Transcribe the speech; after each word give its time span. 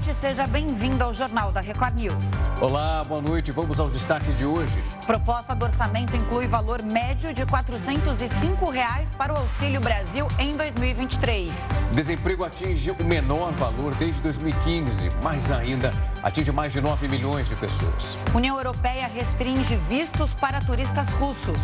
noite, 0.00 0.14
seja 0.14 0.46
bem-vindo 0.46 1.04
ao 1.04 1.12
Jornal 1.12 1.52
da 1.52 1.60
Record 1.60 2.00
News. 2.00 2.24
Olá, 2.60 3.04
boa 3.04 3.20
noite. 3.20 3.52
Vamos 3.52 3.78
aos 3.78 3.92
destaques 3.92 4.36
de 4.38 4.46
hoje. 4.46 4.82
Proposta 5.06 5.54
do 5.54 5.64
orçamento 5.66 6.16
inclui 6.16 6.46
valor 6.46 6.82
médio 6.82 7.34
de 7.34 7.44
405 7.44 8.70
reais 8.70 9.10
para 9.18 9.34
o 9.34 9.36
Auxílio 9.36 9.80
Brasil 9.80 10.26
em 10.38 10.56
2023. 10.56 11.54
Desemprego 11.92 12.44
atinge 12.44 12.90
o 12.92 13.04
menor 13.04 13.52
valor 13.52 13.94
desde 13.96 14.22
2015, 14.22 15.10
mas 15.22 15.50
ainda 15.50 15.90
atinge 16.22 16.50
mais 16.50 16.72
de 16.72 16.80
9 16.80 17.06
milhões 17.06 17.48
de 17.48 17.56
pessoas. 17.56 18.18
União 18.34 18.56
Europeia 18.56 19.06
restringe 19.06 19.76
vistos 19.76 20.32
para 20.32 20.60
turistas 20.60 21.08
russos. 21.10 21.58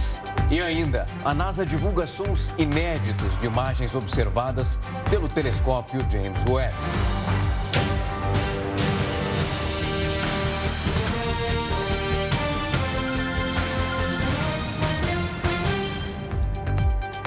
E 0.50 0.60
ainda, 0.60 1.06
a 1.24 1.32
NASA 1.32 1.64
divulga 1.64 2.06
sons 2.06 2.52
inéditos 2.58 3.38
de 3.38 3.46
imagens 3.46 3.94
observadas 3.94 4.78
pelo 5.08 5.26
telescópio 5.26 6.00
James 6.10 6.44
Webb. 6.48 6.76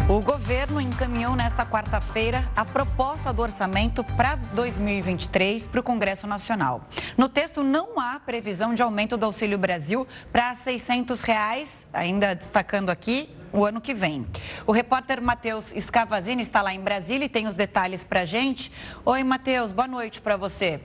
O 0.10 0.22
governo 0.22 0.82
encaminhou 0.82 1.36
nesta 1.36 1.64
quarta-feira 1.64 2.42
a 2.56 2.66
proposta 2.66 3.32
do 3.32 3.44
orçamento 3.44 4.04
para 4.04 4.38
2023 4.38 5.68
para 5.68 5.80
o 5.80 5.84
Congresso 5.84 6.26
Nacional. 6.26 6.82
No 7.16 7.30
texto 7.30 7.62
não 7.62 8.00
há 8.00 8.20
previsão 8.20 8.74
de 8.74 8.82
aumento 8.82 9.16
do 9.16 9.28
Auxílio 9.28 9.60
Brasil 9.60 10.08
para 10.32 10.56
600 10.56 11.22
reais, 11.22 11.86
ainda 11.94 12.34
destacando 12.34 12.90
aqui 12.90 13.30
o 13.54 13.64
ano 13.64 13.80
que 13.80 13.94
vem. 13.94 14.26
O 14.66 14.72
repórter 14.72 15.22
Matheus 15.22 15.72
Scavazini 15.80 16.42
está 16.42 16.64
lá 16.64 16.74
em 16.74 16.82
Brasília 16.82 17.26
e 17.26 17.30
tem 17.30 17.46
os 17.46 17.54
detalhes 17.54 18.04
para 18.04 18.22
a 18.22 18.26
gente. 18.26 18.72
Oi, 19.06 19.24
Matheus, 19.24 19.72
boa 19.72 19.88
noite 19.88 20.20
para 20.20 20.36
você. 20.36 20.82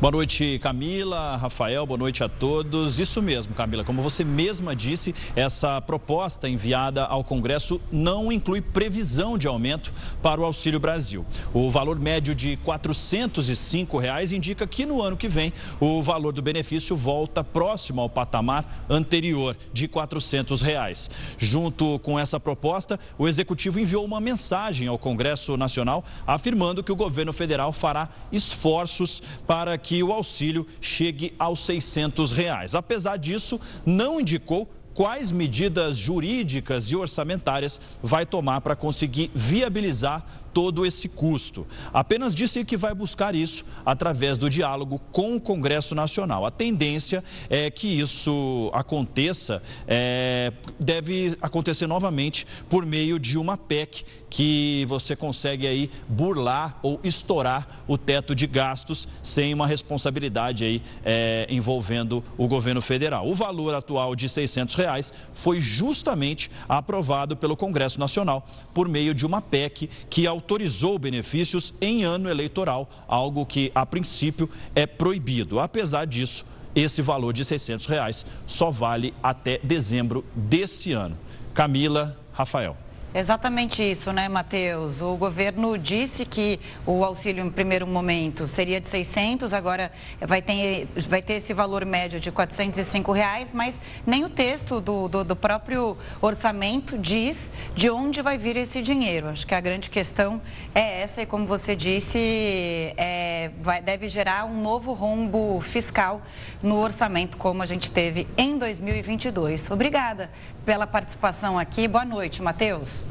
Boa 0.00 0.12
noite, 0.12 0.58
Camila, 0.62 1.36
Rafael, 1.36 1.84
boa 1.84 1.98
noite 1.98 2.24
a 2.24 2.28
todos. 2.28 2.98
Isso 2.98 3.20
mesmo, 3.20 3.52
Camila, 3.52 3.84
como 3.84 4.00
você 4.00 4.24
mesma 4.24 4.74
disse, 4.74 5.14
essa 5.36 5.78
proposta 5.78 6.48
enviada 6.48 7.04
ao 7.04 7.22
Congresso 7.22 7.78
não 7.92 8.32
inclui 8.32 8.62
previsão 8.62 9.36
de 9.36 9.46
aumento 9.46 9.92
para 10.22 10.40
o 10.40 10.44
Auxílio 10.46 10.80
Brasil. 10.80 11.26
O 11.52 11.70
valor 11.70 12.00
médio 12.00 12.34
de 12.34 12.56
405 12.64 13.98
reais 13.98 14.32
indica 14.32 14.66
que 14.66 14.86
no 14.86 15.02
ano 15.02 15.18
que 15.18 15.28
vem 15.28 15.52
o 15.78 16.02
valor 16.02 16.32
do 16.32 16.40
benefício 16.40 16.96
volta 16.96 17.44
próximo 17.44 18.00
ao 18.00 18.08
patamar 18.08 18.86
anterior 18.88 19.54
de 19.70 19.86
400 19.86 20.62
reais. 20.62 21.10
Junto 21.36 21.98
com 21.98 22.18
essa 22.18 22.40
proposta, 22.40 22.98
o 23.18 23.28
Executivo 23.28 23.78
enviou 23.78 24.06
uma 24.06 24.18
mensagem 24.18 24.88
ao 24.88 24.98
Congresso 24.98 25.58
Nacional 25.58 26.02
afirmando 26.26 26.82
que 26.82 26.90
o 26.90 26.96
governo 26.96 27.34
federal 27.34 27.70
fará 27.70 28.08
esforços 28.32 29.22
para 29.46 29.76
que 29.76 29.89
que 29.90 30.04
o 30.04 30.12
auxílio 30.12 30.64
chegue 30.80 31.34
aos 31.36 31.58
600 31.66 32.30
reais. 32.30 32.76
Apesar 32.76 33.16
disso, 33.16 33.58
não 33.84 34.20
indicou 34.20 34.70
quais 34.94 35.32
medidas 35.32 35.96
jurídicas 35.96 36.84
e 36.92 36.94
orçamentárias 36.94 37.80
vai 38.00 38.24
tomar 38.24 38.60
para 38.60 38.76
conseguir 38.76 39.32
viabilizar 39.34 40.24
todo 40.52 40.84
esse 40.84 41.08
custo. 41.08 41.66
Apenas 41.92 42.34
disse 42.34 42.64
que 42.64 42.76
vai 42.76 42.94
buscar 42.94 43.34
isso 43.34 43.64
através 43.84 44.36
do 44.38 44.48
diálogo 44.48 45.00
com 45.12 45.36
o 45.36 45.40
Congresso 45.40 45.94
Nacional. 45.94 46.44
A 46.46 46.50
tendência 46.50 47.22
é 47.48 47.70
que 47.70 47.88
isso 47.88 48.70
aconteça, 48.72 49.62
é, 49.86 50.52
deve 50.78 51.36
acontecer 51.40 51.86
novamente 51.86 52.46
por 52.68 52.84
meio 52.84 53.18
de 53.18 53.38
uma 53.38 53.56
PEC 53.56 54.04
que 54.28 54.84
você 54.88 55.16
consegue 55.16 55.66
aí 55.66 55.90
burlar 56.08 56.78
ou 56.82 57.00
estourar 57.02 57.82
o 57.88 57.98
teto 57.98 58.34
de 58.34 58.46
gastos 58.46 59.08
sem 59.22 59.52
uma 59.52 59.66
responsabilidade 59.66 60.64
aí 60.64 60.82
é, 61.04 61.46
envolvendo 61.50 62.22
o 62.38 62.46
governo 62.46 62.80
federal. 62.80 63.28
O 63.28 63.34
valor 63.34 63.74
atual 63.74 64.14
de 64.14 64.28
600 64.28 64.74
reais 64.76 65.12
foi 65.34 65.60
justamente 65.60 66.50
aprovado 66.68 67.36
pelo 67.36 67.56
Congresso 67.56 67.98
Nacional 67.98 68.46
por 68.72 68.88
meio 68.88 69.12
de 69.12 69.26
uma 69.26 69.42
PEC 69.42 69.90
que 70.08 70.26
ao 70.26 70.39
autorizou 70.40 70.98
benefícios 70.98 71.74
em 71.80 72.02
ano 72.02 72.28
eleitoral, 72.28 72.88
algo 73.06 73.44
que, 73.44 73.70
a 73.74 73.84
princípio, 73.84 74.48
é 74.74 74.86
proibido. 74.86 75.60
Apesar 75.60 76.06
disso, 76.06 76.46
esse 76.74 77.02
valor 77.02 77.34
de 77.34 77.44
600 77.44 77.84
reais 77.86 78.24
só 78.46 78.70
vale 78.70 79.12
até 79.22 79.58
dezembro 79.62 80.24
desse 80.34 80.92
ano. 80.92 81.16
Camila, 81.52 82.18
Rafael. 82.32 82.76
Exatamente 83.12 83.82
isso, 83.82 84.12
né, 84.12 84.28
Matheus? 84.28 85.02
O 85.02 85.16
governo 85.16 85.76
disse 85.76 86.24
que 86.24 86.60
o 86.86 87.04
auxílio 87.04 87.44
em 87.44 87.50
primeiro 87.50 87.84
momento 87.84 88.46
seria 88.46 88.80
de 88.80 88.88
600, 88.88 89.52
agora 89.52 89.90
vai 90.20 90.40
ter, 90.40 90.86
vai 91.08 91.20
ter 91.20 91.34
esse 91.34 91.52
valor 91.52 91.84
médio 91.84 92.20
de 92.20 92.30
405 92.30 93.10
reais, 93.10 93.48
mas 93.52 93.74
nem 94.06 94.24
o 94.24 94.28
texto 94.28 94.80
do, 94.80 95.08
do, 95.08 95.24
do 95.24 95.34
próprio 95.34 95.98
orçamento 96.22 96.96
diz 96.96 97.50
de 97.74 97.90
onde 97.90 98.22
vai 98.22 98.38
vir 98.38 98.56
esse 98.56 98.80
dinheiro. 98.80 99.28
Acho 99.28 99.44
que 99.44 99.56
a 99.56 99.60
grande 99.60 99.90
questão 99.90 100.40
é 100.72 101.02
essa 101.02 101.22
e, 101.22 101.26
como 101.26 101.46
você 101.46 101.74
disse, 101.74 102.94
é, 102.96 103.50
vai, 103.60 103.82
deve 103.82 104.06
gerar 104.08 104.44
um 104.44 104.62
novo 104.62 104.92
rombo 104.92 105.60
fiscal 105.62 106.22
no 106.62 106.76
orçamento, 106.76 107.36
como 107.36 107.60
a 107.60 107.66
gente 107.66 107.90
teve 107.90 108.28
em 108.36 108.56
2022. 108.56 109.68
Obrigada 109.68 110.30
pela 110.70 110.86
participação 110.86 111.58
aqui. 111.58 111.88
Boa 111.88 112.04
noite, 112.04 112.40
Matheus. 112.40 113.02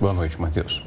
Boa 0.00 0.12
noite, 0.12 0.40
Matheus. 0.40 0.80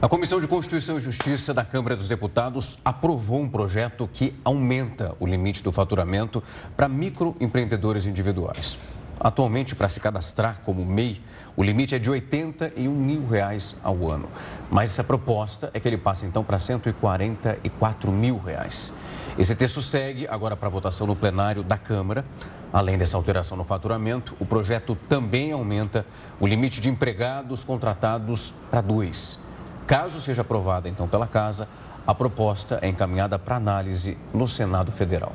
A 0.00 0.08
Comissão 0.08 0.40
de 0.40 0.46
Constituição 0.46 0.98
e 0.98 1.00
Justiça 1.00 1.52
da 1.52 1.64
Câmara 1.64 1.96
dos 1.96 2.06
Deputados 2.06 2.78
aprovou 2.84 3.40
um 3.40 3.48
projeto 3.48 4.08
que 4.12 4.38
aumenta 4.44 5.16
o 5.18 5.26
limite 5.26 5.64
do 5.64 5.72
faturamento 5.72 6.40
para 6.76 6.88
microempreendedores 6.88 8.06
individuais. 8.06 8.78
Atualmente, 9.18 9.74
para 9.74 9.88
se 9.88 9.98
cadastrar 9.98 10.60
como 10.64 10.86
MEI, 10.86 11.20
o 11.56 11.64
limite 11.64 11.96
é 11.96 11.98
de 11.98 12.08
81 12.08 12.88
mil 12.88 13.26
reais 13.26 13.76
ao 13.82 14.08
ano. 14.08 14.28
Mas 14.70 14.90
essa 14.90 15.02
proposta 15.02 15.72
é 15.74 15.80
que 15.80 15.88
ele 15.88 15.98
passe 15.98 16.24
então 16.24 16.44
para 16.44 16.56
144 16.56 18.12
mil 18.12 18.38
reais. 18.38 18.92
Esse 19.38 19.54
texto 19.54 19.80
segue 19.80 20.26
agora 20.28 20.56
para 20.56 20.68
votação 20.68 21.06
no 21.06 21.16
plenário 21.16 21.62
da 21.62 21.78
Câmara. 21.78 22.24
Além 22.72 22.98
dessa 22.98 23.16
alteração 23.16 23.56
no 23.56 23.64
faturamento, 23.64 24.36
o 24.38 24.46
projeto 24.46 24.96
também 25.08 25.52
aumenta 25.52 26.04
o 26.38 26.46
limite 26.46 26.80
de 26.80 26.88
empregados 26.88 27.64
contratados 27.64 28.52
para 28.70 28.80
dois. 28.80 29.38
Caso 29.86 30.20
seja 30.20 30.42
aprovada 30.42 30.88
então 30.88 31.08
pela 31.08 31.26
Casa, 31.26 31.68
a 32.06 32.14
proposta 32.14 32.78
é 32.82 32.88
encaminhada 32.88 33.38
para 33.38 33.56
análise 33.56 34.16
no 34.32 34.46
Senado 34.46 34.92
Federal. 34.92 35.32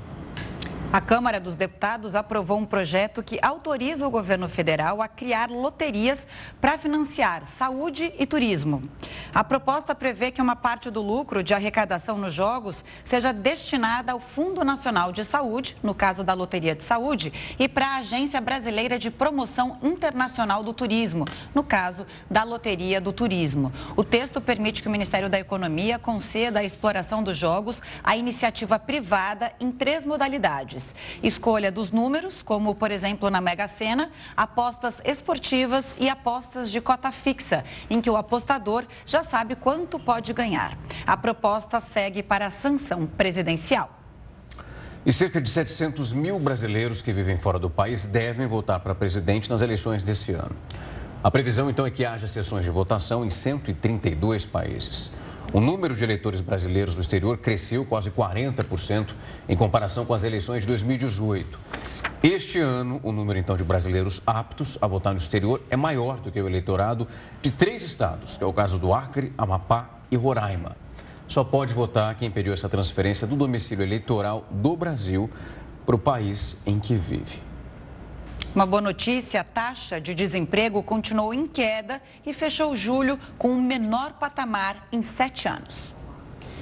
A 0.95 1.01
Câmara 1.01 1.41
dos 1.41 1.57
Deputados 1.57 2.15
aprovou 2.15 2.57
um 2.57 2.65
projeto 2.65 3.21
que 3.21 3.37
autoriza 3.41 4.07
o 4.07 4.09
governo 4.09 4.47
federal 4.47 5.01
a 5.01 5.09
criar 5.09 5.49
loterias 5.49 6.25
para 6.61 6.77
financiar 6.77 7.45
saúde 7.45 8.13
e 8.17 8.25
turismo. 8.25 8.81
A 9.33 9.43
proposta 9.43 9.93
prevê 9.93 10.31
que 10.31 10.41
uma 10.41 10.55
parte 10.55 10.89
do 10.89 11.01
lucro 11.01 11.43
de 11.43 11.53
arrecadação 11.53 12.17
nos 12.17 12.33
jogos 12.33 12.81
seja 13.03 13.33
destinada 13.33 14.13
ao 14.13 14.21
Fundo 14.21 14.63
Nacional 14.63 15.11
de 15.11 15.25
Saúde, 15.25 15.75
no 15.83 15.93
caso 15.93 16.23
da 16.23 16.33
Loteria 16.33 16.73
de 16.73 16.85
Saúde, 16.85 17.33
e 17.59 17.67
para 17.67 17.87
a 17.87 17.97
Agência 17.97 18.39
Brasileira 18.39 18.97
de 18.97 19.11
Promoção 19.11 19.77
Internacional 19.83 20.63
do 20.63 20.71
Turismo, 20.71 21.25
no 21.53 21.61
caso 21.61 22.07
da 22.31 22.45
Loteria 22.45 23.01
do 23.01 23.11
Turismo. 23.11 23.69
O 23.97 24.03
texto 24.05 24.39
permite 24.39 24.81
que 24.81 24.87
o 24.87 24.91
Ministério 24.91 25.29
da 25.29 25.41
Economia 25.41 25.99
conceda 25.99 26.61
a 26.61 26.63
exploração 26.63 27.21
dos 27.21 27.37
jogos 27.37 27.81
à 28.01 28.15
iniciativa 28.15 28.79
privada 28.79 29.51
em 29.59 29.73
três 29.73 30.05
modalidades 30.05 30.84
Escolha 31.23 31.71
dos 31.71 31.91
números, 31.91 32.41
como 32.41 32.75
por 32.75 32.91
exemplo 32.91 33.29
na 33.29 33.41
Mega 33.41 33.67
Sena, 33.67 34.11
apostas 34.35 35.01
esportivas 35.03 35.95
e 35.99 36.09
apostas 36.09 36.71
de 36.71 36.81
cota 36.81 37.11
fixa, 37.11 37.63
em 37.89 38.01
que 38.01 38.09
o 38.09 38.17
apostador 38.17 38.85
já 39.05 39.23
sabe 39.23 39.55
quanto 39.55 39.99
pode 39.99 40.33
ganhar. 40.33 40.77
A 41.05 41.15
proposta 41.15 41.79
segue 41.79 42.21
para 42.23 42.47
a 42.47 42.49
sanção 42.49 43.05
presidencial. 43.05 43.89
E 45.05 45.13
cerca 45.13 45.39
de 45.39 45.49
700 45.49 46.13
mil 46.13 46.39
brasileiros 46.39 47.01
que 47.01 47.13
vivem 47.13 47.37
fora 47.37 47.59
do 47.59 47.69
país 47.69 48.05
devem 48.07 48.47
votar 48.47 48.79
para 48.79 48.95
presidente 48.95 49.49
nas 49.49 49.61
eleições 49.61 50.01
desse 50.01 50.31
ano. 50.31 50.55
A 51.23 51.31
previsão, 51.31 51.69
então, 51.69 51.85
é 51.85 51.91
que 51.91 52.05
haja 52.05 52.27
sessões 52.27 52.65
de 52.65 52.71
votação 52.71 53.25
em 53.25 53.29
132 53.29 54.45
países. 54.45 55.11
O 55.55 55.61
número 55.61 55.95
de 55.95 56.03
eleitores 56.03 56.41
brasileiros 56.41 56.95
no 56.95 57.01
exterior 57.01 57.37
cresceu 57.37 57.85
quase 57.85 58.11
40% 58.11 59.11
em 59.47 59.55
comparação 59.55 60.05
com 60.05 60.13
as 60.13 60.25
eleições 60.25 60.63
de 60.63 60.67
2018. 60.67 61.57
Este 62.21 62.59
ano, 62.59 62.99
o 63.01 63.13
número 63.13 63.39
então 63.39 63.55
de 63.55 63.63
brasileiros 63.63 64.21
aptos 64.27 64.77
a 64.81 64.87
votar 64.87 65.13
no 65.13 65.17
exterior 65.17 65.61
é 65.69 65.77
maior 65.77 66.19
do 66.19 66.29
que 66.29 66.41
o 66.41 66.45
eleitorado 66.45 67.07
de 67.41 67.51
três 67.51 67.83
estados, 67.83 68.35
que 68.35 68.43
é 68.43 68.45
o 68.45 68.51
caso 68.51 68.77
do 68.77 68.93
Acre, 68.93 69.31
Amapá 69.37 69.91
e 70.11 70.17
Roraima. 70.17 70.75
Só 71.25 71.41
pode 71.41 71.73
votar 71.73 72.13
quem 72.15 72.29
pediu 72.29 72.51
essa 72.51 72.67
transferência 72.67 73.25
do 73.25 73.37
domicílio 73.37 73.85
eleitoral 73.85 74.45
do 74.51 74.75
Brasil 74.75 75.29
para 75.85 75.95
o 75.95 75.99
país 75.99 76.57
em 76.65 76.81
que 76.81 76.95
vive. 76.95 77.44
Uma 78.55 78.65
boa 78.65 78.81
notícia: 78.81 79.41
a 79.41 79.43
taxa 79.43 79.99
de 79.99 80.15
desemprego 80.15 80.81
continuou 80.81 81.33
em 81.33 81.45
queda 81.45 82.01
e 82.25 82.33
fechou 82.33 82.73
julho 82.73 83.19
com 83.37 83.51
o 83.51 83.61
menor 83.61 84.13
patamar 84.13 84.87
em 84.93 85.01
sete 85.01 85.49
anos. 85.49 85.75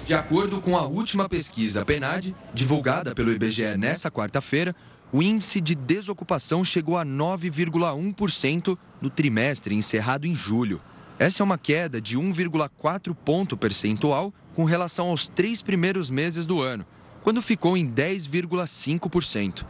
De 0.04 0.16
acordo 0.16 0.60
com 0.60 0.75
a 0.75 0.88
última 0.88 1.30
pesquisa 1.30 1.86
PNAD, 1.86 2.36
divulgada 2.51 3.13
pelo 3.13 3.31
IBGE 3.31 3.78
nesta 3.78 4.10
quarta-feira, 4.10 4.75
o 5.12 5.22
índice 5.22 5.62
de 5.62 5.75
desocupação 5.75 6.66
chegou 6.66 6.98
a 6.98 7.06
9,1% 7.06 8.75
no 9.00 9.12
trimestre 9.12 9.75
encerrado 9.75 10.25
em 10.25 10.36
julho. 10.36 10.81
Essa 11.19 11.44
é 11.44 11.46
uma 11.46 11.60
queda 11.60 12.01
de 12.01 12.18
1,4 12.18 13.13
ponto 13.13 13.56
percentual 13.56 14.34
com 14.56 14.63
relação 14.66 15.10
aos 15.10 15.28
três 15.28 15.62
primeiros 15.62 16.10
meses 16.10 16.48
do 16.48 16.60
ano, 16.60 16.88
quando 17.22 17.39
ficou 17.39 17.78
em 17.78 17.88
10,5%, 17.88 19.63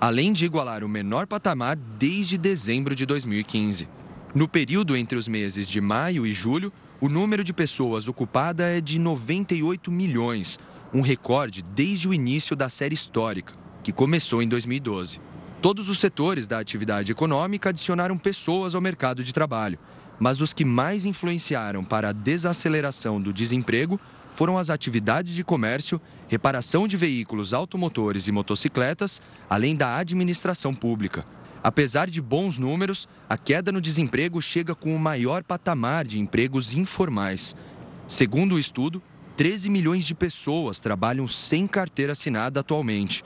além 0.00 0.32
de 0.32 0.46
igualar 0.46 0.82
o 0.82 0.88
menor 0.88 1.26
patamar 1.26 1.76
desde 1.76 2.38
dezembro 2.38 2.94
de 2.94 3.04
2015. 3.04 3.86
No 4.34 4.48
período 4.48 4.96
entre 4.96 5.18
os 5.18 5.28
meses 5.28 5.68
de 5.68 5.78
maio 5.78 6.26
e 6.26 6.32
julho, 6.32 6.72
o 6.98 7.08
número 7.08 7.44
de 7.44 7.52
pessoas 7.52 8.08
ocupadas 8.08 8.66
é 8.66 8.80
de 8.80 8.98
98 8.98 9.90
milhões, 9.90 10.58
um 10.94 11.02
recorde 11.02 11.60
desde 11.60 12.08
o 12.08 12.14
início 12.14 12.56
da 12.56 12.70
série 12.70 12.94
histórica, 12.94 13.52
que 13.82 13.92
começou 13.92 14.42
em 14.42 14.48
2012. 14.48 15.20
Todos 15.60 15.90
os 15.90 15.98
setores 15.98 16.46
da 16.46 16.58
atividade 16.58 17.12
econômica 17.12 17.68
adicionaram 17.68 18.16
pessoas 18.16 18.74
ao 18.74 18.80
mercado 18.80 19.22
de 19.22 19.34
trabalho, 19.34 19.78
mas 20.18 20.40
os 20.40 20.54
que 20.54 20.64
mais 20.64 21.04
influenciaram 21.04 21.84
para 21.84 22.08
a 22.08 22.12
desaceleração 22.12 23.20
do 23.20 23.34
desemprego 23.34 24.00
foram 24.34 24.56
as 24.56 24.70
atividades 24.70 25.34
de 25.34 25.44
comércio, 25.44 26.00
reparação 26.30 26.86
de 26.86 26.96
veículos 26.96 27.52
automotores 27.52 28.28
e 28.28 28.32
motocicletas, 28.32 29.20
além 29.48 29.74
da 29.74 29.96
administração 29.96 30.72
pública. 30.72 31.26
Apesar 31.60 32.08
de 32.08 32.22
bons 32.22 32.56
números, 32.56 33.08
a 33.28 33.36
queda 33.36 33.72
no 33.72 33.80
desemprego 33.80 34.40
chega 34.40 34.72
com 34.72 34.94
o 34.94 34.98
maior 34.98 35.42
patamar 35.42 36.04
de 36.04 36.20
empregos 36.20 36.72
informais. 36.72 37.56
Segundo 38.06 38.54
o 38.54 38.58
estudo, 38.60 39.02
13 39.36 39.68
milhões 39.70 40.06
de 40.06 40.14
pessoas 40.14 40.78
trabalham 40.78 41.26
sem 41.26 41.66
carteira 41.66 42.12
assinada 42.12 42.60
atualmente. 42.60 43.24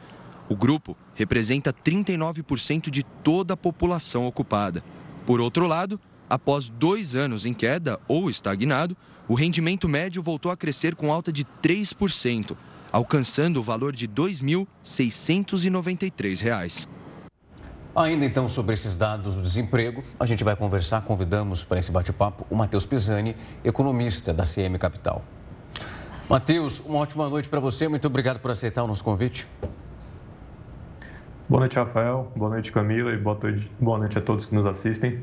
O 0.49 0.57
grupo 0.57 0.97
representa 1.15 1.75
39% 1.75 2.89
de 2.89 3.03
toda 3.23 3.53
a 3.53 3.57
população 3.57 4.27
ocupada. 4.27 4.83
Por 5.27 5.43
outro 5.43 5.67
lado, 5.67 6.01
após 6.29 6.71
dois 6.71 7.15
anos 7.15 7.45
em 7.45 7.53
queda 7.53 8.01
ou 8.09 8.31
estagnado, 8.31 8.97
o 9.29 9.35
rendimento 9.35 9.91
médio 9.91 10.23
voltou 10.23 10.51
a 10.51 10.57
crescer 10.57 10.95
com 10.95 11.13
alta 11.13 11.31
de 11.31 11.45
3%, 11.63 12.57
alcançando 12.95 13.59
o 13.59 13.63
valor 13.63 13.93
de 13.93 14.07
R$ 14.07 14.13
2.693. 14.13 16.89
Ainda 17.97 18.25
então 18.25 18.49
sobre 18.49 18.75
esses 18.75 18.95
dados 18.95 19.35
do 19.35 19.43
desemprego, 19.43 20.05
a 20.19 20.25
gente 20.25 20.43
vai 20.45 20.55
conversar, 20.55 21.03
convidamos 21.03 21.65
para 21.65 21.81
esse 21.81 21.91
bate-papo 21.91 22.47
o 22.49 22.55
Matheus 22.55 22.87
Pisani, 22.87 23.35
economista 23.65 24.33
da 24.33 24.45
CM 24.45 24.79
Capital. 24.79 25.25
Matheus, 26.31 26.79
uma 26.87 27.01
ótima 27.01 27.29
noite 27.29 27.49
para 27.49 27.59
você, 27.59 27.89
muito 27.89 28.07
obrigado 28.07 28.39
por 28.39 28.53
aceitar 28.53 28.85
o 28.85 28.87
nosso 28.87 29.03
convite. 29.03 29.49
Boa 31.49 31.59
noite, 31.59 31.75
Rafael. 31.75 32.31
Boa 32.37 32.51
noite, 32.51 32.71
Camila. 32.71 33.13
E 33.13 33.17
boa 33.17 33.37
noite, 33.43 33.69
boa 33.81 33.99
noite 33.99 34.17
a 34.19 34.23
todos 34.23 34.47
que 34.47 34.55
nos 34.55 34.67
assistem. 34.67 35.21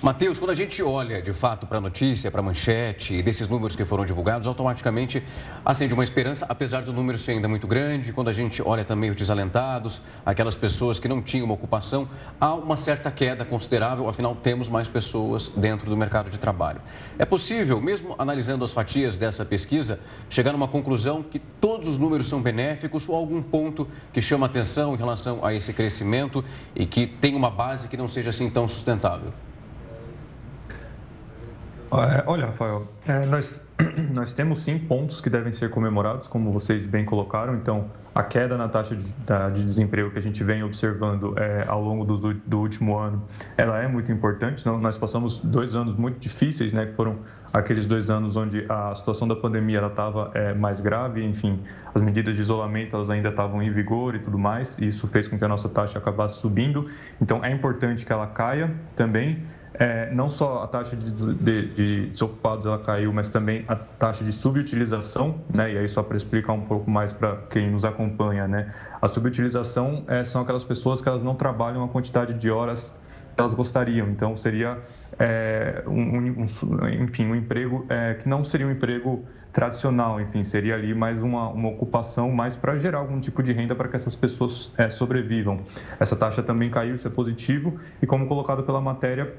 Matheus, 0.00 0.38
quando 0.38 0.52
a 0.52 0.54
gente 0.54 0.80
olha 0.80 1.20
de 1.20 1.32
fato 1.32 1.66
para 1.66 1.78
a 1.78 1.80
notícia, 1.80 2.30
para 2.30 2.38
a 2.38 2.42
manchete 2.42 3.14
e 3.14 3.22
desses 3.22 3.48
números 3.48 3.74
que 3.74 3.84
foram 3.84 4.04
divulgados, 4.04 4.46
automaticamente 4.46 5.20
acende 5.64 5.92
uma 5.92 6.04
esperança, 6.04 6.46
apesar 6.48 6.82
do 6.82 6.92
número 6.92 7.18
ser 7.18 7.32
ainda 7.32 7.48
muito 7.48 7.66
grande. 7.66 8.12
Quando 8.12 8.28
a 8.28 8.32
gente 8.32 8.62
olha 8.62 8.84
também 8.84 9.10
os 9.10 9.16
desalentados, 9.16 10.00
aquelas 10.24 10.54
pessoas 10.54 11.00
que 11.00 11.08
não 11.08 11.20
tinham 11.20 11.46
uma 11.46 11.54
ocupação, 11.54 12.08
há 12.40 12.54
uma 12.54 12.76
certa 12.76 13.10
queda 13.10 13.44
considerável, 13.44 14.08
afinal, 14.08 14.36
temos 14.36 14.68
mais 14.68 14.86
pessoas 14.86 15.48
dentro 15.48 15.90
do 15.90 15.96
mercado 15.96 16.30
de 16.30 16.38
trabalho. 16.38 16.80
É 17.18 17.24
possível, 17.24 17.80
mesmo 17.80 18.14
analisando 18.18 18.64
as 18.64 18.70
fatias 18.70 19.16
dessa 19.16 19.44
pesquisa, 19.44 19.98
chegar 20.30 20.52
numa 20.52 20.68
conclusão 20.68 21.24
que 21.24 21.40
todos 21.40 21.88
os 21.88 21.98
números 21.98 22.28
são 22.28 22.40
benéficos 22.40 23.08
ou 23.08 23.16
algum 23.16 23.42
ponto 23.42 23.88
que 24.12 24.22
chama 24.22 24.46
atenção 24.46 24.94
em 24.94 24.96
relação 24.96 25.44
a 25.44 25.52
esse 25.52 25.72
crescimento 25.72 26.44
e 26.76 26.86
que 26.86 27.04
tem 27.04 27.34
uma 27.34 27.50
base 27.50 27.88
que 27.88 27.96
não 27.96 28.06
seja 28.06 28.30
assim 28.30 28.48
tão 28.48 28.68
sustentável? 28.68 29.32
Olha, 31.90 32.46
Rafael, 32.46 32.86
é, 33.06 33.24
nós, 33.24 33.66
nós 34.12 34.34
temos 34.34 34.60
sim 34.60 34.78
pontos 34.78 35.20
que 35.20 35.30
devem 35.30 35.52
ser 35.52 35.70
comemorados, 35.70 36.26
como 36.26 36.52
vocês 36.52 36.84
bem 36.84 37.04
colocaram. 37.04 37.54
Então, 37.54 37.86
a 38.14 38.22
queda 38.22 38.58
na 38.58 38.68
taxa 38.68 38.94
de, 38.94 39.04
de 39.54 39.64
desemprego 39.64 40.10
que 40.10 40.18
a 40.18 40.22
gente 40.22 40.42
vem 40.44 40.62
observando 40.62 41.34
é, 41.38 41.64
ao 41.66 41.82
longo 41.82 42.04
do, 42.04 42.34
do, 42.34 42.58
último 42.58 42.98
ano, 42.98 43.22
ela 43.56 43.78
é 43.82 43.88
muito 43.88 44.12
importante. 44.12 44.66
Nós 44.66 44.98
passamos 44.98 45.38
dois 45.38 45.74
anos 45.74 45.96
muito 45.96 46.18
difíceis, 46.18 46.72
né, 46.72 46.86
que 46.86 46.92
foram 46.92 47.20
aqueles 47.54 47.86
dois 47.86 48.10
anos 48.10 48.36
onde 48.36 48.66
a 48.68 48.94
situação 48.94 49.26
da 49.26 49.36
pandemia 49.36 49.80
estava 49.86 50.30
é, 50.34 50.52
mais 50.52 50.80
grave, 50.80 51.24
enfim, 51.24 51.60
as 51.94 52.02
medidas 52.02 52.36
de 52.36 52.42
isolamento 52.42 52.96
elas 52.96 53.08
ainda 53.08 53.30
estavam 53.30 53.62
em 53.62 53.70
vigor 53.70 54.14
e 54.14 54.18
tudo 54.18 54.38
mais, 54.38 54.78
e 54.78 54.88
isso 54.88 55.06
fez 55.08 55.26
com 55.26 55.38
que 55.38 55.44
a 55.44 55.48
nossa 55.48 55.68
taxa 55.68 55.98
acabasse 55.98 56.38
subindo. 56.38 56.90
Então, 57.22 57.42
é 57.42 57.50
importante 57.50 58.04
que 58.04 58.12
ela 58.12 58.26
caia 58.26 58.70
também 58.94 59.42
é, 59.78 60.10
não 60.12 60.28
só 60.28 60.64
a 60.64 60.66
taxa 60.66 60.96
de, 60.96 61.10
de, 61.10 61.68
de, 61.68 62.06
desocupados 62.10 62.66
ela 62.66 62.78
caiu, 62.78 63.12
mas 63.12 63.28
também 63.28 63.64
a 63.68 63.76
taxa 63.76 64.24
de 64.24 64.32
subutilização, 64.32 65.36
né? 65.54 65.72
E 65.72 65.78
aí 65.78 65.88
só 65.88 66.02
para 66.02 66.16
explicar 66.16 66.52
um 66.52 66.62
pouco 66.62 66.90
mais 66.90 67.12
para 67.12 67.36
quem 67.48 67.70
nos 67.70 67.84
acompanha, 67.84 68.48
né? 68.48 68.74
A 69.00 69.06
subutilização 69.06 70.04
é, 70.08 70.24
são 70.24 70.42
aquelas 70.42 70.64
pessoas 70.64 71.00
que 71.00 71.08
elas 71.08 71.22
não 71.22 71.36
trabalham 71.36 71.84
a 71.84 71.88
quantidade 71.88 72.34
de 72.34 72.50
horas 72.50 72.92
que 73.36 73.40
elas 73.40 73.54
gostariam. 73.54 74.08
Então 74.08 74.36
seria 74.36 74.78
é, 75.16 75.84
um, 75.86 76.18
um, 76.18 76.44
enfim, 77.04 77.26
um 77.26 77.36
emprego 77.36 77.86
é, 77.88 78.14
que 78.14 78.28
não 78.28 78.44
seria 78.44 78.66
um 78.66 78.72
emprego 78.72 79.24
tradicional, 79.52 80.20
enfim, 80.20 80.44
seria 80.44 80.74
ali 80.74 80.94
mais 80.94 81.22
uma, 81.22 81.48
uma 81.48 81.68
ocupação 81.68 82.30
mais 82.30 82.54
para 82.54 82.78
gerar 82.78 82.98
algum 82.98 83.18
tipo 83.20 83.42
de 83.42 83.52
renda 83.52 83.74
para 83.74 83.88
que 83.88 83.96
essas 83.96 84.14
pessoas 84.14 84.72
é, 84.76 84.90
sobrevivam. 84.90 85.60
Essa 85.98 86.14
taxa 86.14 86.42
também 86.42 86.70
caiu, 86.70 86.94
isso 86.94 87.08
é 87.08 87.10
positivo, 87.10 87.78
e 88.02 88.06
como 88.06 88.26
colocado 88.26 88.62
pela 88.62 88.80
matéria, 88.80 89.34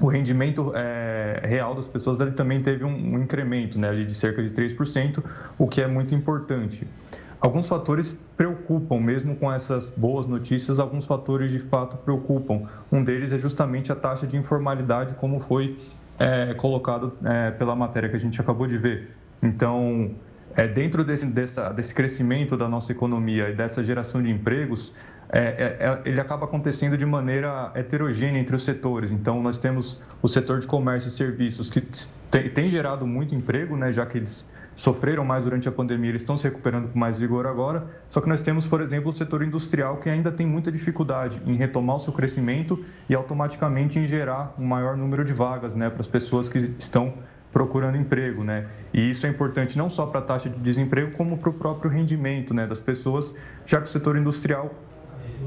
o 0.00 0.06
rendimento 0.06 0.72
é, 0.74 1.40
real 1.44 1.74
das 1.74 1.86
pessoas 1.86 2.20
ele 2.20 2.32
também 2.32 2.62
teve 2.62 2.84
um, 2.84 3.14
um 3.14 3.22
incremento 3.22 3.78
né, 3.78 3.94
de 3.94 4.14
cerca 4.14 4.42
de 4.42 4.50
3%, 4.50 5.22
o 5.58 5.66
que 5.66 5.80
é 5.80 5.86
muito 5.86 6.14
importante. 6.14 6.86
Alguns 7.40 7.68
fatores 7.68 8.18
preocupam, 8.36 8.98
mesmo 8.98 9.36
com 9.36 9.52
essas 9.52 9.88
boas 9.90 10.26
notícias, 10.26 10.78
alguns 10.78 11.04
fatores 11.04 11.52
de 11.52 11.60
fato 11.60 11.96
preocupam. 11.98 12.62
Um 12.90 13.04
deles 13.04 13.30
é 13.30 13.38
justamente 13.38 13.92
a 13.92 13.94
taxa 13.94 14.26
de 14.26 14.36
informalidade, 14.36 15.14
como 15.14 15.38
foi 15.40 15.78
é, 16.18 16.54
colocado 16.54 17.12
é, 17.24 17.50
pela 17.50 17.76
matéria 17.76 18.08
que 18.08 18.16
a 18.16 18.20
gente 18.20 18.40
acabou 18.40 18.66
de 18.66 18.78
ver. 18.78 19.10
Então, 19.42 20.10
é, 20.56 20.66
dentro 20.66 21.04
desse, 21.04 21.26
dessa, 21.26 21.70
desse 21.70 21.94
crescimento 21.94 22.56
da 22.56 22.68
nossa 22.68 22.90
economia 22.90 23.50
e 23.50 23.54
dessa 23.54 23.84
geração 23.84 24.22
de 24.22 24.30
empregos, 24.30 24.94
é, 25.28 25.40
é, 25.40 25.76
é, 25.80 26.02
ele 26.04 26.20
acaba 26.20 26.44
acontecendo 26.44 26.96
de 26.96 27.04
maneira 27.04 27.70
heterogênea 27.74 28.40
entre 28.40 28.54
os 28.54 28.64
setores. 28.64 29.10
Então, 29.10 29.42
nós 29.42 29.58
temos 29.58 30.00
o 30.22 30.28
setor 30.28 30.60
de 30.60 30.66
comércio 30.66 31.08
e 31.08 31.10
serviços, 31.10 31.68
que 31.70 31.80
tem, 32.30 32.48
tem 32.50 32.70
gerado 32.70 33.06
muito 33.06 33.34
emprego, 33.34 33.76
né, 33.76 33.92
já 33.92 34.06
que 34.06 34.18
eles 34.18 34.44
sofreram 34.76 35.24
mais 35.24 35.44
durante 35.44 35.68
a 35.68 35.72
pandemia, 35.72 36.10
eles 36.10 36.22
estão 36.22 36.36
se 36.36 36.44
recuperando 36.44 36.88
com 36.88 36.98
mais 36.98 37.18
vigor 37.18 37.46
agora. 37.46 37.86
Só 38.10 38.20
que 38.20 38.28
nós 38.28 38.42
temos, 38.42 38.66
por 38.66 38.80
exemplo, 38.80 39.10
o 39.10 39.12
setor 39.12 39.42
industrial, 39.42 39.96
que 39.96 40.10
ainda 40.10 40.30
tem 40.30 40.46
muita 40.46 40.70
dificuldade 40.70 41.40
em 41.46 41.56
retomar 41.56 41.96
o 41.96 41.98
seu 41.98 42.12
crescimento 42.12 42.84
e 43.08 43.14
automaticamente 43.14 43.98
em 43.98 44.06
gerar 44.06 44.54
um 44.58 44.66
maior 44.66 44.96
número 44.96 45.24
de 45.24 45.32
vagas 45.32 45.74
né, 45.74 45.88
para 45.88 46.02
as 46.02 46.06
pessoas 46.06 46.48
que 46.48 46.58
estão 46.78 47.14
procurando 47.52 47.96
emprego, 47.96 48.44
né? 48.44 48.66
E 48.92 49.08
isso 49.08 49.26
é 49.26 49.30
importante 49.30 49.78
não 49.78 49.88
só 49.88 50.04
para 50.04 50.20
a 50.20 50.22
taxa 50.22 50.50
de 50.50 50.58
desemprego, 50.58 51.12
como 51.12 51.38
para 51.38 51.48
o 51.48 51.54
próprio 51.54 51.90
rendimento 51.90 52.52
né, 52.52 52.66
das 52.66 52.82
pessoas, 52.82 53.34
já 53.64 53.80
que 53.80 53.88
o 53.88 53.90
setor 53.90 54.18
industrial 54.18 54.74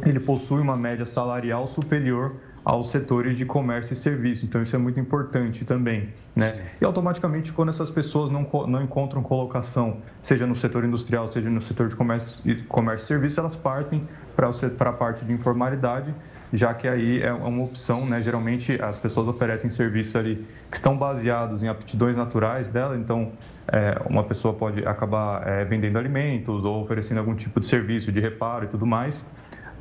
ele 0.05 0.19
possui 0.19 0.61
uma 0.61 0.77
média 0.77 1.05
salarial 1.05 1.67
superior 1.67 2.35
aos 2.63 2.91
setores 2.91 3.37
de 3.37 3.45
comércio 3.45 3.93
e 3.93 3.95
serviço. 3.95 4.45
Então, 4.45 4.61
isso 4.61 4.75
é 4.75 4.79
muito 4.79 4.99
importante 4.99 5.65
também. 5.65 6.09
Né? 6.35 6.67
E 6.79 6.85
automaticamente, 6.85 7.51
quando 7.51 7.69
essas 7.69 7.89
pessoas 7.89 8.29
não, 8.29 8.47
não 8.67 8.83
encontram 8.83 9.23
colocação, 9.23 9.97
seja 10.21 10.45
no 10.45 10.55
setor 10.55 10.83
industrial, 10.85 11.31
seja 11.31 11.49
no 11.49 11.61
setor 11.61 11.87
de 11.87 11.95
comércio, 11.95 12.43
comércio 12.65 13.05
e 13.05 13.07
serviço, 13.07 13.39
elas 13.39 13.55
partem 13.55 14.07
para 14.35 14.89
a 14.89 14.93
parte 14.93 15.25
de 15.25 15.33
informalidade, 15.33 16.13
já 16.51 16.73
que 16.73 16.87
aí 16.87 17.21
é 17.21 17.31
uma 17.31 17.63
opção, 17.63 18.05
né? 18.05 18.21
geralmente 18.21 18.81
as 18.81 18.97
pessoas 18.97 19.27
oferecem 19.27 19.69
serviços 19.69 20.15
ali 20.15 20.47
que 20.69 20.77
estão 20.77 20.97
baseados 20.97 21.61
em 21.61 21.67
aptidões 21.67 22.15
naturais 22.15 22.67
dela, 22.67 22.95
então 22.97 23.31
é, 23.67 24.01
uma 24.07 24.23
pessoa 24.23 24.53
pode 24.53 24.85
acabar 24.85 25.47
é, 25.47 25.63
vendendo 25.65 25.97
alimentos 25.97 26.65
ou 26.65 26.81
oferecendo 26.83 27.19
algum 27.19 27.35
tipo 27.35 27.59
de 27.59 27.67
serviço 27.67 28.11
de 28.11 28.19
reparo 28.19 28.65
e 28.65 28.67
tudo 28.67 28.85
mais, 28.85 29.25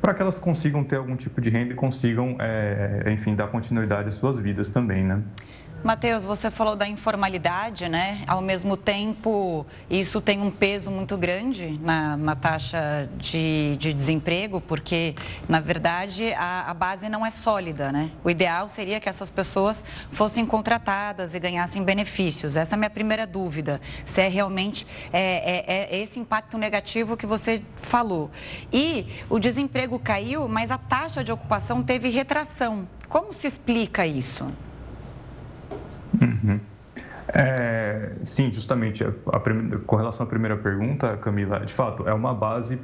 para 0.01 0.13
que 0.13 0.21
elas 0.21 0.39
consigam 0.39 0.83
ter 0.83 0.95
algum 0.95 1.15
tipo 1.15 1.41
de 1.41 1.49
renda 1.49 1.73
e 1.73 1.75
consigam, 1.75 2.37
é, 2.39 3.11
enfim, 3.11 3.35
dar 3.35 3.47
continuidade 3.47 4.09
às 4.09 4.15
suas 4.15 4.39
vidas 4.39 4.69
também, 4.69 5.03
né? 5.03 5.21
Matheus, 5.83 6.25
você 6.25 6.51
falou 6.51 6.75
da 6.75 6.87
informalidade, 6.87 7.87
né? 7.87 8.23
Ao 8.27 8.41
mesmo 8.41 8.75
tempo, 8.75 9.65
isso 9.89 10.19
tem 10.19 10.41
um 10.41 10.51
peso 10.51 10.91
muito 10.91 11.17
grande 11.17 11.79
na, 11.81 12.17
na 12.17 12.35
taxa 12.35 13.09
de, 13.17 13.77
de, 13.77 13.93
desemprego, 13.93 14.59
porque, 14.59 15.15
na 15.47 15.61
verdade, 15.61 16.33
a, 16.33 16.69
a, 16.69 16.73
base 16.73 17.07
não 17.07 17.25
é 17.25 17.29
sólida, 17.29 17.93
né? 17.93 18.11
O 18.25 18.29
ideal 18.29 18.67
seria 18.67 18.99
que 18.99 19.07
essas 19.07 19.29
pessoas 19.29 19.81
fossem 20.11 20.45
contratadas 20.45 21.33
e 21.33 21.39
ganhassem 21.39 21.81
benefícios. 21.81 22.57
Essa 22.57 22.73
é 22.73 22.75
a 22.75 22.77
minha 22.77 22.89
primeira 22.89 23.25
dúvida, 23.25 23.79
se 24.03 24.21
é 24.21 24.27
realmente 24.27 24.85
é, 25.13 25.63
é, 25.65 25.95
é 25.95 26.01
esse 26.01 26.19
impacto 26.19 26.57
negativo 26.57 27.15
que 27.15 27.25
você 27.25 27.61
falou. 27.77 28.29
E 28.71 29.07
o 29.29 29.39
desemprego 29.39 29.97
caiu, 29.97 30.47
mas 30.49 30.71
a 30.71 30.77
taxa 30.77 31.23
de 31.23 31.31
ocupação 31.31 31.81
teve 31.81 32.09
retração. 32.09 32.85
Como 33.07 33.31
se 33.31 33.47
explica 33.47 34.05
isso? 34.05 34.45
Uhum. 36.43 36.59
É, 37.33 38.11
sim, 38.23 38.51
justamente, 38.51 39.03
a, 39.03 39.09
a, 39.09 39.79
com 39.85 39.95
relação 39.95 40.25
à 40.25 40.29
primeira 40.29 40.57
pergunta, 40.57 41.15
Camila, 41.17 41.59
de 41.59 41.73
fato, 41.73 42.07
é 42.07 42.13
uma 42.13 42.33
base 42.33 42.79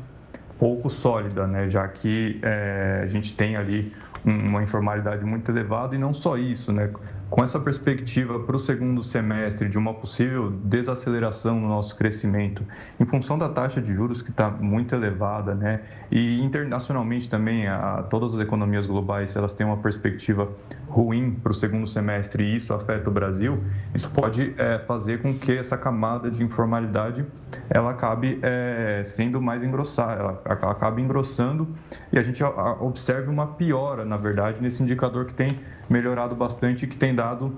pouco 0.59 0.89
sólida, 0.89 1.47
né? 1.47 1.69
já 1.69 1.87
que 1.87 2.39
é, 2.43 3.01
a 3.03 3.07
gente 3.07 3.35
tem 3.35 3.55
ali 3.55 3.93
uma 4.23 4.63
informalidade 4.63 5.23
muito 5.23 5.51
elevada 5.51 5.95
e 5.95 5.99
não 5.99 6.13
só 6.13 6.35
isso, 6.35 6.71
né? 6.71 6.89
Com 7.29 7.43
essa 7.43 7.59
perspectiva 7.59 8.39
para 8.39 8.55
o 8.55 8.59
segundo 8.59 9.01
semestre 9.03 9.67
de 9.67 9.77
uma 9.77 9.93
possível 9.93 10.51
desaceleração 10.51 11.59
no 11.59 11.67
nosso 11.67 11.95
crescimento, 11.95 12.63
em 12.99 13.05
função 13.05 13.37
da 13.37 13.49
taxa 13.49 13.81
de 13.81 13.93
juros 13.93 14.21
que 14.21 14.29
está 14.29 14.49
muito 14.49 14.93
elevada, 14.93 15.55
né? 15.55 15.81
E 16.11 16.39
internacionalmente 16.41 17.27
também, 17.27 17.67
a, 17.67 18.03
todas 18.09 18.35
as 18.35 18.41
economias 18.41 18.85
globais 18.85 19.35
elas 19.35 19.53
têm 19.53 19.65
uma 19.65 19.77
perspectiva 19.77 20.49
ruim 20.87 21.31
para 21.31 21.51
o 21.51 21.53
segundo 21.55 21.87
semestre 21.87 22.43
e 22.43 22.55
isso 22.55 22.73
afeta 22.73 23.09
o 23.09 23.13
Brasil. 23.13 23.61
Isso 23.93 24.09
pode 24.11 24.53
é, 24.57 24.79
fazer 24.79 25.21
com 25.21 25.37
que 25.37 25.51
essa 25.51 25.77
camada 25.77 26.29
de 26.29 26.43
informalidade 26.43 27.25
ela 27.69 27.91
acabe 27.91 28.39
é, 28.43 29.01
sendo 29.03 29.41
mais 29.41 29.63
engrossada, 29.63 30.21
ela, 30.21 30.41
acabe 30.45 31.01
engrossando 31.01 31.67
e 32.11 32.19
a 32.19 32.23
gente 32.23 32.43
observe 32.43 33.29
uma 33.29 33.47
piora, 33.47 34.05
na 34.05 34.17
verdade, 34.17 34.61
nesse 34.61 34.83
indicador 34.83 35.25
que 35.25 35.33
tem 35.33 35.59
melhorado 35.89 36.35
bastante 36.35 36.85
e 36.85 36.87
que 36.87 36.97
tem 36.97 37.14
dado 37.15 37.57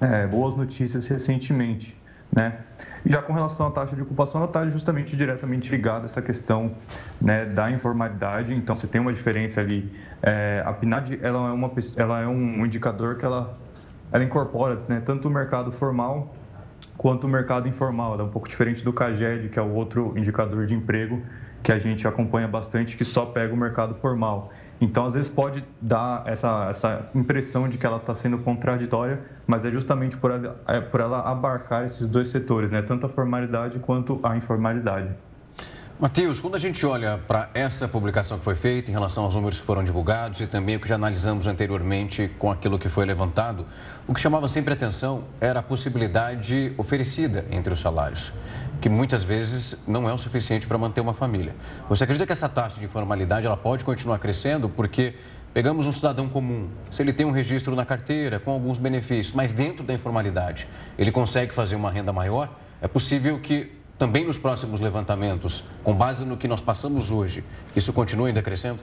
é, 0.00 0.26
boas 0.26 0.54
notícias 0.54 1.06
recentemente. 1.06 1.96
Né? 2.34 2.58
Já 3.04 3.22
com 3.22 3.32
relação 3.32 3.68
à 3.68 3.70
taxa 3.70 3.94
de 3.94 4.02
ocupação, 4.02 4.40
ela 4.40 4.48
está 4.48 4.68
justamente 4.68 5.16
diretamente 5.16 5.70
ligada 5.70 6.02
a 6.02 6.04
essa 6.06 6.20
questão 6.20 6.72
né, 7.20 7.44
da 7.44 7.70
informalidade. 7.70 8.52
Então, 8.54 8.74
você 8.74 8.86
tem 8.86 9.00
uma 9.00 9.12
diferença 9.12 9.60
ali. 9.60 9.90
É, 10.22 10.62
a 10.66 10.72
PNAD 10.72 11.18
ela 11.22 11.48
é, 11.48 11.52
uma, 11.52 11.70
ela 11.96 12.20
é 12.20 12.26
um 12.26 12.66
indicador 12.66 13.16
que 13.16 13.24
ela, 13.24 13.56
ela 14.12 14.24
incorpora 14.24 14.80
né, 14.88 15.00
tanto 15.04 15.28
o 15.28 15.30
mercado 15.30 15.70
formal 15.72 16.34
quanto 16.96 17.24
o 17.26 17.28
mercado 17.28 17.68
informal. 17.68 18.14
Ela 18.14 18.22
é 18.22 18.26
um 18.26 18.30
pouco 18.30 18.48
diferente 18.48 18.84
do 18.84 18.92
CAGED, 18.92 19.48
que 19.48 19.58
é 19.58 19.62
o 19.62 19.72
outro 19.72 20.12
indicador 20.16 20.66
de 20.66 20.74
emprego 20.74 21.22
que 21.62 21.72
a 21.72 21.78
gente 21.78 22.06
acompanha 22.06 22.46
bastante, 22.46 22.96
que 22.96 23.04
só 23.04 23.26
pega 23.26 23.52
o 23.52 23.56
mercado 23.56 23.94
formal. 23.96 24.52
Então, 24.80 25.06
às 25.06 25.14
vezes, 25.14 25.28
pode 25.28 25.64
dar 25.80 26.22
essa, 26.26 26.68
essa 26.70 27.08
impressão 27.14 27.68
de 27.68 27.78
que 27.78 27.86
ela 27.86 27.96
está 27.96 28.14
sendo 28.14 28.38
contraditória, 28.38 29.20
mas 29.46 29.64
é 29.64 29.70
justamente 29.70 30.16
por 30.16 30.30
ela, 30.30 30.60
é 30.66 30.80
por 30.80 31.00
ela 31.00 31.20
abarcar 31.20 31.84
esses 31.84 32.06
dois 32.06 32.28
setores, 32.28 32.70
né? 32.70 32.82
tanto 32.82 33.06
a 33.06 33.08
formalidade 33.08 33.78
quanto 33.78 34.20
a 34.22 34.36
informalidade. 34.36 35.14
Matheus, 35.98 36.38
quando 36.38 36.56
a 36.56 36.58
gente 36.58 36.84
olha 36.84 37.18
para 37.26 37.48
essa 37.54 37.88
publicação 37.88 38.36
que 38.36 38.44
foi 38.44 38.54
feita 38.54 38.90
em 38.90 38.92
relação 38.92 39.24
aos 39.24 39.34
números 39.34 39.58
que 39.58 39.64
foram 39.64 39.82
divulgados 39.82 40.42
e 40.42 40.46
também 40.46 40.76
o 40.76 40.80
que 40.80 40.86
já 40.86 40.94
analisamos 40.96 41.46
anteriormente 41.46 42.30
com 42.38 42.50
aquilo 42.50 42.78
que 42.78 42.86
foi 42.86 43.06
levantado, 43.06 43.64
o 44.06 44.12
que 44.12 44.20
chamava 44.20 44.46
sempre 44.46 44.74
atenção 44.74 45.24
era 45.40 45.60
a 45.60 45.62
possibilidade 45.62 46.74
oferecida 46.76 47.46
entre 47.50 47.72
os 47.72 47.80
salários, 47.80 48.30
que 48.78 48.90
muitas 48.90 49.22
vezes 49.22 49.74
não 49.86 50.06
é 50.06 50.12
o 50.12 50.18
suficiente 50.18 50.66
para 50.66 50.76
manter 50.76 51.00
uma 51.00 51.14
família. 51.14 51.56
Você 51.88 52.04
acredita 52.04 52.26
que 52.26 52.32
essa 52.32 52.46
taxa 52.46 52.78
de 52.78 52.84
informalidade 52.84 53.46
ela 53.46 53.56
pode 53.56 53.82
continuar 53.82 54.18
crescendo 54.18 54.68
porque 54.68 55.14
pegamos 55.54 55.86
um 55.86 55.92
cidadão 55.92 56.28
comum, 56.28 56.68
se 56.90 57.00
ele 57.00 57.14
tem 57.14 57.24
um 57.24 57.30
registro 57.30 57.74
na 57.74 57.86
carteira 57.86 58.38
com 58.38 58.50
alguns 58.50 58.76
benefícios, 58.76 59.34
mas 59.34 59.50
dentro 59.50 59.82
da 59.82 59.94
informalidade 59.94 60.68
ele 60.98 61.10
consegue 61.10 61.54
fazer 61.54 61.74
uma 61.74 61.90
renda 61.90 62.12
maior, 62.12 62.50
é 62.82 62.86
possível 62.86 63.40
que 63.40 63.75
também 63.98 64.24
nos 64.24 64.38
próximos 64.38 64.80
levantamentos, 64.80 65.64
com 65.82 65.94
base 65.94 66.24
no 66.24 66.36
que 66.36 66.46
nós 66.46 66.60
passamos 66.60 67.10
hoje, 67.10 67.42
isso 67.74 67.92
continua 67.92 68.28
ainda 68.28 68.42
crescendo? 68.42 68.78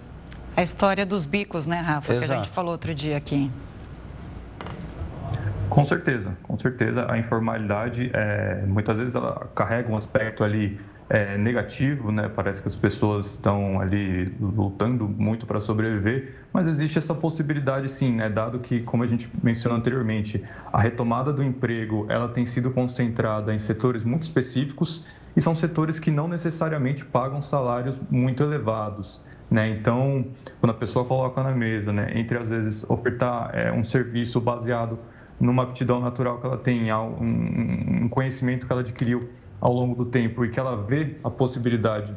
A 0.56 0.62
história 0.62 1.06
dos 1.06 1.26
bicos, 1.26 1.66
né, 1.68 1.80
Rafa, 1.80 2.14
Exato. 2.14 2.28
que 2.28 2.34
a 2.34 2.36
gente 2.38 2.52
falou 2.52 2.72
outro 2.72 2.94
dia 2.94 3.18
aqui. 3.18 3.50
Com 5.70 5.84
certeza, 5.84 6.38
com 6.44 6.58
certeza. 6.60 7.12
A 7.12 7.18
informalidade, 7.18 8.12
é, 8.14 8.64
muitas 8.68 8.96
vezes, 8.96 9.16
ela 9.16 9.50
carrega 9.56 9.92
um 9.92 9.98
aspecto 9.98 10.44
ali 10.44 10.80
é, 11.10 11.38
negativo, 11.38 12.12
né? 12.12 12.30
Parece 12.30 12.62
que 12.62 12.68
as 12.68 12.76
pessoas 12.76 13.32
estão 13.32 13.80
ali 13.80 14.34
lutando 14.40 15.08
muito 15.08 15.46
para 15.46 15.60
sobreviver, 15.60 16.36
mas 16.52 16.68
existe 16.68 16.98
essa 16.98 17.14
possibilidade 17.14 17.90
sim, 17.90 18.14
né? 18.16 18.30
Dado 18.30 18.60
que, 18.60 18.82
como 18.82 19.04
a 19.04 19.08
gente 19.08 19.30
mencionou 19.44 19.78
anteriormente, 19.78 20.44
a 20.72 20.82
retomada 20.82 21.32
do 21.32 21.44
emprego 21.44 22.06
ela 22.10 22.30
tem 22.30 22.46
sido 22.46 22.72
concentrada 22.72 23.54
em 23.54 23.60
setores 23.60 24.04
muito 24.04 24.24
específicos 24.24 25.06
e 25.36 25.42
são 25.42 25.56
setores 25.56 26.00
que 26.00 26.12
não 26.12 26.28
necessariamente 26.28 27.04
pagam 27.04 27.42
salários 27.42 28.00
muito 28.10 28.44
elevados. 28.44 29.22
Né? 29.50 29.70
Então, 29.70 30.26
quando 30.60 30.72
a 30.72 30.74
pessoa 30.74 31.06
coloca 31.06 31.44
na 31.44 31.52
mesa, 31.52 31.92
né, 31.94 32.12
entre 32.16 32.38
às 32.38 32.50
vezes 32.50 32.86
ofertar 32.90 33.52
é, 33.54 33.72
um 33.72 33.84
serviço 33.84 34.42
baseado 34.42 34.98
numa 35.40 35.64
aptidão 35.64 36.00
natural 36.00 36.40
que 36.40 36.46
ela 36.48 36.58
tem, 36.58 36.92
um, 36.94 38.08
conhecimento 38.10 38.66
que 38.66 38.72
ela 38.72 38.82
adquiriu 38.82 39.30
ao 39.64 39.72
longo 39.72 39.96
do 39.96 40.12
tempo 40.12 40.44
e 40.44 40.50
que 40.50 40.60
ela 40.60 40.76
vê 40.76 41.16
a 41.24 41.30
possibilidade 41.30 42.14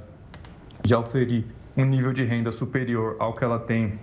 de 0.83 0.93
oferir 0.97 1.45
um 1.77 1.85
nível 1.85 2.13
de 2.13 2.25
renda 2.25 2.51
superior 2.51 3.15
ao 3.21 3.35
que 3.37 3.45
ela 3.45 3.61
tem 3.61 4.01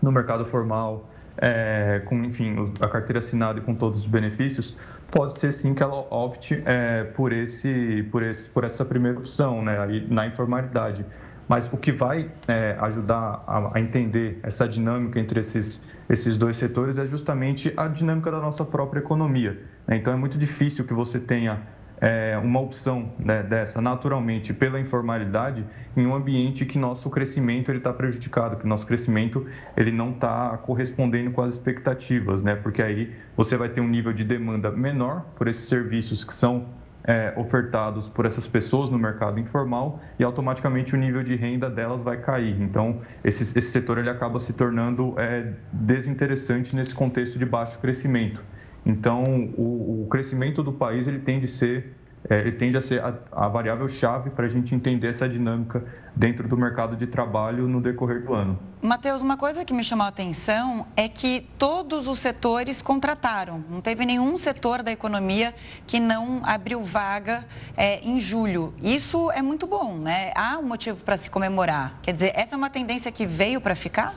no 0.00 0.12
mercado 0.12 0.44
formal, 0.44 1.10
é, 1.36 2.00
com 2.04 2.22
enfim 2.22 2.72
a 2.80 2.86
carteira 2.86 3.18
assinada 3.18 3.58
e 3.58 3.62
com 3.62 3.74
todos 3.74 4.02
os 4.02 4.06
benefícios, 4.06 4.76
pode 5.10 5.36
ser 5.36 5.50
sim 5.50 5.74
que 5.74 5.82
ela 5.82 5.96
opte 6.10 6.62
é, 6.64 7.02
por 7.02 7.32
esse 7.32 8.06
por 8.12 8.22
esse 8.22 8.48
por 8.50 8.62
essa 8.62 8.84
primeira 8.84 9.18
opção, 9.18 9.64
né, 9.64 9.80
aí 9.80 10.06
na 10.08 10.28
informalidade. 10.28 11.04
Mas 11.48 11.72
o 11.72 11.76
que 11.76 11.90
vai 11.90 12.30
é, 12.46 12.76
ajudar 12.80 13.42
a, 13.46 13.76
a, 13.76 13.80
entender 13.80 14.38
essa 14.44 14.68
dinâmica 14.68 15.18
entre 15.18 15.40
esses 15.40 15.84
esses 16.08 16.36
dois 16.36 16.56
setores 16.56 16.98
é 16.98 17.06
justamente 17.06 17.72
a 17.76 17.88
dinâmica 17.88 18.30
da 18.30 18.38
nossa 18.38 18.64
própria 18.64 19.00
economia. 19.00 19.60
Né? 19.88 19.96
Então 19.96 20.12
é 20.12 20.16
muito 20.16 20.38
difícil 20.38 20.84
que 20.84 20.94
você 20.94 21.18
tenha 21.18 21.62
é, 22.00 22.36
uma 22.42 22.60
opção 22.60 23.10
né, 23.18 23.42
dessa 23.42 23.80
naturalmente 23.80 24.52
pela 24.52 24.78
informalidade 24.78 25.64
em 25.96 26.06
um 26.06 26.14
ambiente 26.14 26.66
que 26.66 26.78
nosso 26.78 27.08
crescimento 27.08 27.70
ele 27.70 27.78
está 27.78 27.92
prejudicado, 27.92 28.56
que 28.56 28.66
nosso 28.66 28.86
crescimento 28.86 29.46
ele 29.76 29.90
não 29.90 30.10
está 30.10 30.56
correspondendo 30.58 31.30
com 31.30 31.42
as 31.42 31.54
expectativas, 31.54 32.42
né? 32.42 32.54
Porque 32.54 32.82
aí 32.82 33.14
você 33.36 33.56
vai 33.56 33.68
ter 33.68 33.80
um 33.80 33.88
nível 33.88 34.12
de 34.12 34.24
demanda 34.24 34.70
menor 34.70 35.24
por 35.36 35.48
esses 35.48 35.68
serviços 35.68 36.24
que 36.24 36.34
são 36.34 36.66
é, 37.06 37.32
ofertados 37.36 38.08
por 38.08 38.26
essas 38.26 38.46
pessoas 38.46 38.90
no 38.90 38.98
mercado 38.98 39.38
informal 39.38 40.00
e 40.18 40.24
automaticamente 40.24 40.94
o 40.94 40.98
nível 40.98 41.22
de 41.22 41.36
renda 41.36 41.70
delas 41.70 42.02
vai 42.02 42.18
cair. 42.18 42.60
Então 42.60 43.00
esse, 43.24 43.42
esse 43.56 43.70
setor 43.70 43.98
ele 43.98 44.10
acaba 44.10 44.38
se 44.40 44.52
tornando 44.52 45.14
é, 45.18 45.52
desinteressante 45.72 46.74
nesse 46.74 46.94
contexto 46.94 47.38
de 47.38 47.46
baixo 47.46 47.78
crescimento. 47.78 48.44
Então, 48.86 49.50
o, 49.58 50.04
o 50.04 50.06
crescimento 50.08 50.62
do 50.62 50.72
país 50.72 51.08
ele 51.08 51.18
tende 51.18 51.46
a 51.46 51.48
ser, 51.48 51.92
é, 52.30 52.38
ele 52.38 52.52
tende 52.52 52.76
a, 52.76 52.80
ser 52.80 53.02
a, 53.02 53.12
a 53.32 53.48
variável 53.48 53.88
chave 53.88 54.30
para 54.30 54.46
a 54.46 54.48
gente 54.48 54.72
entender 54.76 55.08
essa 55.08 55.28
dinâmica 55.28 55.84
dentro 56.14 56.46
do 56.46 56.56
mercado 56.56 56.96
de 56.96 57.04
trabalho 57.04 57.66
no 57.66 57.80
decorrer 57.80 58.24
do 58.24 58.32
ano. 58.32 58.56
Matheus, 58.80 59.22
uma 59.22 59.36
coisa 59.36 59.64
que 59.64 59.74
me 59.74 59.82
chamou 59.82 60.04
a 60.06 60.08
atenção 60.08 60.86
é 60.96 61.08
que 61.08 61.48
todos 61.58 62.06
os 62.06 62.20
setores 62.20 62.80
contrataram. 62.80 63.64
Não 63.68 63.80
teve 63.80 64.06
nenhum 64.06 64.38
setor 64.38 64.84
da 64.84 64.92
economia 64.92 65.52
que 65.84 65.98
não 65.98 66.40
abriu 66.44 66.84
vaga 66.84 67.44
é, 67.76 67.98
em 68.00 68.20
julho. 68.20 68.72
Isso 68.80 69.32
é 69.32 69.42
muito 69.42 69.66
bom, 69.66 69.98
né? 69.98 70.30
Há 70.36 70.58
um 70.58 70.62
motivo 70.62 70.98
para 70.98 71.16
se 71.16 71.28
comemorar. 71.28 71.98
Quer 72.02 72.12
dizer, 72.12 72.32
essa 72.36 72.54
é 72.54 72.56
uma 72.56 72.70
tendência 72.70 73.10
que 73.10 73.26
veio 73.26 73.60
para 73.60 73.74
ficar? 73.74 74.14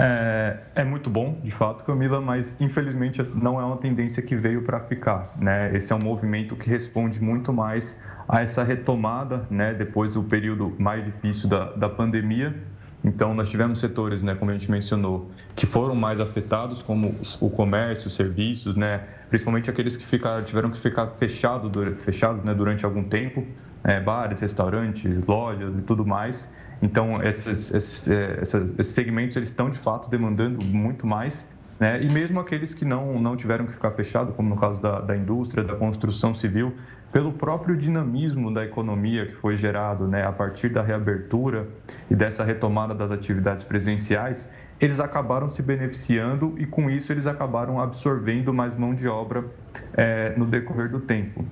É, 0.00 0.56
é, 0.76 0.84
muito 0.84 1.10
bom, 1.10 1.40
de 1.42 1.50
fato, 1.50 1.82
Camila, 1.82 2.20
mas 2.20 2.56
infelizmente 2.60 3.20
não 3.34 3.60
é 3.60 3.64
uma 3.64 3.78
tendência 3.78 4.22
que 4.22 4.36
veio 4.36 4.62
para 4.62 4.78
ficar. 4.80 5.32
Né? 5.36 5.74
Esse 5.74 5.92
é 5.92 5.96
um 5.96 5.98
movimento 5.98 6.54
que 6.54 6.70
responde 6.70 7.20
muito 7.20 7.52
mais 7.52 8.00
a 8.28 8.40
essa 8.40 8.62
retomada, 8.62 9.44
né, 9.50 9.74
depois 9.74 10.14
do 10.14 10.22
período 10.22 10.72
mais 10.78 11.04
difícil 11.04 11.48
da, 11.48 11.72
da 11.72 11.88
pandemia. 11.88 12.54
Então, 13.02 13.32
nós 13.34 13.48
tivemos 13.48 13.80
setores, 13.80 14.22
né, 14.22 14.34
como 14.34 14.50
a 14.50 14.54
gente 14.54 14.70
mencionou, 14.70 15.30
que 15.56 15.66
foram 15.66 15.94
mais 15.94 16.20
afetados, 16.20 16.82
como 16.82 17.14
o 17.40 17.48
comércio, 17.48 18.08
os 18.08 18.14
serviços, 18.14 18.76
né, 18.76 19.02
principalmente 19.28 19.70
aqueles 19.70 19.96
que 19.96 20.06
ficaram, 20.06 20.44
tiveram 20.44 20.70
que 20.70 20.78
ficar 20.78 21.06
fechados 21.18 21.72
fechado, 22.04 22.44
né, 22.44 22.54
durante 22.54 22.84
algum 22.84 23.02
tempo, 23.02 23.44
é, 23.82 23.98
bares, 24.00 24.40
restaurantes, 24.40 25.24
lojas 25.26 25.76
e 25.76 25.82
tudo 25.82 26.04
mais. 26.04 26.50
Então, 26.80 27.22
esses, 27.22 27.72
esses, 27.74 28.08
é, 28.08 28.40
esses 28.42 28.92
segmentos 28.92 29.36
eles 29.36 29.48
estão 29.48 29.68
de 29.68 29.78
fato 29.78 30.08
demandando 30.08 30.64
muito 30.64 31.06
mais 31.06 31.46
Né? 31.78 32.02
E 32.02 32.12
mesmo 32.12 32.40
aqueles 32.40 32.74
que 32.74 32.84
não, 32.84 33.20
não 33.20 33.36
tiveram 33.36 33.66
que 33.66 33.72
ficar 33.72 33.92
fechados, 33.92 34.34
como 34.34 34.48
no 34.48 34.60
caso 34.60 34.80
da, 34.80 35.00
da 35.00 35.16
indústria, 35.16 35.62
da 35.62 35.76
construção 35.76 36.34
civil, 36.34 36.74
pelo 37.12 37.32
próprio 37.32 37.76
dinamismo 37.76 38.52
da 38.52 38.64
economia 38.64 39.26
que 39.26 39.34
foi 39.34 39.56
gerado 39.56 40.06
né, 40.06 40.26
a 40.26 40.32
partir 40.32 40.68
da 40.68 40.82
reabertura 40.82 41.68
e 42.10 42.14
dessa 42.14 42.44
retomada 42.44 42.94
das 42.94 43.10
atividades 43.10 43.64
presenciais, 43.64 44.48
eles 44.80 45.00
acabaram 45.00 45.48
se 45.48 45.62
beneficiando 45.62 46.54
e 46.58 46.66
com 46.66 46.90
isso 46.90 47.12
eles 47.12 47.26
acabaram 47.26 47.80
absorvendo 47.80 48.52
mais 48.52 48.76
mão 48.76 48.94
de 48.94 49.08
obra 49.08 49.44
é, 49.94 50.34
no 50.36 50.46
decorrer 50.46 50.90
do 50.90 51.00
tempo. 51.00 51.44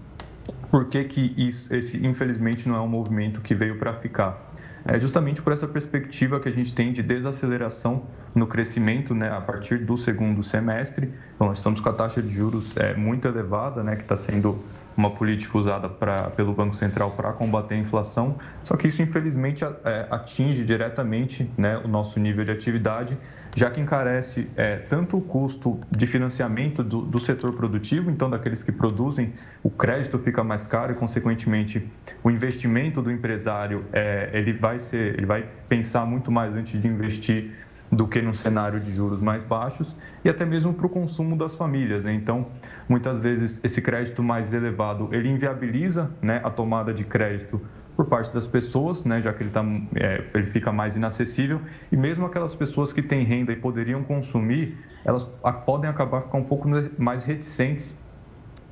Por 0.71 0.87
que, 0.89 1.05
que 1.05 1.35
isso, 1.37 1.75
esse, 1.75 2.05
infelizmente, 2.07 2.69
não 2.69 2.77
é 2.77 2.81
um 2.81 2.89
movimento 2.89 3.41
que 3.41 3.55
veio 3.55 3.79
para 3.79 3.95
ficar? 3.95 4.55
É 4.89 5.01
justamente 5.01 5.43
por 5.43 5.53
essa 5.53 5.67
perspectiva 5.67 6.39
que 6.39 6.49
a 6.49 6.53
gente 6.53 6.73
tem 6.73 6.93
de 6.93 7.03
desaceleração 7.03 8.05
no 8.35 8.47
crescimento 8.47 9.15
né, 9.15 9.31
a 9.31 9.41
partir 9.41 9.79
do 9.79 9.97
segundo 9.97 10.45
semestre. 10.45 11.13
Então, 11.35 11.49
nós 11.49 11.59
estamos 11.59 11.81
com 11.81 11.89
a 11.89 11.93
taxa 11.93 12.23
de 12.23 12.29
juros 12.29 12.77
é, 12.77 12.95
muito 12.95 13.27
elevada, 13.27 13.83
né, 13.83 13.97
que 13.97 14.03
está 14.03 14.17
sendo 14.17 14.63
uma 14.97 15.11
política 15.11 15.59
usada 15.59 15.89
pra, 15.89 16.31
pelo 16.31 16.53
Banco 16.53 16.75
Central 16.75 17.11
para 17.13 17.33
combater 17.33 17.75
a 17.75 17.79
inflação, 17.79 18.37
só 18.65 18.77
que 18.77 18.89
isso 18.89 19.03
infelizmente 19.03 19.65
é, 19.65 20.07
atinge 20.11 20.65
diretamente 20.65 21.51
né, 21.57 21.79
o 21.79 21.89
nosso 21.89 22.19
nível 22.19 22.45
de 22.45 22.51
atividade, 22.51 23.19
já 23.55 23.71
que 23.71 23.81
encarece 23.81 24.49
é, 24.57 24.77
tanto 24.77 25.17
o 25.17 25.21
custo 25.21 25.81
de 25.91 26.07
financiamento 26.07 26.83
do, 26.83 27.03
do, 27.03 27.19
setor 27.19 27.55
produtivo, 27.55 28.11
então 28.11 28.29
daqueles 28.29 28.63
que 28.63 28.71
produzem, 28.71 29.33
o 29.63 29.71
crédito 29.71 30.19
fica 30.19 30.45
mais 30.45 30.67
caro 30.67 30.93
e, 30.93 30.95
consequentemente, 30.95 31.91
o 32.23 32.31
investimento 32.31 33.01
do 33.01 33.11
empresário 33.11 33.85
é, 33.93 34.31
ele 34.33 34.53
vai 34.53 34.79
ser, 34.79 35.15
ele 35.17 35.27
vai 35.27 35.49
pensar 35.69 36.05
muito 36.05 36.31
mais 36.31 36.55
antes 36.55 36.81
de 36.81 36.87
investir 36.87 37.55
do 37.91 38.07
que 38.07 38.21
num 38.21 38.35
cenário 38.35 38.81
de 38.81 38.91
juros 38.91 39.21
mais 39.21 39.43
baixos 39.45 39.95
e 40.25 40.29
até 40.29 40.45
mesmo 40.45 40.75
para 40.75 40.87
o 40.87 40.89
consumo 40.89 41.37
das 41.37 41.55
famílias. 41.55 42.05
Né? 42.05 42.13
Então, 42.15 42.47
muitas 42.89 43.21
vezes 43.21 43.61
esse 43.63 43.81
crédito 43.81 44.23
mais 44.23 44.53
elevado 44.53 45.09
ele 45.13 45.29
inviabiliza 45.29 46.11
né, 46.21 46.41
a 46.43 46.51
tomada 46.51 46.93
de 46.93 47.05
crédito 47.05 47.61
por 47.97 48.07
parte 48.07 48.33
das 48.35 48.47
pessoas, 48.47 49.05
né, 49.05 49.23
já 49.23 49.33
que 49.33 49.43
ele, 49.43 49.51
tá, 49.51 49.65
é, 49.95 50.23
ele 50.35 50.47
fica 50.49 50.71
mais 50.71 50.97
inacessível 50.97 51.61
e 51.91 51.97
mesmo 51.97 52.27
aquelas 52.27 52.55
pessoas 52.55 52.93
que 52.93 53.01
têm 53.01 53.25
renda 53.25 53.53
e 53.53 53.57
poderiam 53.57 54.03
consumir, 54.03 54.77
elas 55.05 55.25
podem 55.65 55.89
acabar 55.89 56.23
ficando 56.23 56.45
um 56.45 56.47
pouco 56.47 56.69
mais 56.99 57.25
reticentes 57.25 57.97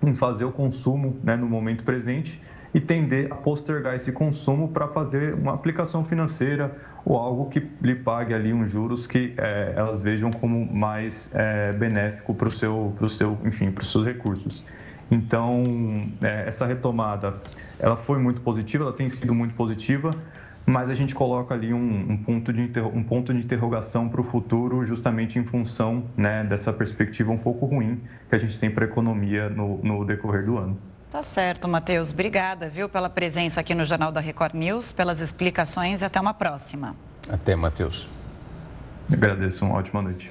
em 0.03 0.15
fazer 0.15 0.45
o 0.45 0.53
consumo 0.53 1.19
né, 1.23 1.37
no 1.37 1.49
momento 1.49 1.85
presente 1.85 2.41
e 2.75 2.81
tender 2.81 3.33
a 3.33 3.37
postergar 3.37 3.95
esse 3.95 4.11
consumo 4.11 4.69
para 4.69 4.89
fazer 4.89 5.33
uma 5.35 5.55
aplicação 5.55 6.05
financeira 6.05 6.77
ou 7.05 7.17
algo 7.17 7.49
que 7.49 7.71
lhe 7.81 7.95
pague 7.95 8.35
ali 8.35 8.53
uns 8.53 8.69
juros 8.69 9.07
que 9.07 9.33
é, 9.39 9.75
elas 9.77 10.01
vejam 10.01 10.33
como 10.33 10.67
mais 10.75 11.31
é, 11.33 11.73
benéfico 11.73 12.35
para 12.35 12.49
o 12.49 12.51
seu, 12.51 12.93
pro 12.99 13.09
seu, 13.09 13.39
enfim, 13.45 13.71
para 13.71 13.83
os 13.83 13.93
seus 13.93 14.05
recursos. 14.05 14.65
Então, 15.09 16.11
é, 16.21 16.49
essa 16.49 16.67
retomada, 16.67 17.35
ela 17.79 17.97
foi 17.97 18.19
muito 18.19 18.41
positiva, 18.41 18.85
ela 18.85 18.93
tem 18.93 19.09
sido 19.09 19.33
muito 19.35 19.55
positiva, 19.55 20.11
mas 20.67 20.89
a 20.89 20.95
gente 20.95 21.15
coloca 21.15 21.55
ali 21.55 21.73
um, 21.75 22.13
um 22.13 22.17
ponto, 22.17 22.53
de 22.53 22.73
um 22.93 23.03
ponto 23.05 23.33
de 23.33 23.39
interrogação 23.39 24.09
para 24.09 24.21
o 24.21 24.25
futuro, 24.25 24.83
justamente 24.85 25.39
em 25.39 25.45
função 25.45 26.05
né, 26.17 26.43
dessa 26.43 26.73
perspectiva 26.73 27.31
um 27.31 27.39
pouco 27.39 27.67
ruim 27.67 28.01
que 28.29 28.35
a 28.35 28.39
gente 28.39 28.59
tem 28.59 28.71
para 28.71 28.87
a 28.87 28.89
economia 28.89 29.49
no, 29.51 29.79
no 29.85 30.05
decorrer 30.05 30.45
do 30.45 30.57
ano. 30.57 30.94
Tá 31.15 31.23
certo, 31.23 31.69
Matheus. 31.69 32.11
Obrigada, 32.11 32.69
viu, 32.69 32.89
pela 32.89 33.09
presença 33.09 33.61
aqui 33.61 33.73
no 33.73 33.85
Jornal 33.85 34.11
da 34.11 34.19
Record 34.19 34.53
News, 34.53 34.91
pelas 34.91 35.21
explicações 35.21 36.03
e 36.03 36.05
até 36.05 36.21
uma 36.21 36.35
próxima. 36.35 36.97
Até, 37.31 37.55
Matheus. 37.55 38.09
Agradeço, 39.13 39.65
uma 39.65 39.77
ótima 39.77 40.03
noite. 40.03 40.29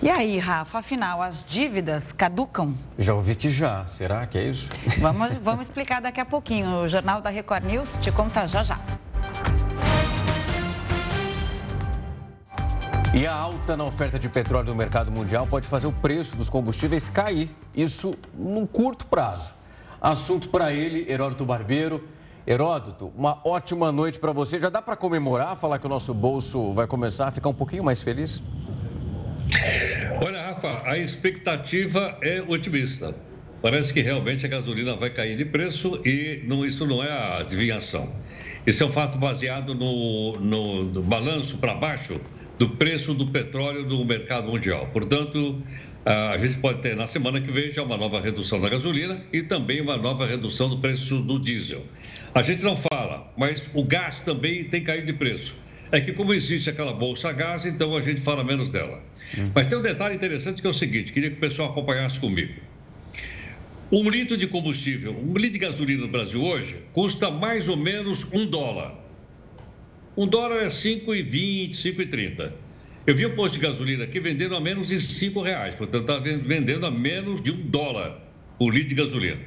E 0.00 0.08
aí, 0.08 0.38
Rafa, 0.38 0.78
afinal, 0.78 1.20
as 1.20 1.44
dívidas 1.44 2.12
caducam? 2.12 2.76
Já 2.96 3.12
ouvi 3.12 3.34
que 3.34 3.50
já. 3.50 3.84
Será 3.86 4.24
que 4.24 4.38
é 4.38 4.44
isso? 4.44 4.70
Vamos, 5.00 5.34
vamos 5.42 5.66
explicar 5.66 6.00
daqui 6.00 6.20
a 6.20 6.24
pouquinho. 6.24 6.84
O 6.84 6.86
Jornal 6.86 7.20
da 7.20 7.28
Record 7.28 7.64
News 7.64 7.98
te 8.00 8.12
conta 8.12 8.46
já 8.46 8.62
já. 8.62 8.78
E 13.12 13.26
a 13.26 13.34
alta 13.34 13.76
na 13.76 13.82
oferta 13.82 14.16
de 14.16 14.28
petróleo 14.28 14.68
no 14.68 14.76
mercado 14.76 15.10
mundial 15.10 15.44
pode 15.44 15.66
fazer 15.66 15.88
o 15.88 15.92
preço 15.92 16.36
dos 16.36 16.48
combustíveis 16.48 17.08
cair. 17.08 17.50
Isso 17.74 18.16
num 18.32 18.64
curto 18.64 19.04
prazo. 19.06 19.58
Assunto 20.00 20.48
para 20.48 20.72
ele, 20.72 21.10
Heródoto 21.10 21.44
Barbeiro. 21.44 22.08
Heródoto, 22.46 23.12
uma 23.14 23.40
ótima 23.44 23.92
noite 23.92 24.18
para 24.18 24.32
você. 24.32 24.58
Já 24.58 24.70
dá 24.70 24.80
para 24.80 24.96
comemorar, 24.96 25.54
falar 25.56 25.78
que 25.78 25.86
o 25.86 25.88
nosso 25.88 26.14
bolso 26.14 26.72
vai 26.72 26.86
começar 26.86 27.28
a 27.28 27.30
ficar 27.30 27.50
um 27.50 27.54
pouquinho 27.54 27.84
mais 27.84 28.02
feliz? 28.02 28.40
Olha, 30.24 30.40
Rafa, 30.40 30.82
a 30.84 30.96
expectativa 30.96 32.16
é 32.22 32.40
otimista. 32.40 33.14
Parece 33.60 33.92
que 33.92 34.00
realmente 34.00 34.46
a 34.46 34.48
gasolina 34.48 34.96
vai 34.96 35.10
cair 35.10 35.36
de 35.36 35.44
preço 35.44 36.00
e 36.06 36.42
não, 36.46 36.64
isso 36.64 36.86
não 36.86 37.02
é 37.02 37.10
a 37.10 37.38
adivinhação. 37.38 38.08
Isso 38.66 38.82
é 38.82 38.86
um 38.86 38.92
fato 38.92 39.18
baseado 39.18 39.74
no, 39.74 40.38
no, 40.38 40.84
no 40.84 41.02
balanço 41.02 41.58
para 41.58 41.74
baixo 41.74 42.20
do 42.58 42.70
preço 42.70 43.14
do 43.14 43.26
petróleo 43.28 43.86
no 43.86 44.04
mercado 44.04 44.48
mundial. 44.48 44.88
Portanto, 44.92 45.62
a 46.08 46.38
gente 46.38 46.56
pode 46.56 46.80
ter 46.80 46.96
na 46.96 47.06
semana 47.06 47.38
que 47.38 47.52
vem 47.52 47.70
já 47.70 47.82
uma 47.82 47.96
nova 47.96 48.18
redução 48.18 48.58
da 48.58 48.70
gasolina 48.70 49.22
e 49.30 49.42
também 49.42 49.80
uma 49.82 49.96
nova 49.96 50.26
redução 50.26 50.70
do 50.70 50.78
preço 50.78 51.20
do 51.20 51.38
diesel. 51.38 51.84
A 52.34 52.40
gente 52.40 52.62
não 52.62 52.74
fala, 52.74 53.30
mas 53.36 53.70
o 53.74 53.84
gás 53.84 54.24
também 54.24 54.64
tem 54.64 54.82
caído 54.82 55.06
de 55.06 55.12
preço. 55.12 55.54
É 55.92 56.00
que 56.00 56.12
como 56.12 56.32
existe 56.32 56.70
aquela 56.70 56.94
bolsa 56.94 57.30
gás, 57.32 57.66
então 57.66 57.94
a 57.94 58.00
gente 58.00 58.22
fala 58.22 58.42
menos 58.42 58.70
dela. 58.70 59.02
Hum. 59.36 59.50
Mas 59.54 59.66
tem 59.66 59.76
um 59.76 59.82
detalhe 59.82 60.14
interessante 60.14 60.62
que 60.62 60.66
é 60.66 60.70
o 60.70 60.74
seguinte, 60.74 61.12
queria 61.12 61.30
que 61.30 61.36
o 61.36 61.40
pessoal 61.40 61.70
acompanhasse 61.70 62.18
comigo. 62.18 62.54
Um 63.92 64.08
litro 64.08 64.36
de 64.36 64.46
combustível, 64.46 65.12
um 65.12 65.34
litro 65.34 65.52
de 65.52 65.58
gasolina 65.58 66.02
no 66.02 66.08
Brasil 66.08 66.42
hoje, 66.42 66.78
custa 66.94 67.30
mais 67.30 67.68
ou 67.68 67.76
menos 67.76 68.26
um 68.32 68.46
dólar. 68.46 68.94
Um 70.16 70.26
dólar 70.26 70.62
é 70.62 70.68
5,20, 70.68 71.70
5,30. 71.70 72.52
Eu 73.08 73.16
vi 73.16 73.24
um 73.24 73.34
posto 73.34 73.54
de 73.54 73.60
gasolina 73.60 74.04
aqui 74.04 74.20
vendendo 74.20 74.54
a 74.54 74.60
menos 74.60 74.88
de 74.88 75.00
cinco 75.00 75.40
reais, 75.40 75.74
portanto 75.74 76.02
está 76.02 76.18
vendendo 76.18 76.84
a 76.84 76.90
menos 76.90 77.40
de 77.40 77.50
um 77.50 77.56
dólar 77.56 78.20
o 78.58 78.68
litro 78.68 78.90
de 78.90 78.96
gasolina. 78.96 79.40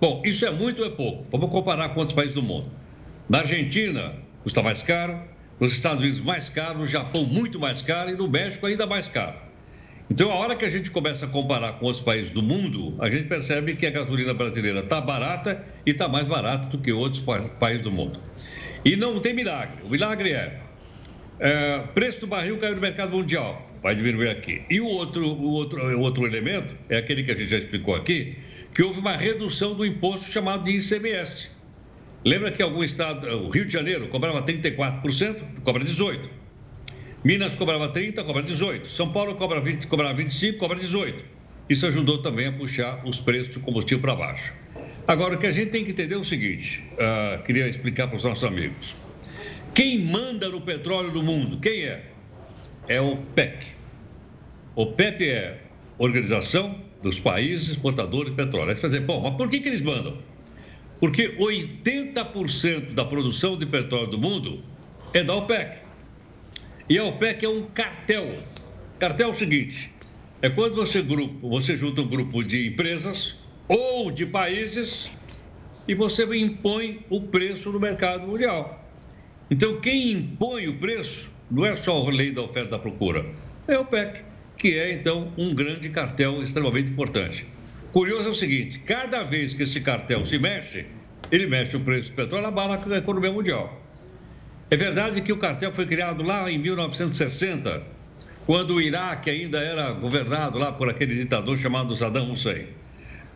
Bom, 0.00 0.22
isso 0.24 0.46
é 0.46 0.50
muito 0.50 0.80
ou 0.80 0.88
é 0.88 0.90
pouco? 0.90 1.26
Vamos 1.30 1.50
comparar 1.50 1.90
com 1.90 2.00
outros 2.00 2.16
países 2.16 2.34
do 2.34 2.42
mundo. 2.42 2.72
Na 3.28 3.40
Argentina 3.40 4.14
custa 4.42 4.62
mais 4.62 4.80
caro, 4.80 5.20
nos 5.60 5.72
Estados 5.72 6.00
Unidos 6.00 6.20
mais 6.20 6.48
caro, 6.48 6.78
no 6.78 6.86
Japão 6.86 7.26
muito 7.26 7.60
mais 7.60 7.82
caro 7.82 8.08
e 8.08 8.14
no 8.14 8.26
México 8.26 8.64
ainda 8.64 8.86
mais 8.86 9.06
caro. 9.06 9.36
Então, 10.10 10.32
a 10.32 10.36
hora 10.36 10.56
que 10.56 10.64
a 10.64 10.68
gente 10.68 10.90
começa 10.90 11.26
a 11.26 11.28
comparar 11.28 11.74
com 11.74 11.84
outros 11.84 12.02
países 12.02 12.30
do 12.30 12.42
mundo, 12.42 12.96
a 13.00 13.10
gente 13.10 13.24
percebe 13.28 13.76
que 13.76 13.84
a 13.84 13.90
gasolina 13.90 14.32
brasileira 14.32 14.80
está 14.80 14.98
barata 14.98 15.62
e 15.84 15.90
está 15.90 16.08
mais 16.08 16.26
barata 16.26 16.70
do 16.70 16.78
que 16.78 16.90
outros 16.90 17.22
países 17.60 17.82
do 17.82 17.92
mundo. 17.92 18.18
E 18.82 18.96
não 18.96 19.20
tem 19.20 19.34
milagre. 19.34 19.82
O 19.84 19.90
milagre 19.90 20.32
é 20.32 20.67
é, 21.40 21.78
preço 21.94 22.20
do 22.20 22.26
barril 22.26 22.58
caiu 22.58 22.74
no 22.74 22.80
mercado 22.80 23.16
mundial, 23.16 23.70
vai 23.82 23.94
diminuir 23.94 24.30
aqui. 24.30 24.62
E 24.68 24.80
o 24.80 24.86
outro, 24.86 25.26
o, 25.26 25.50
outro, 25.50 25.80
o 25.96 26.00
outro 26.00 26.26
elemento 26.26 26.74
é 26.88 26.98
aquele 26.98 27.22
que 27.22 27.30
a 27.30 27.34
gente 27.34 27.48
já 27.48 27.58
explicou 27.58 27.94
aqui, 27.94 28.36
que 28.74 28.82
houve 28.82 29.00
uma 29.00 29.16
redução 29.16 29.74
do 29.74 29.84
imposto 29.84 30.30
chamado 30.30 30.64
de 30.64 30.72
ICMS. 30.76 31.48
Lembra 32.24 32.50
que 32.50 32.60
algum 32.60 32.82
estado, 32.82 33.26
o 33.28 33.50
Rio 33.50 33.64
de 33.64 33.72
Janeiro, 33.72 34.08
cobrava 34.08 34.42
34%, 34.42 35.62
cobra 35.62 35.84
18%. 35.84 36.28
Minas 37.24 37.54
cobrava 37.54 37.88
30%, 37.92 38.24
cobra 38.24 38.42
18%. 38.42 38.84
São 38.86 39.12
Paulo 39.12 39.34
cobra 39.34 39.60
20, 39.60 39.86
cobrava 39.86 40.14
25%, 40.20 40.56
cobra 40.56 40.78
18%. 40.78 41.22
Isso 41.68 41.86
ajudou 41.86 42.18
também 42.18 42.46
a 42.46 42.52
puxar 42.52 43.02
os 43.04 43.20
preços 43.20 43.54
do 43.54 43.60
combustível 43.60 44.00
para 44.00 44.14
baixo. 44.14 44.52
Agora, 45.06 45.34
o 45.34 45.38
que 45.38 45.46
a 45.46 45.50
gente 45.50 45.70
tem 45.70 45.84
que 45.84 45.90
entender 45.90 46.14
é 46.14 46.18
o 46.18 46.24
seguinte: 46.24 46.82
uh, 46.94 47.42
queria 47.42 47.68
explicar 47.68 48.06
para 48.08 48.16
os 48.16 48.24
nossos 48.24 48.44
amigos. 48.44 48.94
Quem 49.74 49.98
manda 49.98 50.48
no 50.48 50.60
petróleo 50.60 51.10
do 51.10 51.22
mundo? 51.22 51.58
Quem 51.58 51.84
é? 51.84 52.12
É 52.88 53.00
o 53.00 53.16
PEC. 53.16 53.66
O 54.74 54.86
PEP 54.86 55.28
é 55.28 55.62
Organização 55.98 56.80
dos 57.02 57.18
Países 57.18 57.68
Exportadores 57.68 58.30
de 58.30 58.36
Petróleo. 58.36 58.70
Aí 58.70 58.76
você 58.76 58.82
vai 58.82 58.90
dizer, 58.90 59.04
bom, 59.04 59.20
mas 59.20 59.36
por 59.36 59.48
que, 59.50 59.60
que 59.60 59.68
eles 59.68 59.80
mandam? 59.80 60.18
Porque 61.00 61.36
80% 61.36 62.94
da 62.94 63.04
produção 63.04 63.56
de 63.56 63.66
petróleo 63.66 64.08
do 64.08 64.18
mundo 64.18 64.62
é 65.12 65.22
da 65.22 65.34
OPEC. 65.34 65.78
E 66.88 66.98
a 66.98 67.04
OPEC 67.04 67.44
é 67.44 67.48
um 67.48 67.62
cartel. 67.66 68.38
Cartel 68.98 69.28
é 69.28 69.32
o 69.32 69.34
seguinte: 69.34 69.92
é 70.42 70.48
quando 70.48 70.74
você, 70.74 71.02
grupo, 71.02 71.48
você 71.48 71.76
junta 71.76 72.00
um 72.00 72.08
grupo 72.08 72.42
de 72.42 72.68
empresas 72.68 73.36
ou 73.68 74.10
de 74.10 74.26
países 74.26 75.10
e 75.86 75.94
você 75.94 76.24
impõe 76.36 77.04
o 77.10 77.22
preço 77.22 77.70
no 77.70 77.78
mercado 77.78 78.26
mundial. 78.26 78.87
Então, 79.50 79.80
quem 79.80 80.12
impõe 80.12 80.68
o 80.68 80.74
preço 80.74 81.30
não 81.50 81.64
é 81.64 81.74
só 81.74 81.96
a 81.96 82.10
lei 82.10 82.30
da 82.30 82.42
oferta 82.42 82.68
e 82.68 82.70
da 82.72 82.78
procura, 82.78 83.24
é 83.66 83.78
o 83.78 83.84
PEC, 83.84 84.22
que 84.56 84.78
é, 84.78 84.92
então, 84.92 85.32
um 85.38 85.54
grande 85.54 85.88
cartel 85.88 86.42
extremamente 86.42 86.90
importante. 86.90 87.46
Curioso 87.92 88.28
é 88.28 88.32
o 88.32 88.34
seguinte: 88.34 88.78
cada 88.80 89.22
vez 89.22 89.54
que 89.54 89.62
esse 89.62 89.80
cartel 89.80 90.26
se 90.26 90.38
mexe, 90.38 90.86
ele 91.30 91.46
mexe 91.46 91.76
o 91.76 91.80
preço 91.80 92.10
do 92.10 92.16
petróleo, 92.16 92.46
abala 92.46 92.78
a 92.84 92.98
economia 92.98 93.32
mundial. 93.32 93.82
É 94.70 94.76
verdade 94.76 95.22
que 95.22 95.32
o 95.32 95.38
cartel 95.38 95.72
foi 95.72 95.86
criado 95.86 96.22
lá 96.22 96.50
em 96.50 96.58
1960, 96.58 97.82
quando 98.44 98.74
o 98.74 98.80
Iraque 98.80 99.30
ainda 99.30 99.58
era 99.58 99.90
governado 99.92 100.58
lá 100.58 100.72
por 100.72 100.90
aquele 100.90 101.14
ditador 101.14 101.56
chamado 101.56 101.96
Saddam 101.96 102.30
Hussein. 102.32 102.66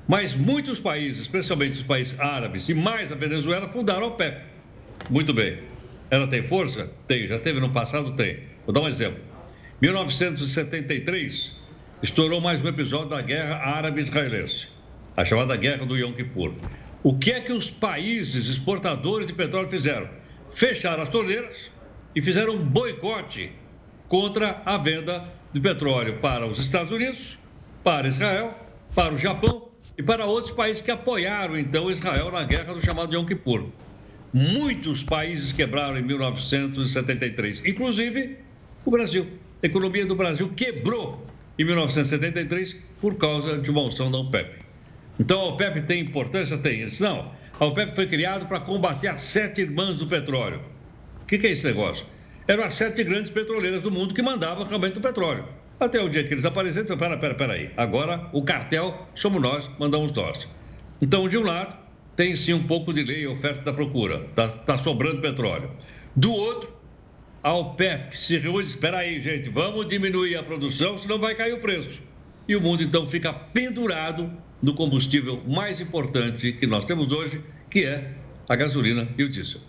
Mas 0.06 0.34
muitos 0.34 0.78
países, 0.78 1.22
especialmente 1.22 1.72
os 1.72 1.82
países 1.82 2.18
árabes 2.20 2.68
e 2.68 2.74
mais 2.74 3.10
a 3.10 3.14
Venezuela, 3.14 3.68
fundaram 3.68 4.04
a 4.04 4.06
OPEP. 4.08 4.42
Muito 5.08 5.32
bem. 5.32 5.71
Ela 6.12 6.26
tem 6.26 6.42
força? 6.42 6.90
Tem. 7.08 7.26
Já 7.26 7.38
teve 7.38 7.58
no 7.58 7.70
passado? 7.70 8.12
Tem. 8.12 8.40
Vou 8.66 8.74
dar 8.74 8.82
um 8.82 8.86
exemplo. 8.86 9.18
1973, 9.80 11.56
estourou 12.02 12.38
mais 12.38 12.62
um 12.62 12.68
episódio 12.68 13.08
da 13.08 13.22
guerra 13.22 13.56
árabe-israelense, 13.56 14.68
a 15.16 15.24
chamada 15.24 15.56
Guerra 15.56 15.86
do 15.86 15.96
Yom 15.96 16.12
Kippur. 16.12 16.52
O 17.02 17.18
que 17.18 17.32
é 17.32 17.40
que 17.40 17.50
os 17.50 17.70
países 17.70 18.46
exportadores 18.46 19.26
de 19.26 19.32
petróleo 19.32 19.70
fizeram? 19.70 20.06
Fecharam 20.50 21.02
as 21.02 21.08
torneiras 21.08 21.70
e 22.14 22.20
fizeram 22.20 22.56
um 22.56 22.62
boicote 22.62 23.50
contra 24.06 24.60
a 24.66 24.76
venda 24.76 25.24
de 25.50 25.62
petróleo 25.62 26.18
para 26.18 26.46
os 26.46 26.58
Estados 26.58 26.92
Unidos, 26.92 27.38
para 27.82 28.06
Israel, 28.06 28.54
para 28.94 29.14
o 29.14 29.16
Japão 29.16 29.70
e 29.96 30.02
para 30.02 30.26
outros 30.26 30.52
países 30.52 30.82
que 30.82 30.90
apoiaram 30.90 31.56
então 31.56 31.90
Israel 31.90 32.30
na 32.30 32.44
guerra 32.44 32.74
do 32.74 32.84
chamado 32.84 33.14
Yom 33.14 33.24
Kippur. 33.24 33.70
Muitos 34.32 35.02
países 35.02 35.52
quebraram 35.52 35.98
em 35.98 36.02
1973, 36.02 37.62
inclusive 37.66 38.38
o 38.84 38.90
Brasil. 38.90 39.28
A 39.62 39.66
economia 39.66 40.06
do 40.06 40.16
Brasil 40.16 40.48
quebrou 40.56 41.26
em 41.58 41.64
1973 41.64 42.78
por 42.98 43.16
causa 43.16 43.58
de 43.58 43.70
uma 43.70 43.82
moção 43.82 44.10
da 44.10 44.16
OPEP. 44.18 44.56
Então 45.20 45.38
a 45.38 45.44
OPEP 45.48 45.82
tem 45.82 46.00
importância? 46.00 46.56
Tem. 46.56 46.86
Não. 46.98 47.30
A 47.60 47.66
OPEP 47.66 47.94
foi 47.94 48.06
criada 48.06 48.46
para 48.46 48.58
combater 48.58 49.08
as 49.08 49.20
sete 49.20 49.60
irmãs 49.60 49.98
do 49.98 50.06
petróleo. 50.06 50.62
O 51.20 51.26
que, 51.26 51.36
que 51.36 51.46
é 51.46 51.50
esse 51.50 51.66
negócio? 51.66 52.06
Eram 52.48 52.64
as 52.64 52.72
sete 52.72 53.04
grandes 53.04 53.30
petroleiras 53.30 53.82
do 53.82 53.90
mundo 53.90 54.14
que 54.14 54.22
mandavam 54.22 54.64
realmente 54.64 54.98
o 54.98 55.02
petróleo. 55.02 55.44
Até 55.78 56.00
o 56.00 56.08
dia 56.08 56.24
que 56.24 56.32
eles 56.32 56.46
apareceram, 56.46 56.96
pera, 56.96 57.18
pera, 57.18 57.34
pera 57.34 57.52
aí. 57.52 57.70
Agora 57.76 58.30
o 58.32 58.42
cartel 58.42 59.08
somos 59.14 59.42
nós, 59.42 59.70
mandamos 59.78 60.10
nós. 60.12 60.48
Então, 61.02 61.28
de 61.28 61.36
um 61.36 61.42
lado, 61.42 61.76
tem 62.16 62.36
sim 62.36 62.52
um 62.52 62.64
pouco 62.64 62.92
de 62.92 63.02
lei 63.02 63.26
oferta 63.26 63.62
da 63.62 63.72
procura, 63.72 64.26
está 64.30 64.48
tá 64.48 64.78
sobrando 64.78 65.20
petróleo. 65.20 65.70
Do 66.14 66.32
outro, 66.32 66.72
a 67.42 67.52
OPEP 67.54 68.18
se 68.18 68.38
reúne 68.38 68.64
espera 68.64 68.98
aí, 68.98 69.18
gente, 69.20 69.48
vamos 69.48 69.86
diminuir 69.86 70.36
a 70.36 70.42
produção, 70.42 70.96
senão 70.98 71.18
vai 71.18 71.34
cair 71.34 71.54
o 71.54 71.60
preço. 71.60 72.00
E 72.46 72.54
o 72.54 72.60
mundo 72.60 72.82
então 72.82 73.06
fica 73.06 73.32
pendurado 73.32 74.30
no 74.60 74.74
combustível 74.74 75.42
mais 75.46 75.80
importante 75.80 76.52
que 76.52 76.66
nós 76.66 76.84
temos 76.84 77.10
hoje, 77.10 77.42
que 77.70 77.84
é 77.84 78.12
a 78.48 78.54
gasolina 78.54 79.08
e 79.16 79.24
o 79.24 79.28
diesel. 79.28 79.60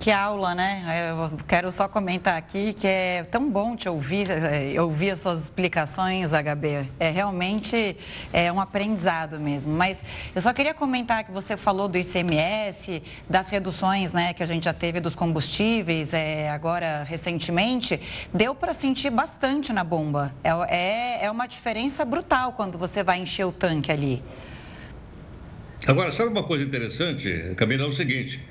Que 0.00 0.10
aula, 0.10 0.54
né? 0.54 1.10
Eu 1.10 1.38
quero 1.46 1.70
só 1.70 1.86
comentar 1.86 2.34
aqui 2.34 2.72
que 2.72 2.86
é 2.86 3.22
tão 3.30 3.50
bom 3.50 3.76
te 3.76 3.86
ouvir, 3.86 4.28
ouvir 4.80 5.10
as 5.10 5.18
suas 5.18 5.40
explicações, 5.40 6.30
HB. 6.30 6.88
É 6.98 7.10
realmente 7.10 7.98
é 8.32 8.50
um 8.50 8.58
aprendizado 8.58 9.38
mesmo. 9.38 9.70
Mas 9.70 10.02
eu 10.34 10.40
só 10.40 10.54
queria 10.54 10.72
comentar 10.72 11.22
que 11.22 11.30
você 11.30 11.54
falou 11.54 11.86
do 11.86 11.98
ICMS, 11.98 13.02
das 13.28 13.50
reduções 13.50 14.10
né, 14.10 14.32
que 14.32 14.42
a 14.42 14.46
gente 14.46 14.64
já 14.64 14.72
teve 14.72 15.00
dos 15.00 15.14
combustíveis 15.14 16.14
é, 16.14 16.48
agora 16.48 17.02
recentemente. 17.02 18.00
Deu 18.32 18.54
para 18.54 18.72
sentir 18.72 19.10
bastante 19.10 19.70
na 19.70 19.84
bomba. 19.84 20.32
É, 20.42 20.48
é, 20.74 21.24
é 21.26 21.30
uma 21.30 21.46
diferença 21.46 22.06
brutal 22.06 22.54
quando 22.54 22.78
você 22.78 23.02
vai 23.02 23.20
encher 23.20 23.44
o 23.44 23.52
tanque 23.52 23.92
ali. 23.92 24.24
Agora, 25.86 26.10
sabe 26.10 26.30
uma 26.30 26.44
coisa 26.44 26.64
interessante, 26.64 27.52
Camila? 27.54 27.84
É 27.84 27.88
o 27.88 27.92
seguinte. 27.92 28.42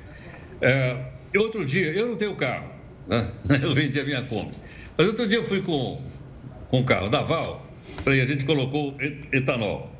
É, 0.61 1.17
outro 1.37 1.65
dia, 1.65 1.91
eu 1.91 2.07
não 2.07 2.15
tenho 2.15 2.35
carro, 2.35 2.71
né? 3.07 3.31
eu 3.61 3.73
vendi 3.73 3.99
a 3.99 4.03
minha 4.03 4.21
Kombi. 4.23 4.55
Mas 4.97 5.07
outro 5.07 5.27
dia 5.27 5.37
eu 5.37 5.43
fui 5.43 5.61
com, 5.61 6.01
com 6.69 6.83
carro 6.83 7.09
da 7.09 7.21
Val, 7.21 7.69
e 8.07 8.21
a 8.21 8.25
gente 8.25 8.45
colocou 8.45 8.97
etanol. 9.31 9.93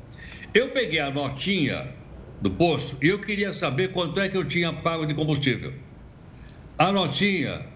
Eu 0.52 0.70
peguei 0.70 0.98
a 0.98 1.10
notinha 1.10 1.94
do 2.40 2.50
posto 2.50 2.96
e 3.02 3.08
eu 3.08 3.20
queria 3.20 3.52
saber 3.52 3.92
quanto 3.92 4.18
é 4.20 4.28
que 4.28 4.36
eu 4.36 4.44
tinha 4.44 4.72
pago 4.72 5.06
de 5.06 5.14
combustível. 5.14 5.72
A 6.78 6.90
notinha 6.90 7.66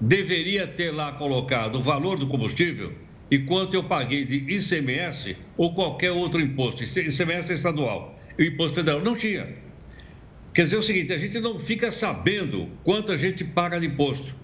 deveria 0.00 0.66
ter 0.66 0.90
lá 0.90 1.12
colocado 1.12 1.76
o 1.76 1.82
valor 1.82 2.18
do 2.18 2.26
combustível 2.26 2.92
e 3.30 3.38
quanto 3.40 3.74
eu 3.74 3.84
paguei 3.84 4.24
de 4.24 4.36
ICMS 4.36 5.36
ou 5.56 5.74
qualquer 5.74 6.12
outro 6.12 6.40
imposto. 6.40 6.84
ICMS 6.84 7.50
é 7.50 7.54
estadual. 7.54 8.18
E 8.38 8.44
o 8.44 8.46
imposto 8.46 8.76
federal 8.76 9.00
não 9.00 9.14
tinha. 9.14 9.48
Quer 10.54 10.62
dizer 10.62 10.76
o 10.76 10.82
seguinte, 10.82 11.12
a 11.12 11.18
gente 11.18 11.40
não 11.40 11.58
fica 11.58 11.90
sabendo 11.90 12.68
quanto 12.84 13.10
a 13.10 13.16
gente 13.16 13.42
paga 13.42 13.80
de 13.80 13.86
imposto. 13.86 14.36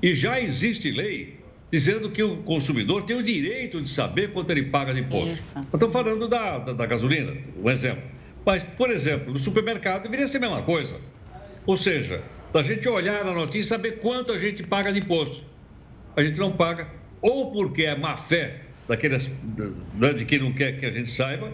E 0.00 0.14
já 0.14 0.40
existe 0.40 0.92
lei 0.92 1.40
dizendo 1.70 2.08
que 2.10 2.22
o 2.22 2.36
consumidor 2.38 3.02
tem 3.02 3.16
o 3.16 3.22
direito 3.22 3.82
de 3.82 3.88
saber 3.88 4.32
quanto 4.32 4.50
ele 4.50 4.62
paga 4.62 4.94
de 4.94 5.00
imposto. 5.00 5.58
Estou 5.74 5.90
falando 5.90 6.28
da, 6.28 6.58
da, 6.58 6.72
da, 6.72 6.86
gasolina, 6.86 7.36
um 7.60 7.68
exemplo. 7.68 8.04
Mas, 8.44 8.62
por 8.62 8.90
exemplo, 8.90 9.32
no 9.32 9.38
supermercado 9.40 10.04
deveria 10.04 10.28
ser 10.28 10.36
a 10.36 10.40
mesma 10.42 10.62
coisa. 10.62 11.00
Ou 11.66 11.76
seja, 11.76 12.22
da 12.52 12.62
gente 12.62 12.88
olhar 12.88 13.24
na 13.24 13.32
notícia 13.32 13.58
e 13.58 13.64
saber 13.64 13.98
quanto 13.98 14.32
a 14.32 14.38
gente 14.38 14.62
paga 14.62 14.92
de 14.92 15.00
imposto. 15.00 15.44
A 16.16 16.22
gente 16.22 16.38
não 16.38 16.52
paga, 16.52 16.88
ou 17.20 17.50
porque 17.50 17.82
é 17.82 17.96
má 17.96 18.16
fé 18.16 18.62
daqueles, 18.86 19.28
de 20.16 20.24
quem 20.24 20.38
não 20.38 20.52
quer 20.52 20.76
que 20.76 20.86
a 20.86 20.92
gente 20.92 21.10
saiba, 21.10 21.52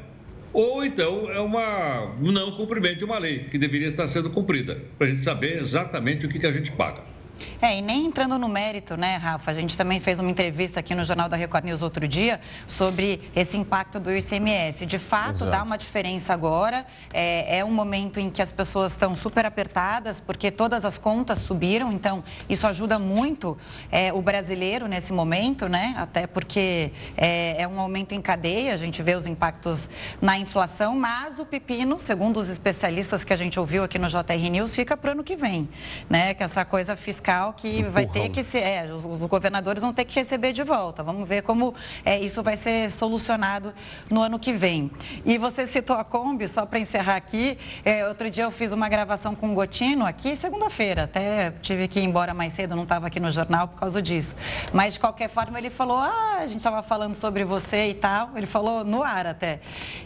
ou 0.52 0.84
então 0.84 1.30
é 1.30 1.40
uma 1.40 2.14
não 2.20 2.52
cumprimento 2.52 2.98
de 2.98 3.04
uma 3.04 3.18
lei 3.18 3.44
que 3.44 3.58
deveria 3.58 3.88
estar 3.88 4.06
sendo 4.08 4.30
cumprida, 4.30 4.80
para 4.98 5.06
a 5.06 5.10
gente 5.10 5.22
saber 5.22 5.58
exatamente 5.58 6.26
o 6.26 6.28
que, 6.28 6.38
que 6.38 6.46
a 6.46 6.52
gente 6.52 6.72
paga. 6.72 7.11
É, 7.60 7.78
e 7.78 7.82
nem 7.82 8.06
entrando 8.06 8.38
no 8.38 8.48
mérito, 8.48 8.96
né, 8.96 9.16
Rafa? 9.16 9.50
A 9.50 9.54
gente 9.54 9.76
também 9.76 10.00
fez 10.00 10.18
uma 10.18 10.30
entrevista 10.30 10.80
aqui 10.80 10.94
no 10.94 11.04
Jornal 11.04 11.28
da 11.28 11.36
Record 11.36 11.64
News 11.64 11.82
outro 11.82 12.06
dia 12.06 12.40
sobre 12.66 13.30
esse 13.34 13.56
impacto 13.56 14.00
do 14.00 14.12
ICMS. 14.12 14.84
De 14.86 14.98
fato, 14.98 15.36
Exato. 15.36 15.50
dá 15.50 15.62
uma 15.62 15.78
diferença 15.78 16.32
agora. 16.32 16.84
É, 17.12 17.58
é, 17.58 17.64
um 17.64 17.70
momento 17.70 18.18
em 18.18 18.30
que 18.30 18.42
as 18.42 18.52
pessoas 18.52 18.92
estão 18.92 19.14
super 19.14 19.46
apertadas, 19.46 20.20
porque 20.20 20.50
todas 20.50 20.84
as 20.84 20.98
contas 20.98 21.38
subiram, 21.38 21.92
então 21.92 22.24
isso 22.48 22.66
ajuda 22.66 22.98
muito 22.98 23.56
é, 23.90 24.12
o 24.12 24.20
brasileiro 24.20 24.86
nesse 24.88 25.12
momento, 25.12 25.68
né? 25.68 25.94
Até 25.96 26.26
porque 26.26 26.92
é, 27.16 27.62
é 27.62 27.68
um 27.68 27.80
aumento 27.80 28.12
em 28.12 28.20
cadeia, 28.20 28.74
a 28.74 28.76
gente 28.76 29.02
vê 29.02 29.14
os 29.14 29.26
impactos 29.26 29.88
na 30.20 30.38
inflação, 30.38 30.96
mas 30.96 31.38
o 31.38 31.46
pepino, 31.46 31.98
segundo 32.00 32.38
os 32.38 32.48
especialistas 32.48 33.24
que 33.24 33.32
a 33.32 33.36
gente 33.36 33.58
ouviu 33.58 33.84
aqui 33.84 33.98
no 33.98 34.08
JR 34.08 34.50
News, 34.50 34.74
fica 34.74 34.96
para 34.96 35.10
o 35.10 35.12
ano 35.12 35.24
que 35.24 35.36
vem, 35.36 35.68
né? 36.10 36.34
Que 36.34 36.42
essa 36.42 36.64
coisa 36.64 36.96
fiscal 36.96 37.21
fiscal 37.22 37.54
que 37.56 37.84
vai 37.84 38.04
ter 38.04 38.28
que 38.30 38.42
ser, 38.42 38.58
é, 38.58 38.92
os, 38.92 39.04
os, 39.04 39.22
governadores 39.24 39.80
vão 39.80 39.92
ter 39.92 40.04
que 40.04 40.16
receber 40.16 40.52
de 40.52 40.64
volta. 40.64 41.02
Vamos 41.04 41.28
ver 41.28 41.42
como 41.42 41.72
é, 42.04 42.18
isso 42.18 42.42
vai 42.42 42.56
ser 42.56 42.90
solucionado 42.90 43.72
no 44.10 44.20
ano 44.20 44.38
que 44.38 44.52
vem. 44.52 44.90
E 45.24 45.38
você 45.38 45.66
citou 45.66 45.96
a 45.96 46.04
Kombi, 46.04 46.48
só 46.48 46.66
para 46.66 46.80
encerrar 46.80 47.16
aqui, 47.16 47.56
é, 47.84 48.06
outro 48.08 48.28
dia 48.28 48.44
eu 48.44 48.50
fiz 48.50 48.72
uma 48.72 48.88
gravação 48.88 49.36
com 49.36 49.52
o 49.52 49.54
Gotino 49.54 50.04
aqui, 50.04 50.34
segunda-feira, 50.34 51.04
até 51.04 51.52
tive 51.62 51.86
que 51.86 52.00
ir 52.00 52.04
embora 52.04 52.34
mais 52.34 52.52
cedo, 52.52 52.74
não 52.74 52.82
estava 52.82 53.06
aqui 53.06 53.20
no 53.20 53.30
jornal 53.30 53.68
por 53.68 53.78
causa 53.78 54.02
disso. 54.02 54.34
Mas 54.72 54.94
de 54.94 55.00
qualquer 55.00 55.28
forma 55.28 55.56
ele 55.58 55.70
falou, 55.70 55.98
ah, 55.98 56.38
a 56.40 56.46
gente 56.46 56.58
estava 56.58 56.82
falando 56.82 57.14
sobre 57.14 57.44
você 57.44 57.90
e 57.90 57.94
tal, 57.94 58.30
ele 58.34 58.46
falou 58.46 58.84
no 58.84 59.02
ar 59.02 59.26
até. 59.26 59.60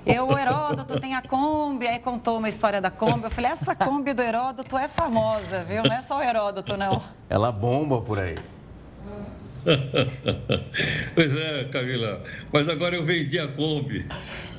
Eu, 0.04 0.28
o 0.28 0.38
Heródoto 0.38 1.00
tem 1.00 1.14
a 1.14 1.22
Kombi, 1.22 1.86
aí 1.86 1.98
contou 1.98 2.36
uma 2.38 2.48
história 2.48 2.80
da 2.80 2.90
Kombi, 2.90 3.24
eu 3.24 3.30
falei, 3.30 3.50
essa 3.50 3.74
Kombi 3.74 4.12
do 4.12 4.22
Heródoto 4.22 4.76
é 4.76 4.88
famosa, 4.88 5.62
viu? 5.62 5.82
Não 5.82 5.94
é 5.94 6.02
só 6.02 6.18
o 6.18 6.22
Heródoto, 6.22 6.76
não. 6.76 7.05
Ela 7.28 7.50
bomba 7.50 8.00
por 8.00 8.18
aí. 8.18 8.36
pois 11.14 11.34
é, 11.34 11.64
Camila. 11.64 12.22
Mas 12.52 12.68
agora 12.68 12.94
eu 12.94 13.04
vendi 13.04 13.38
a 13.38 13.48
Kombi. 13.48 14.06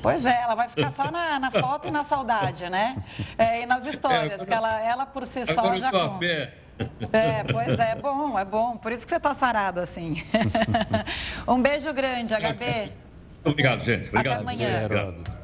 Pois 0.02 0.24
é, 0.24 0.42
ela 0.42 0.54
vai 0.54 0.68
ficar 0.68 0.92
só 0.92 1.10
na, 1.10 1.40
na 1.40 1.50
foto 1.50 1.88
e 1.88 1.90
na 1.90 2.04
saudade, 2.04 2.68
né? 2.68 2.96
É, 3.36 3.62
e 3.62 3.66
nas 3.66 3.86
histórias, 3.86 4.30
é, 4.30 4.34
agora, 4.34 4.46
que 4.46 4.54
ela, 4.54 4.82
ela 4.82 5.06
por 5.06 5.26
si 5.26 5.44
só 5.46 5.74
já 5.74 5.90
conta. 5.90 6.04
A 6.04 6.18
pé. 6.18 6.54
É, 7.12 7.44
pois 7.44 7.78
é, 7.78 7.90
é 7.92 7.94
bom, 7.96 8.38
é 8.38 8.44
bom. 8.44 8.76
Por 8.76 8.92
isso 8.92 9.04
que 9.04 9.10
você 9.10 9.16
está 9.16 9.34
sarado 9.34 9.80
assim. 9.80 10.22
um 11.48 11.60
beijo 11.60 11.92
grande, 11.92 12.34
HB. 12.34 12.92
Obrigado, 13.44 13.80
gente. 13.80 14.08
Obrigado. 14.08 14.34
Até 14.34 14.42
amanhã. 14.42 14.84
Obrigado. 14.84 15.38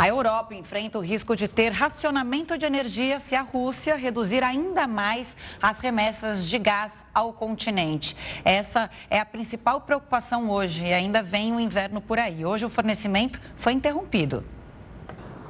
A 0.00 0.08
Europa 0.08 0.54
enfrenta 0.54 0.98
o 0.98 1.02
risco 1.02 1.36
de 1.36 1.46
ter 1.46 1.72
racionamento 1.72 2.56
de 2.56 2.64
energia 2.64 3.18
se 3.18 3.34
a 3.34 3.42
Rússia 3.42 3.96
reduzir 3.96 4.42
ainda 4.42 4.86
mais 4.86 5.36
as 5.60 5.78
remessas 5.78 6.48
de 6.48 6.58
gás 6.58 7.04
ao 7.12 7.34
continente. 7.34 8.16
Essa 8.42 8.88
é 9.10 9.20
a 9.20 9.26
principal 9.26 9.82
preocupação 9.82 10.48
hoje 10.48 10.84
e 10.84 10.94
ainda 10.94 11.22
vem 11.22 11.54
o 11.54 11.60
inverno 11.60 12.00
por 12.00 12.18
aí. 12.18 12.46
Hoje 12.46 12.64
o 12.64 12.70
fornecimento 12.70 13.38
foi 13.58 13.74
interrompido. 13.74 14.42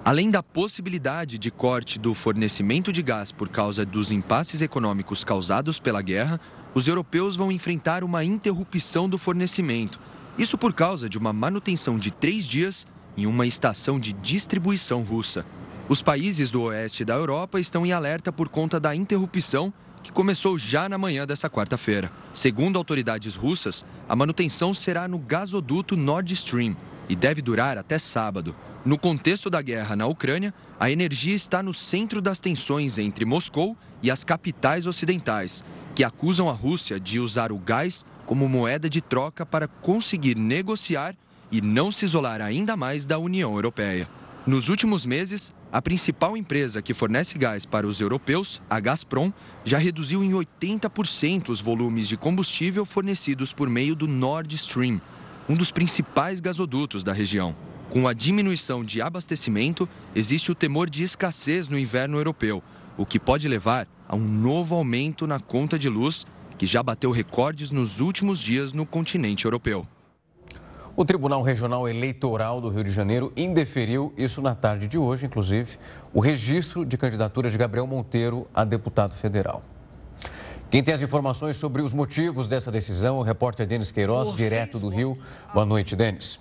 Além 0.04 0.28
da 0.28 0.42
possibilidade 0.42 1.38
de 1.38 1.52
corte 1.52 1.96
do 1.96 2.12
fornecimento 2.12 2.92
de 2.92 3.02
gás 3.02 3.30
por 3.30 3.48
causa 3.48 3.86
dos 3.86 4.10
impasses 4.10 4.60
econômicos 4.60 5.22
causados 5.22 5.78
pela 5.78 6.02
guerra, 6.02 6.40
os 6.74 6.88
europeus 6.88 7.36
vão 7.36 7.52
enfrentar 7.52 8.02
uma 8.02 8.24
interrupção 8.24 9.08
do 9.08 9.16
fornecimento. 9.16 10.00
Isso 10.36 10.58
por 10.58 10.72
causa 10.72 11.08
de 11.08 11.16
uma 11.16 11.32
manutenção 11.32 11.96
de 11.96 12.10
três 12.10 12.44
dias 12.48 12.84
em 13.20 13.26
uma 13.26 13.46
estação 13.46 14.00
de 14.00 14.14
distribuição 14.14 15.02
russa. 15.02 15.44
Os 15.90 16.00
países 16.00 16.50
do 16.50 16.62
oeste 16.62 17.04
da 17.04 17.14
Europa 17.14 17.60
estão 17.60 17.84
em 17.84 17.92
alerta 17.92 18.32
por 18.32 18.48
conta 18.48 18.80
da 18.80 18.96
interrupção 18.96 19.72
que 20.02 20.10
começou 20.10 20.56
já 20.56 20.88
na 20.88 20.96
manhã 20.96 21.26
dessa 21.26 21.50
quarta-feira. 21.50 22.10
Segundo 22.32 22.78
autoridades 22.78 23.34
russas, 23.34 23.84
a 24.08 24.16
manutenção 24.16 24.72
será 24.72 25.06
no 25.06 25.18
gasoduto 25.18 25.98
Nord 25.98 26.32
Stream 26.32 26.74
e 27.10 27.14
deve 27.14 27.42
durar 27.42 27.76
até 27.76 27.98
sábado. 27.98 28.56
No 28.86 28.96
contexto 28.96 29.50
da 29.50 29.60
guerra 29.60 29.94
na 29.94 30.06
Ucrânia, 30.06 30.54
a 30.78 30.90
energia 30.90 31.34
está 31.34 31.62
no 31.62 31.74
centro 31.74 32.22
das 32.22 32.40
tensões 32.40 32.96
entre 32.96 33.26
Moscou 33.26 33.76
e 34.02 34.10
as 34.10 34.24
capitais 34.24 34.86
ocidentais, 34.86 35.62
que 35.94 36.02
acusam 36.02 36.48
a 36.48 36.52
Rússia 36.54 36.98
de 36.98 37.20
usar 37.20 37.52
o 37.52 37.58
gás 37.58 38.06
como 38.24 38.48
moeda 38.48 38.88
de 38.88 39.02
troca 39.02 39.44
para 39.44 39.68
conseguir 39.68 40.38
negociar 40.38 41.14
e 41.50 41.60
não 41.60 41.90
se 41.90 42.04
isolar 42.04 42.40
ainda 42.40 42.76
mais 42.76 43.04
da 43.04 43.18
União 43.18 43.54
Europeia. 43.54 44.08
Nos 44.46 44.68
últimos 44.68 45.04
meses, 45.04 45.52
a 45.72 45.80
principal 45.80 46.36
empresa 46.36 46.82
que 46.82 46.94
fornece 46.94 47.38
gás 47.38 47.64
para 47.64 47.86
os 47.86 48.00
europeus, 48.00 48.60
a 48.68 48.80
Gazprom, 48.80 49.32
já 49.64 49.78
reduziu 49.78 50.24
em 50.24 50.32
80% 50.32 51.50
os 51.50 51.60
volumes 51.60 52.08
de 52.08 52.16
combustível 52.16 52.84
fornecidos 52.84 53.52
por 53.52 53.68
meio 53.68 53.94
do 53.94 54.08
Nord 54.08 54.54
Stream, 54.56 55.00
um 55.48 55.54
dos 55.54 55.70
principais 55.70 56.40
gasodutos 56.40 57.04
da 57.04 57.12
região. 57.12 57.54
Com 57.90 58.08
a 58.08 58.12
diminuição 58.12 58.84
de 58.84 59.02
abastecimento, 59.02 59.88
existe 60.14 60.50
o 60.50 60.54
temor 60.54 60.88
de 60.88 61.02
escassez 61.02 61.68
no 61.68 61.78
inverno 61.78 62.18
europeu, 62.18 62.62
o 62.96 63.04
que 63.04 63.18
pode 63.18 63.48
levar 63.48 63.86
a 64.08 64.16
um 64.16 64.26
novo 64.26 64.74
aumento 64.74 65.26
na 65.26 65.38
conta 65.38 65.78
de 65.78 65.88
luz, 65.88 66.26
que 66.56 66.66
já 66.66 66.82
bateu 66.82 67.10
recordes 67.10 67.70
nos 67.70 68.00
últimos 68.00 68.40
dias 68.40 68.72
no 68.72 68.86
continente 68.86 69.44
europeu. 69.44 69.86
O 71.00 71.04
Tribunal 71.06 71.40
Regional 71.40 71.88
Eleitoral 71.88 72.60
do 72.60 72.68
Rio 72.68 72.84
de 72.84 72.90
Janeiro 72.90 73.32
indeferiu, 73.34 74.12
isso 74.18 74.42
na 74.42 74.54
tarde 74.54 74.86
de 74.86 74.98
hoje, 74.98 75.24
inclusive, 75.24 75.78
o 76.12 76.20
registro 76.20 76.84
de 76.84 76.98
candidatura 76.98 77.48
de 77.48 77.56
Gabriel 77.56 77.86
Monteiro 77.86 78.46
a 78.52 78.64
deputado 78.64 79.14
federal. 79.14 79.64
Quem 80.70 80.84
tem 80.84 80.92
as 80.92 81.00
informações 81.00 81.56
sobre 81.56 81.80
os 81.80 81.94
motivos 81.94 82.46
dessa 82.46 82.70
decisão, 82.70 83.18
o 83.18 83.22
repórter 83.22 83.66
Denis 83.66 83.90
Queiroz, 83.90 84.34
direto 84.34 84.78
do 84.78 84.90
Rio. 84.90 85.16
Boa 85.54 85.64
noite, 85.64 85.96
Denis. 85.96 86.38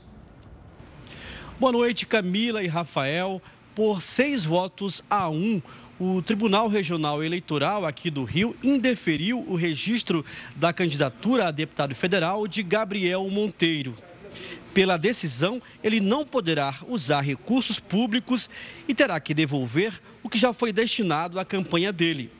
Boa 1.57 1.71
noite, 1.71 2.05
Camila 2.05 2.61
e 2.61 2.67
Rafael. 2.67 3.41
Por 3.73 4.01
seis 4.01 4.43
votos 4.43 5.01
a 5.09 5.29
um, 5.29 5.61
o 5.97 6.21
Tribunal 6.21 6.67
Regional 6.67 7.23
Eleitoral 7.23 7.85
aqui 7.85 8.09
do 8.09 8.25
Rio 8.25 8.53
indeferiu 8.61 9.39
o 9.47 9.55
registro 9.55 10.25
da 10.53 10.73
candidatura 10.73 11.47
a 11.47 11.51
deputado 11.51 11.95
federal 11.95 12.45
de 12.45 12.61
Gabriel 12.61 13.25
Monteiro. 13.29 13.95
Pela 14.73 14.97
decisão, 14.97 15.61
ele 15.83 15.99
não 15.99 16.25
poderá 16.25 16.75
usar 16.87 17.21
recursos 17.21 17.79
públicos 17.79 18.49
e 18.87 18.93
terá 18.93 19.19
que 19.19 19.33
devolver 19.33 19.99
o 20.23 20.29
que 20.29 20.37
já 20.37 20.53
foi 20.53 20.71
destinado 20.71 21.39
à 21.39 21.45
campanha 21.45 21.91
dele. 21.91 22.31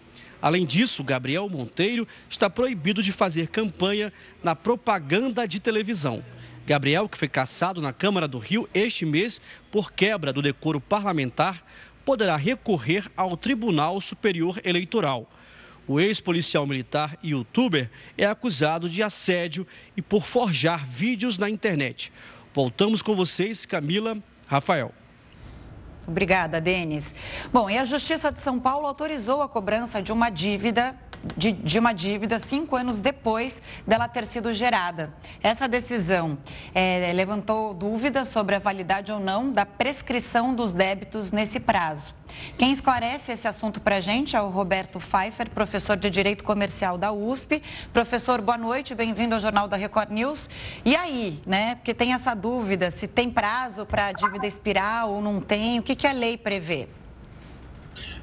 Além 0.41 0.65
disso, 0.65 1.04
Gabriel 1.04 1.49
Monteiro 1.49 2.08
está 2.30 2.49
proibido 2.49 3.04
de 3.04 3.12
fazer 3.12 3.47
campanha 3.47 4.13
na 4.43 4.56
propaganda 4.56 5.47
de 5.47 5.60
televisão. 5.60 6.23
Gabriel, 6.65 7.10
que 7.10 7.17
foi 7.17 7.28
cassado 7.28 7.82
na 7.82 7.91
Câmara 7.91 8.28
do 8.28 8.38
Rio 8.38 8.69
este 8.73 9.06
mês 9.06 9.41
por 9.71 9.91
quebra 9.91 10.32
do 10.32 10.41
decoro 10.41 10.80
parlamentar, 10.80 11.65
poderá 12.06 12.36
recorrer 12.36 13.10
ao 13.17 13.36
Tribunal 13.36 13.99
Superior 13.99 14.62
Eleitoral. 14.63 15.30
O 15.89 15.99
ex-policial 15.99 16.67
militar 16.67 17.17
e 17.23 17.32
youtuber 17.32 17.89
é 18.15 18.23
acusado 18.23 18.88
de 18.88 19.02
assédio 19.02 19.65
e 19.97 20.04
por 20.04 20.23
forjar 20.23 20.86
vídeos 20.86 21.39
na 21.39 21.49
internet. 21.49 22.13
Voltamos 22.54 23.02
com 23.02 23.15
vocês, 23.15 23.65
Camila, 23.65 24.15
Rafael. 24.45 24.91
Obrigada, 26.08 26.62
Denis. 26.62 27.15
Bom, 27.52 27.67
e 27.71 27.75
a 27.80 27.86
Justiça 27.86 28.32
de 28.32 28.39
São 28.41 28.60
Paulo 28.60 28.86
autorizou 28.86 29.41
a 29.41 29.49
cobrança 29.49 29.99
de 29.99 30.12
uma 30.12 30.30
dívida 30.30 30.95
de, 31.36 31.52
de, 31.52 31.80
uma 31.80 31.91
dívida 31.91 32.38
cinco 32.38 32.75
anos 32.75 32.99
depois 32.99 33.60
dela 33.88 34.08
ter 34.08 34.28
sido 34.28 34.54
gerada. 34.54 35.12
Essa 35.41 35.67
decisão 35.67 36.38
é, 36.71 37.12
levantou 37.13 37.73
dúvidas 37.73 38.28
sobre 38.28 38.54
a 38.54 38.60
validade 38.60 39.12
ou 39.12 39.19
não 39.19 39.52
da 39.52 39.65
prescrição 39.65 40.54
dos 40.54 40.71
débitos 40.71 41.32
nesse 41.32 41.60
prazo. 41.60 42.19
Quem 42.58 42.72
esclarece 42.72 43.32
esse 43.32 43.48
assunto 43.48 43.80
para 43.80 43.98
a 43.98 44.02
gente 44.02 44.36
é 44.36 44.42
o 44.42 44.50
Roberto 44.50 45.00
Pfeiffer, 45.00 45.50
professor 45.50 45.96
de 45.98 46.10
Direito 46.10 46.44
Comercial 46.44 46.98
da 46.98 47.12
USP. 47.12 47.62
Professor, 47.94 48.42
boa 48.42 48.58
noite, 48.58 48.94
bem-vindo 48.94 49.36
ao 49.36 49.42
Jornal 49.42 49.68
da 49.68 49.78
Record 49.78 50.12
News. 50.12 50.50
E 50.84 50.96
aí, 50.96 51.39
né? 51.46 51.76
Porque 51.76 51.94
tem 51.94 52.13
essa 52.13 52.34
dúvida 52.34 52.92
se 52.92 53.08
tem 53.08 53.30
prazo 53.30 53.86
para 53.86 54.08
a 54.08 54.12
dívida 54.12 54.46
expirar 54.46 55.08
ou 55.08 55.22
não 55.22 55.39
tem, 55.39 55.80
o 55.80 55.84
que, 55.84 55.96
que 55.96 56.08
a 56.08 56.12
lei 56.12 56.38
prevê? 56.38 56.88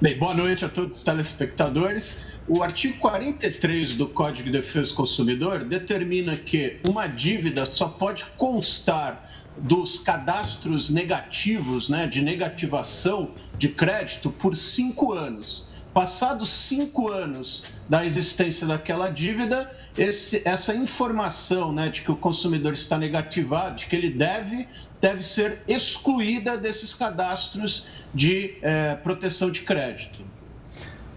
Bem, 0.01 0.19
boa 0.19 0.35
noite 0.35 0.65
a 0.65 0.69
todos 0.69 0.99
os 0.99 1.05
telespectadores. 1.05 2.19
O 2.49 2.63
artigo 2.63 2.99
43 2.99 3.97
do 3.97 4.07
Código 4.07 4.51
de 4.51 4.59
Defesa 4.59 4.91
do 4.91 4.95
Consumidor 4.95 5.65
determina 5.65 6.37
que 6.37 6.79
uma 6.87 7.07
dívida 7.07 7.67
só 7.67 7.89
pode 7.89 8.25
constar 8.37 9.46
dos 9.59 9.99
cadastros 9.99 10.91
negativos, 10.91 11.89
né, 11.89 12.07
de 12.07 12.23
negativação 12.23 13.31
de 13.59 13.69
crédito 13.69 14.31
por 14.31 14.57
cinco 14.57 15.13
anos. 15.13 15.69
Passados 15.95 16.51
cinco 16.51 17.09
anos 17.09 17.65
da 17.89 18.05
existência 18.05 18.67
daquela 18.67 19.09
dívida, 19.09 19.75
esse, 19.97 20.43
essa 20.45 20.75
informação 20.75 21.73
né, 21.73 21.89
de 21.89 22.03
que 22.03 22.13
o 22.13 22.17
consumidor 22.17 22.75
está 22.75 22.99
negativado, 22.99 23.77
de 23.77 23.87
que 23.87 23.97
ele 23.97 24.11
deve, 24.11 24.69
deve 25.01 25.23
ser 25.23 25.63
excluída 25.67 26.57
desses 26.59 26.93
cadastros 26.93 27.87
de 28.13 28.59
eh, 28.61 28.95
proteção 28.97 29.51
de 29.51 29.63
crédito. 29.63 30.23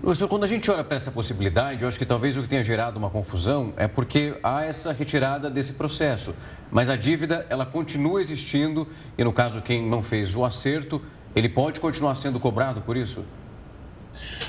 Professor, 0.09 0.27
quando 0.27 0.43
a 0.43 0.47
gente 0.47 0.71
olha 0.71 0.83
para 0.83 0.97
essa 0.97 1.11
possibilidade, 1.11 1.83
eu 1.83 1.87
acho 1.87 1.99
que 1.99 2.03
talvez 2.03 2.35
o 2.35 2.41
que 2.41 2.47
tenha 2.47 2.63
gerado 2.63 2.97
uma 2.97 3.11
confusão 3.11 3.71
é 3.77 3.87
porque 3.87 4.35
há 4.41 4.65
essa 4.65 4.91
retirada 4.91 5.51
desse 5.51 5.73
processo. 5.73 6.33
Mas 6.71 6.89
a 6.89 6.95
dívida, 6.95 7.45
ela 7.47 7.63
continua 7.63 8.19
existindo 8.19 8.87
e, 9.15 9.23
no 9.23 9.31
caso, 9.31 9.61
quem 9.61 9.87
não 9.87 10.01
fez 10.01 10.33
o 10.33 10.43
acerto, 10.43 10.99
ele 11.35 11.47
pode 11.47 11.79
continuar 11.79 12.15
sendo 12.15 12.39
cobrado 12.39 12.81
por 12.81 12.97
isso? 12.97 13.23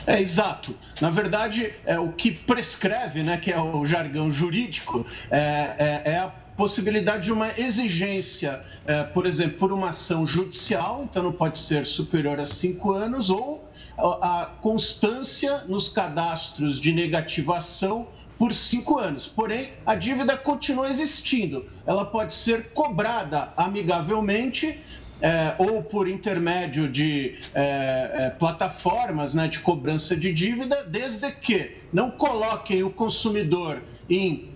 É 0.07 0.19
exato. 0.19 0.75
Na 0.99 1.11
verdade, 1.11 1.75
é 1.85 2.01
o 2.01 2.11
que 2.11 2.31
prescreve, 2.31 3.23
né, 3.23 3.37
que 3.37 3.53
é 3.53 3.61
o 3.61 3.85
jargão 3.85 4.31
jurídico, 4.31 5.05
é, 5.31 5.41
é, 5.79 6.03
é 6.13 6.19
a 6.21 6.29
possibilidade 6.57 7.25
de 7.25 7.33
uma 7.33 7.51
exigência, 7.59 8.65
é, 8.87 9.03
por 9.03 9.27
exemplo, 9.27 9.59
por 9.59 9.75
uma 9.75 9.91
ação 9.91 10.27
judicial, 10.27 11.03
então 11.05 11.23
não 11.23 11.33
pode 11.33 11.59
ser 11.59 11.87
superior 11.87 12.41
a 12.41 12.47
cinco 12.47 12.93
anos, 12.93 13.29
ou 13.29 13.60
a 13.99 14.51
constância 14.61 15.65
nos 15.69 15.89
cadastros 15.89 16.81
de 16.81 16.93
negativação 16.93 18.09
por 18.39 18.55
cinco 18.55 18.99
anos. 18.99 19.27
Porém, 19.27 19.73
a 19.85 19.95
dívida 19.95 20.35
continua 20.37 20.89
existindo. 20.89 21.67
Ela 21.87 22.07
pode 22.07 22.33
ser 22.33 22.71
cobrada 22.73 23.53
amigavelmente 23.55 24.81
é, 25.21 25.55
ou 25.59 25.83
por 25.83 26.09
intermédio 26.09 26.89
de 26.89 27.37
é, 27.55 28.11
é, 28.15 28.31
plataformas 28.31 29.35
né, 29.35 29.47
de 29.47 29.59
cobrança 29.59 30.17
de 30.17 30.33
dívida, 30.33 30.85
desde 30.85 31.31
que 31.33 31.77
não 31.93 32.11
coloquem 32.11 32.83
o 32.83 32.91
consumidor 32.91 33.83
em, 34.09 34.49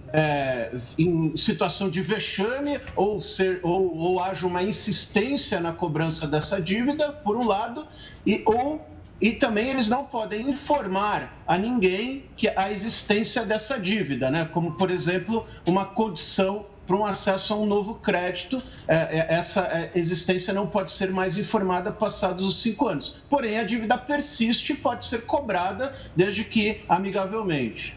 em 0.96 1.36
situação 1.36 1.90
de 1.90 2.00
vexame 2.00 2.80
ou, 2.96 3.20
ser, 3.20 3.60
ou, 3.62 3.94
ou 3.94 4.20
haja 4.20 4.46
uma 4.46 4.62
insistência 4.62 5.60
na 5.60 5.72
cobrança 5.72 6.26
dessa 6.26 6.58
dívida, 6.58 7.12
por 7.12 7.36
um 7.36 7.46
lado, 7.46 7.86
e, 8.24 8.42
ou 8.46 8.93
e 9.24 9.32
também 9.32 9.70
eles 9.70 9.88
não 9.88 10.04
podem 10.04 10.50
informar 10.50 11.34
a 11.46 11.56
ninguém 11.56 12.26
que 12.36 12.46
a 12.46 12.70
existência 12.70 13.42
dessa 13.42 13.80
dívida, 13.80 14.30
né? 14.30 14.46
como, 14.52 14.72
por 14.72 14.90
exemplo, 14.90 15.46
uma 15.66 15.86
condição 15.86 16.66
para 16.86 16.94
um 16.94 17.06
acesso 17.06 17.54
a 17.54 17.56
um 17.56 17.64
novo 17.64 17.94
crédito, 17.94 18.62
é, 18.86 18.96
é, 18.96 19.26
essa 19.30 19.62
é, 19.62 19.90
existência 19.94 20.52
não 20.52 20.66
pode 20.66 20.90
ser 20.90 21.10
mais 21.10 21.38
informada 21.38 21.90
passados 21.90 22.46
os 22.46 22.60
cinco 22.60 22.86
anos. 22.86 23.16
Porém, 23.30 23.58
a 23.58 23.64
dívida 23.64 23.96
persiste 23.96 24.74
e 24.74 24.76
pode 24.76 25.06
ser 25.06 25.24
cobrada 25.24 25.94
desde 26.14 26.44
que 26.44 26.82
amigavelmente. 26.86 27.96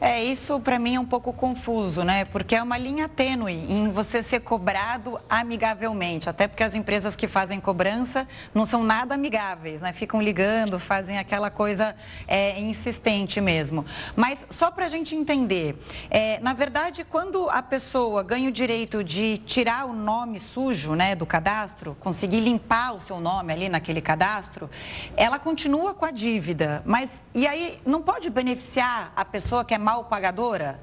É, 0.00 0.22
isso 0.22 0.60
para 0.60 0.78
mim 0.78 0.94
é 0.94 1.00
um 1.00 1.04
pouco 1.04 1.32
confuso, 1.32 2.04
né? 2.04 2.24
Porque 2.24 2.54
é 2.54 2.62
uma 2.62 2.78
linha 2.78 3.08
tênue 3.08 3.52
em 3.52 3.88
você 3.88 4.22
ser 4.22 4.40
cobrado 4.40 5.18
amigavelmente. 5.28 6.30
Até 6.30 6.46
porque 6.46 6.62
as 6.62 6.76
empresas 6.76 7.16
que 7.16 7.26
fazem 7.26 7.58
cobrança 7.60 8.28
não 8.54 8.64
são 8.64 8.84
nada 8.84 9.16
amigáveis, 9.16 9.80
né? 9.80 9.92
Ficam 9.92 10.22
ligando, 10.22 10.78
fazem 10.78 11.18
aquela 11.18 11.50
coisa 11.50 11.96
é, 12.28 12.60
insistente 12.60 13.40
mesmo. 13.40 13.84
Mas 14.14 14.46
só 14.50 14.70
para 14.70 14.84
a 14.84 14.88
gente 14.88 15.16
entender, 15.16 15.76
é, 16.08 16.38
na 16.38 16.52
verdade, 16.52 17.04
quando 17.04 17.50
a 17.50 17.60
pessoa 17.60 18.22
ganha 18.22 18.48
o 18.48 18.52
direito 18.52 19.02
de 19.02 19.38
tirar 19.38 19.84
o 19.84 19.92
nome 19.92 20.38
sujo 20.38 20.94
né, 20.94 21.16
do 21.16 21.26
cadastro, 21.26 21.96
conseguir 21.98 22.38
limpar 22.38 22.94
o 22.94 23.00
seu 23.00 23.18
nome 23.18 23.52
ali 23.52 23.68
naquele 23.68 24.00
cadastro, 24.00 24.70
ela 25.16 25.40
continua 25.40 25.92
com 25.92 26.04
a 26.04 26.12
dívida. 26.12 26.82
Mas 26.84 27.10
e 27.34 27.48
aí 27.48 27.80
não 27.84 28.00
pode 28.00 28.30
beneficiar 28.30 29.12
a 29.16 29.24
pessoa 29.24 29.64
que 29.64 29.74
é 29.74 29.87
mal 29.88 30.04
pagadora? 30.04 30.78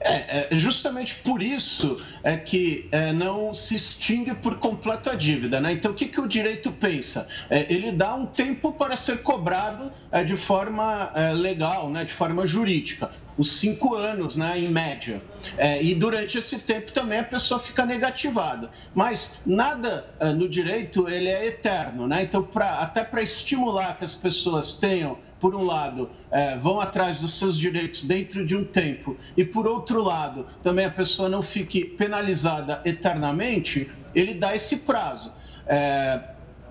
É, 0.00 0.12
é, 0.12 0.48
justamente 0.50 1.14
por 1.14 1.40
isso 1.40 2.04
é 2.24 2.36
que 2.36 2.88
é, 2.90 3.12
não 3.12 3.54
se 3.54 3.76
extingue 3.76 4.34
por 4.34 4.58
completo 4.58 5.08
a 5.08 5.14
dívida. 5.14 5.60
Né? 5.60 5.72
Então, 5.72 5.92
o 5.92 5.94
que, 5.94 6.06
que 6.06 6.20
o 6.20 6.26
direito 6.26 6.72
pensa? 6.72 7.28
É, 7.48 7.72
ele 7.72 7.92
dá 7.92 8.12
um 8.16 8.26
tempo 8.26 8.72
para 8.72 8.96
ser 8.96 9.22
cobrado 9.22 9.92
é, 10.10 10.24
de 10.24 10.36
forma 10.36 11.12
é, 11.14 11.32
legal, 11.32 11.88
né? 11.88 12.04
de 12.04 12.12
forma 12.12 12.44
jurídica 12.44 13.12
os 13.36 13.58
cinco 13.58 13.94
anos, 13.94 14.36
né, 14.36 14.58
em 14.58 14.68
média. 14.68 15.22
É, 15.56 15.82
e 15.82 15.94
durante 15.94 16.38
esse 16.38 16.58
tempo 16.58 16.92
também 16.92 17.18
a 17.18 17.24
pessoa 17.24 17.58
fica 17.58 17.84
negativada. 17.84 18.70
Mas 18.94 19.36
nada 19.44 20.06
é, 20.20 20.32
no 20.32 20.48
direito 20.48 21.08
ele 21.08 21.28
é 21.28 21.46
eterno, 21.46 22.06
né? 22.06 22.22
Então, 22.22 22.42
pra, 22.42 22.78
até 22.78 23.02
para 23.02 23.22
estimular 23.22 23.96
que 23.98 24.04
as 24.04 24.14
pessoas 24.14 24.74
tenham 24.74 25.18
por 25.40 25.54
um 25.54 25.62
lado, 25.62 26.08
é, 26.30 26.56
vão 26.56 26.80
atrás 26.80 27.20
dos 27.20 27.38
seus 27.38 27.58
direitos 27.58 28.04
dentro 28.04 28.46
de 28.46 28.56
um 28.56 28.64
tempo, 28.64 29.14
e 29.36 29.44
por 29.44 29.66
outro 29.66 30.02
lado, 30.02 30.46
também 30.62 30.86
a 30.86 30.90
pessoa 30.90 31.28
não 31.28 31.42
fique 31.42 31.84
penalizada 31.84 32.80
eternamente, 32.82 33.90
ele 34.14 34.32
dá 34.32 34.54
esse 34.54 34.78
prazo. 34.78 35.30
É, 35.66 36.18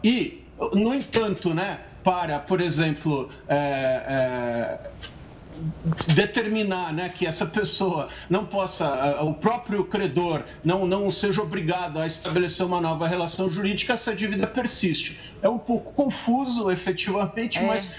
e, 0.03 0.43
no 0.73 0.91
entanto, 0.91 1.53
né, 1.53 1.81
para, 2.03 2.39
por 2.39 2.59
exemplo, 2.59 3.29
é, 3.47 4.03
é 4.07 4.91
determinar 6.13 6.93
né, 6.93 7.09
que 7.09 7.25
essa 7.25 7.45
pessoa 7.45 8.09
não 8.29 8.45
possa, 8.45 9.21
o 9.21 9.33
próprio 9.33 9.83
credor 9.85 10.43
não, 10.63 10.85
não 10.85 11.09
seja 11.11 11.41
obrigado 11.41 11.99
a 11.99 12.07
estabelecer 12.07 12.65
uma 12.65 12.81
nova 12.81 13.07
relação 13.07 13.49
jurídica, 13.49 13.93
essa 13.93 14.15
dívida 14.15 14.47
persiste. 14.47 15.19
É 15.41 15.49
um 15.49 15.59
pouco 15.59 15.93
confuso, 15.93 16.69
efetivamente, 16.71 17.59
é. 17.59 17.67
mas 17.67 17.89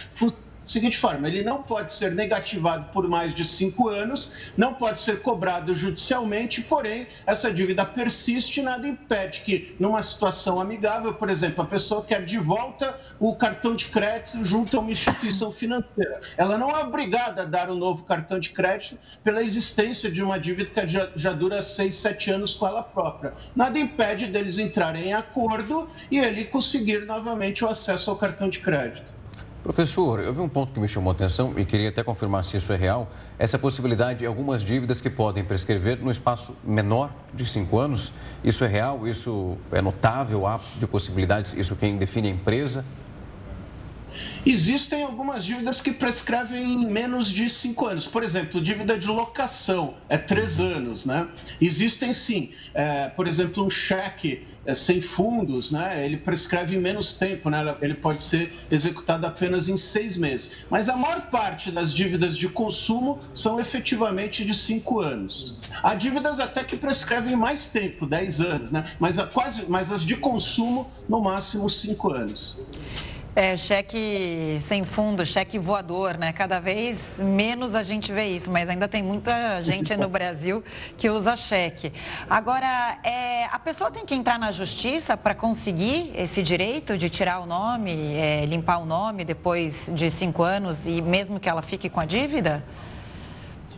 seguinte 0.64 0.96
forma: 0.98 1.28
ele 1.28 1.42
não 1.42 1.62
pode 1.62 1.92
ser 1.92 2.12
negativado 2.12 2.86
por 2.92 3.08
mais 3.08 3.34
de 3.34 3.44
cinco 3.44 3.88
anos, 3.88 4.32
não 4.56 4.74
pode 4.74 4.98
ser 5.00 5.20
cobrado 5.20 5.74
judicialmente, 5.74 6.62
porém, 6.62 7.06
essa 7.26 7.52
dívida 7.52 7.84
persiste 7.84 8.62
nada 8.62 8.86
impede 8.86 9.40
que, 9.40 9.76
numa 9.78 10.02
situação 10.02 10.60
amigável, 10.60 11.14
por 11.14 11.28
exemplo, 11.30 11.62
a 11.62 11.66
pessoa 11.66 12.04
quer 12.04 12.24
de 12.24 12.38
volta 12.38 12.98
o 13.18 13.34
cartão 13.36 13.74
de 13.74 13.86
crédito 13.86 14.44
junto 14.44 14.76
a 14.76 14.80
uma 14.80 14.90
instituição 14.90 15.52
financeira. 15.52 16.20
Ela 16.36 16.58
não 16.58 16.70
é 16.70 16.82
obrigada 16.82 17.42
a 17.42 17.44
dar 17.44 17.70
um 17.70 17.74
novo 17.74 18.04
cartão 18.04 18.38
de 18.38 18.50
crédito 18.50 18.98
pela 19.22 19.42
existência 19.42 20.10
de 20.10 20.22
uma 20.22 20.38
dívida 20.38 20.70
que 20.70 20.86
já, 20.86 21.10
já 21.14 21.32
dura 21.32 21.62
seis, 21.62 21.94
sete 21.94 22.30
anos 22.30 22.54
com 22.54 22.66
ela 22.66 22.82
própria. 22.82 23.34
Nada 23.54 23.78
impede 23.78 24.26
deles 24.26 24.58
entrarem 24.58 25.08
em 25.08 25.12
acordo 25.12 25.88
e 26.10 26.18
ele 26.18 26.44
conseguir 26.44 27.06
novamente 27.06 27.64
o 27.64 27.68
acesso 27.68 28.10
ao 28.10 28.16
cartão 28.16 28.48
de 28.48 28.60
crédito. 28.60 29.13
Professor, 29.64 30.20
eu 30.20 30.30
vi 30.30 30.42
um 30.42 30.48
ponto 30.48 30.74
que 30.74 30.78
me 30.78 30.86
chamou 30.86 31.10
a 31.10 31.14
atenção 31.14 31.54
e 31.56 31.64
queria 31.64 31.88
até 31.88 32.02
confirmar 32.04 32.44
se 32.44 32.54
isso 32.54 32.70
é 32.70 32.76
real. 32.76 33.08
Essa 33.38 33.58
possibilidade 33.58 34.18
de 34.18 34.26
algumas 34.26 34.62
dívidas 34.62 35.00
que 35.00 35.08
podem 35.08 35.42
prescrever 35.42 35.98
no 36.00 36.10
espaço 36.10 36.54
menor 36.62 37.10
de 37.32 37.46
cinco 37.46 37.78
anos. 37.78 38.12
Isso 38.44 38.62
é 38.62 38.66
real? 38.66 39.08
Isso 39.08 39.56
é 39.72 39.80
notável? 39.80 40.46
Há 40.46 40.60
de 40.78 40.86
possibilidades? 40.86 41.54
Isso 41.54 41.74
quem 41.76 41.96
define 41.96 42.28
a 42.28 42.30
empresa? 42.32 42.84
Existem 44.46 45.02
algumas 45.02 45.44
dívidas 45.44 45.80
que 45.80 45.92
prescrevem 45.92 46.74
em 46.74 46.86
menos 46.86 47.28
de 47.28 47.48
cinco 47.48 47.86
anos. 47.86 48.06
Por 48.06 48.22
exemplo, 48.22 48.60
dívida 48.60 48.98
de 48.98 49.06
locação 49.06 49.94
é 50.08 50.18
três 50.18 50.60
anos, 50.60 51.06
né? 51.06 51.28
Existem 51.60 52.12
sim, 52.12 52.52
é, 52.74 53.08
por 53.08 53.26
exemplo, 53.26 53.64
um 53.64 53.70
cheque 53.70 54.46
é, 54.66 54.74
sem 54.74 55.00
fundos, 55.00 55.70
né? 55.70 56.04
Ele 56.04 56.16
prescreve 56.16 56.76
em 56.76 56.80
menos 56.80 57.14
tempo, 57.14 57.50
né? 57.50 57.76
Ele 57.80 57.94
pode 57.94 58.22
ser 58.22 58.52
executado 58.70 59.26
apenas 59.26 59.68
em 59.68 59.76
seis 59.76 60.16
meses. 60.16 60.52
Mas 60.70 60.88
a 60.88 60.96
maior 60.96 61.30
parte 61.30 61.70
das 61.70 61.92
dívidas 61.92 62.36
de 62.36 62.48
consumo 62.48 63.20
são 63.32 63.60
efetivamente 63.60 64.44
de 64.44 64.54
cinco 64.54 65.00
anos. 65.00 65.58
Há 65.82 65.94
dívidas 65.94 66.40
até 66.40 66.64
que 66.64 66.76
prescrevem 66.76 67.36
mais 67.36 67.66
tempo, 67.66 68.06
dez 68.06 68.40
anos, 68.40 68.70
né? 68.70 68.84
Mas, 68.98 69.18
a, 69.18 69.26
quase, 69.26 69.64
mas 69.68 69.90
as 69.90 70.02
de 70.02 70.16
consumo, 70.16 70.90
no 71.08 71.20
máximo 71.20 71.68
cinco 71.68 72.12
anos. 72.12 72.56
É, 73.36 73.56
cheque 73.56 74.58
sem 74.60 74.84
fundo, 74.84 75.26
cheque 75.26 75.58
voador, 75.58 76.16
né? 76.16 76.32
Cada 76.32 76.60
vez 76.60 77.18
menos 77.18 77.74
a 77.74 77.82
gente 77.82 78.12
vê 78.12 78.26
isso, 78.28 78.48
mas 78.48 78.68
ainda 78.68 78.86
tem 78.86 79.02
muita 79.02 79.60
gente 79.60 79.96
no 79.96 80.06
Brasil 80.08 80.62
que 80.96 81.10
usa 81.10 81.34
cheque. 81.34 81.92
Agora, 82.30 82.96
é, 83.02 83.46
a 83.46 83.58
pessoa 83.58 83.90
tem 83.90 84.06
que 84.06 84.14
entrar 84.14 84.38
na 84.38 84.52
justiça 84.52 85.16
para 85.16 85.34
conseguir 85.34 86.12
esse 86.16 86.44
direito 86.44 86.96
de 86.96 87.10
tirar 87.10 87.40
o 87.40 87.46
nome, 87.46 88.14
é, 88.14 88.46
limpar 88.46 88.78
o 88.78 88.86
nome 88.86 89.24
depois 89.24 89.90
de 89.92 90.12
cinco 90.12 90.44
anos 90.44 90.86
e 90.86 91.02
mesmo 91.02 91.40
que 91.40 91.48
ela 91.48 91.60
fique 91.60 91.88
com 91.88 91.98
a 91.98 92.04
dívida? 92.04 92.62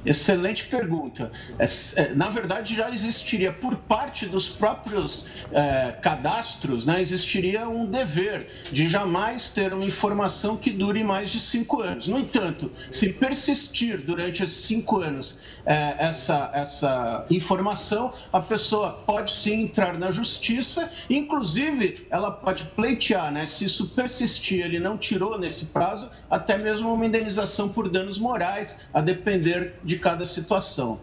Excelente 0.05 0.65
pergunta. 0.65 1.31
É, 1.59 1.65
é, 2.01 2.15
na 2.15 2.29
verdade, 2.29 2.75
já 2.75 2.91
existiria, 2.91 3.53
por 3.53 3.77
parte 3.77 4.27
dos 4.27 4.49
próprios 4.49 5.27
é, 5.51 5.93
cadastros, 6.01 6.87
né, 6.87 7.01
existiria 7.01 7.69
um 7.69 7.87
dever 7.87 8.49
de 8.71 8.89
jamais 8.89 9.49
ter 9.49 9.73
uma 9.73 9.85
informação 9.85 10.57
que 10.57 10.71
dure 10.71 11.03
mais 11.03 11.31
de 11.31 11.41
cinco 11.41 11.81
anos. 11.81 12.07
No 12.07 12.19
entanto, 12.19 12.73
se 12.91 13.13
persistir 13.15 13.99
durante 13.99 14.43
esses 14.43 14.65
cinco 14.65 15.01
anos 15.01 15.41
essa, 15.67 16.51
essa 16.55 17.27
informação, 17.29 18.13
a 18.33 18.41
pessoa 18.41 19.03
pode 19.05 19.33
sim 19.33 19.63
entrar 19.63 19.99
na 19.99 20.13
justiça, 20.13 20.91
inclusive 21.11 22.07
ela 22.09 22.31
pode 22.31 22.65
pleitear, 22.77 23.33
né, 23.33 23.45
se 23.47 23.65
isso 23.65 23.89
persistir, 23.89 24.65
ele 24.65 24.79
não 24.79 24.97
tirou 24.97 25.37
nesse 25.39 25.67
prazo, 25.67 26.09
até 26.31 26.57
mesmo 26.57 26.93
uma 26.95 27.05
indenização 27.05 27.69
por 27.69 27.89
danos 27.89 28.19
morais, 28.19 28.81
a 28.95 29.01
depender 29.01 29.75
de 29.83 29.96
de 29.97 29.99
cada 29.99 30.27
situação. 30.27 31.01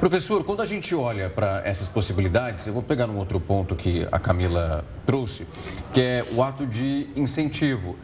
Professor, 0.00 0.42
quando 0.42 0.62
a 0.62 0.66
gente 0.66 0.94
olha 0.94 1.30
para 1.30 1.62
essas 1.64 1.86
possibilidades, 1.86 2.66
eu 2.66 2.72
vou 2.72 2.82
pegar 2.82 3.08
um 3.08 3.18
outro 3.18 3.38
ponto 3.38 3.76
que 3.76 4.08
a 4.10 4.18
Camila 4.18 4.84
trouxe, 5.06 5.46
que 5.92 6.00
é 6.00 6.26
o 6.32 6.42
ato 6.42 6.66
de 6.66 7.08
incentivo. 7.14 7.96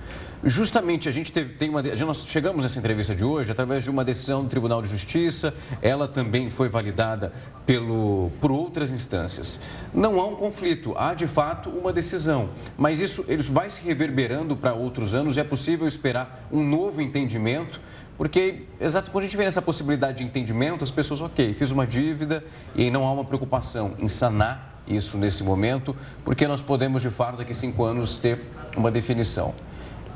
Justamente 0.44 1.08
a 1.08 1.12
gente 1.12 1.32
teve, 1.32 1.54
tem 1.54 1.68
uma, 1.68 1.82
nós 1.82 2.24
chegamos 2.28 2.62
nessa 2.62 2.78
entrevista 2.78 3.12
de 3.12 3.24
hoje 3.24 3.50
através 3.50 3.82
de 3.82 3.90
uma 3.90 4.04
decisão 4.04 4.44
do 4.44 4.48
Tribunal 4.48 4.80
de 4.80 4.88
Justiça, 4.88 5.52
ela 5.82 6.06
também 6.06 6.48
foi 6.48 6.68
validada 6.68 7.32
pelo, 7.66 8.30
por 8.40 8.52
outras 8.52 8.92
instâncias. 8.92 9.58
Não 9.92 10.20
há 10.20 10.26
um 10.26 10.36
conflito, 10.36 10.94
há 10.96 11.12
de 11.12 11.26
fato 11.26 11.68
uma 11.70 11.92
decisão, 11.92 12.50
mas 12.76 13.00
isso 13.00 13.24
ele 13.26 13.42
vai 13.42 13.68
se 13.68 13.80
reverberando 13.80 14.56
para 14.56 14.72
outros 14.74 15.12
anos. 15.12 15.36
É 15.36 15.42
possível 15.42 15.88
esperar 15.88 16.46
um 16.52 16.62
novo 16.62 17.02
entendimento 17.02 17.80
porque, 18.18 18.64
exato, 18.80 19.12
quando 19.12 19.22
a 19.22 19.26
gente 19.26 19.36
vê 19.36 19.44
essa 19.44 19.62
possibilidade 19.62 20.18
de 20.18 20.24
entendimento, 20.24 20.82
as 20.82 20.90
pessoas, 20.90 21.20
ok, 21.20 21.54
fiz 21.54 21.70
uma 21.70 21.86
dívida 21.86 22.44
e 22.74 22.90
não 22.90 23.06
há 23.06 23.12
uma 23.12 23.24
preocupação 23.24 23.94
em 23.96 24.08
sanar 24.08 24.82
isso 24.88 25.16
nesse 25.16 25.44
momento, 25.44 25.96
porque 26.24 26.48
nós 26.48 26.60
podemos, 26.60 27.00
de 27.00 27.10
fato, 27.10 27.36
daqui 27.36 27.52
a 27.52 27.54
cinco 27.54 27.84
anos 27.84 28.18
ter 28.18 28.40
uma 28.76 28.90
definição. 28.90 29.54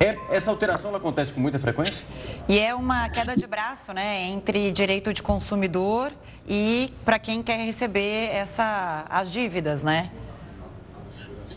É, 0.01 0.19
essa 0.31 0.51
alteração 0.51 0.93
acontece 0.97 1.33
com 1.33 1.41
muita 1.41 1.61
frequência? 1.61 2.05
E 2.49 2.59
é 2.59 2.75
uma 2.75 3.09
queda 3.09 3.37
de 3.37 3.47
braço, 3.47 3.93
né, 3.93 4.23
entre 4.25 4.73
direito 4.73 5.13
de 5.13 5.23
consumidor 5.23 6.11
e 6.49 6.93
para 7.05 7.21
quem 7.21 7.41
quer 7.41 7.65
receber 7.65 8.31
essa, 8.33 9.07
as 9.09 9.31
dívidas, 9.31 9.85
né? 9.85 10.11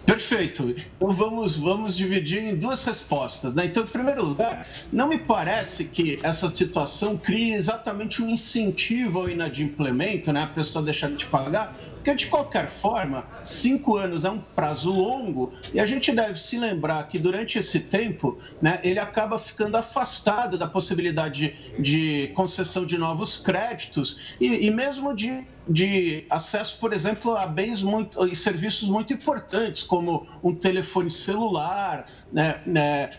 Perfeito. 0.05 0.75
Então 0.97 1.11
vamos, 1.11 1.55
vamos 1.55 1.97
dividir 1.97 2.43
em 2.43 2.55
duas 2.55 2.83
respostas. 2.83 3.55
Né? 3.55 3.65
Então, 3.65 3.83
em 3.83 3.87
primeiro 3.87 4.23
lugar, 4.23 4.67
não 4.91 5.07
me 5.07 5.17
parece 5.17 5.85
que 5.85 6.19
essa 6.21 6.49
situação 6.49 7.17
crie 7.17 7.53
exatamente 7.53 8.21
um 8.21 8.29
incentivo 8.29 9.19
ao 9.19 9.29
inadimplemento, 9.29 10.31
né? 10.31 10.43
a 10.43 10.47
pessoa 10.47 10.85
deixar 10.85 11.09
de 11.11 11.25
pagar, 11.25 11.75
porque, 12.05 12.13
de 12.17 12.27
qualquer 12.27 12.67
forma, 12.67 13.25
cinco 13.43 13.97
anos 13.97 14.25
é 14.25 14.29
um 14.29 14.39
prazo 14.39 14.91
longo 14.91 15.51
e 15.73 15.79
a 15.79 15.87
gente 15.87 16.11
deve 16.11 16.39
se 16.39 16.55
lembrar 16.55 17.07
que, 17.07 17.17
durante 17.17 17.57
esse 17.57 17.79
tempo, 17.79 18.37
né, 18.61 18.79
ele 18.83 18.99
acaba 18.99 19.39
ficando 19.39 19.75
afastado 19.75 20.55
da 20.55 20.67
possibilidade 20.67 21.73
de, 21.79 22.31
concessão 22.35 22.85
de 22.85 22.95
novos 22.95 23.37
créditos 23.37 24.35
e, 24.39 24.67
e 24.67 24.69
mesmo 24.69 25.15
de 25.15 25.47
de 25.67 26.25
acesso, 26.29 26.77
por 26.79 26.93
exemplo, 26.93 27.35
a 27.35 27.45
bens 27.47 27.81
muito, 27.81 28.25
e 28.27 28.35
serviços 28.35 28.87
muito 28.87 29.13
importantes, 29.13 29.81
como 29.81 30.27
um 30.43 30.53
telefone 30.53 31.09
celular, 31.09 32.07
né, 32.31 32.61
né, 32.65 33.11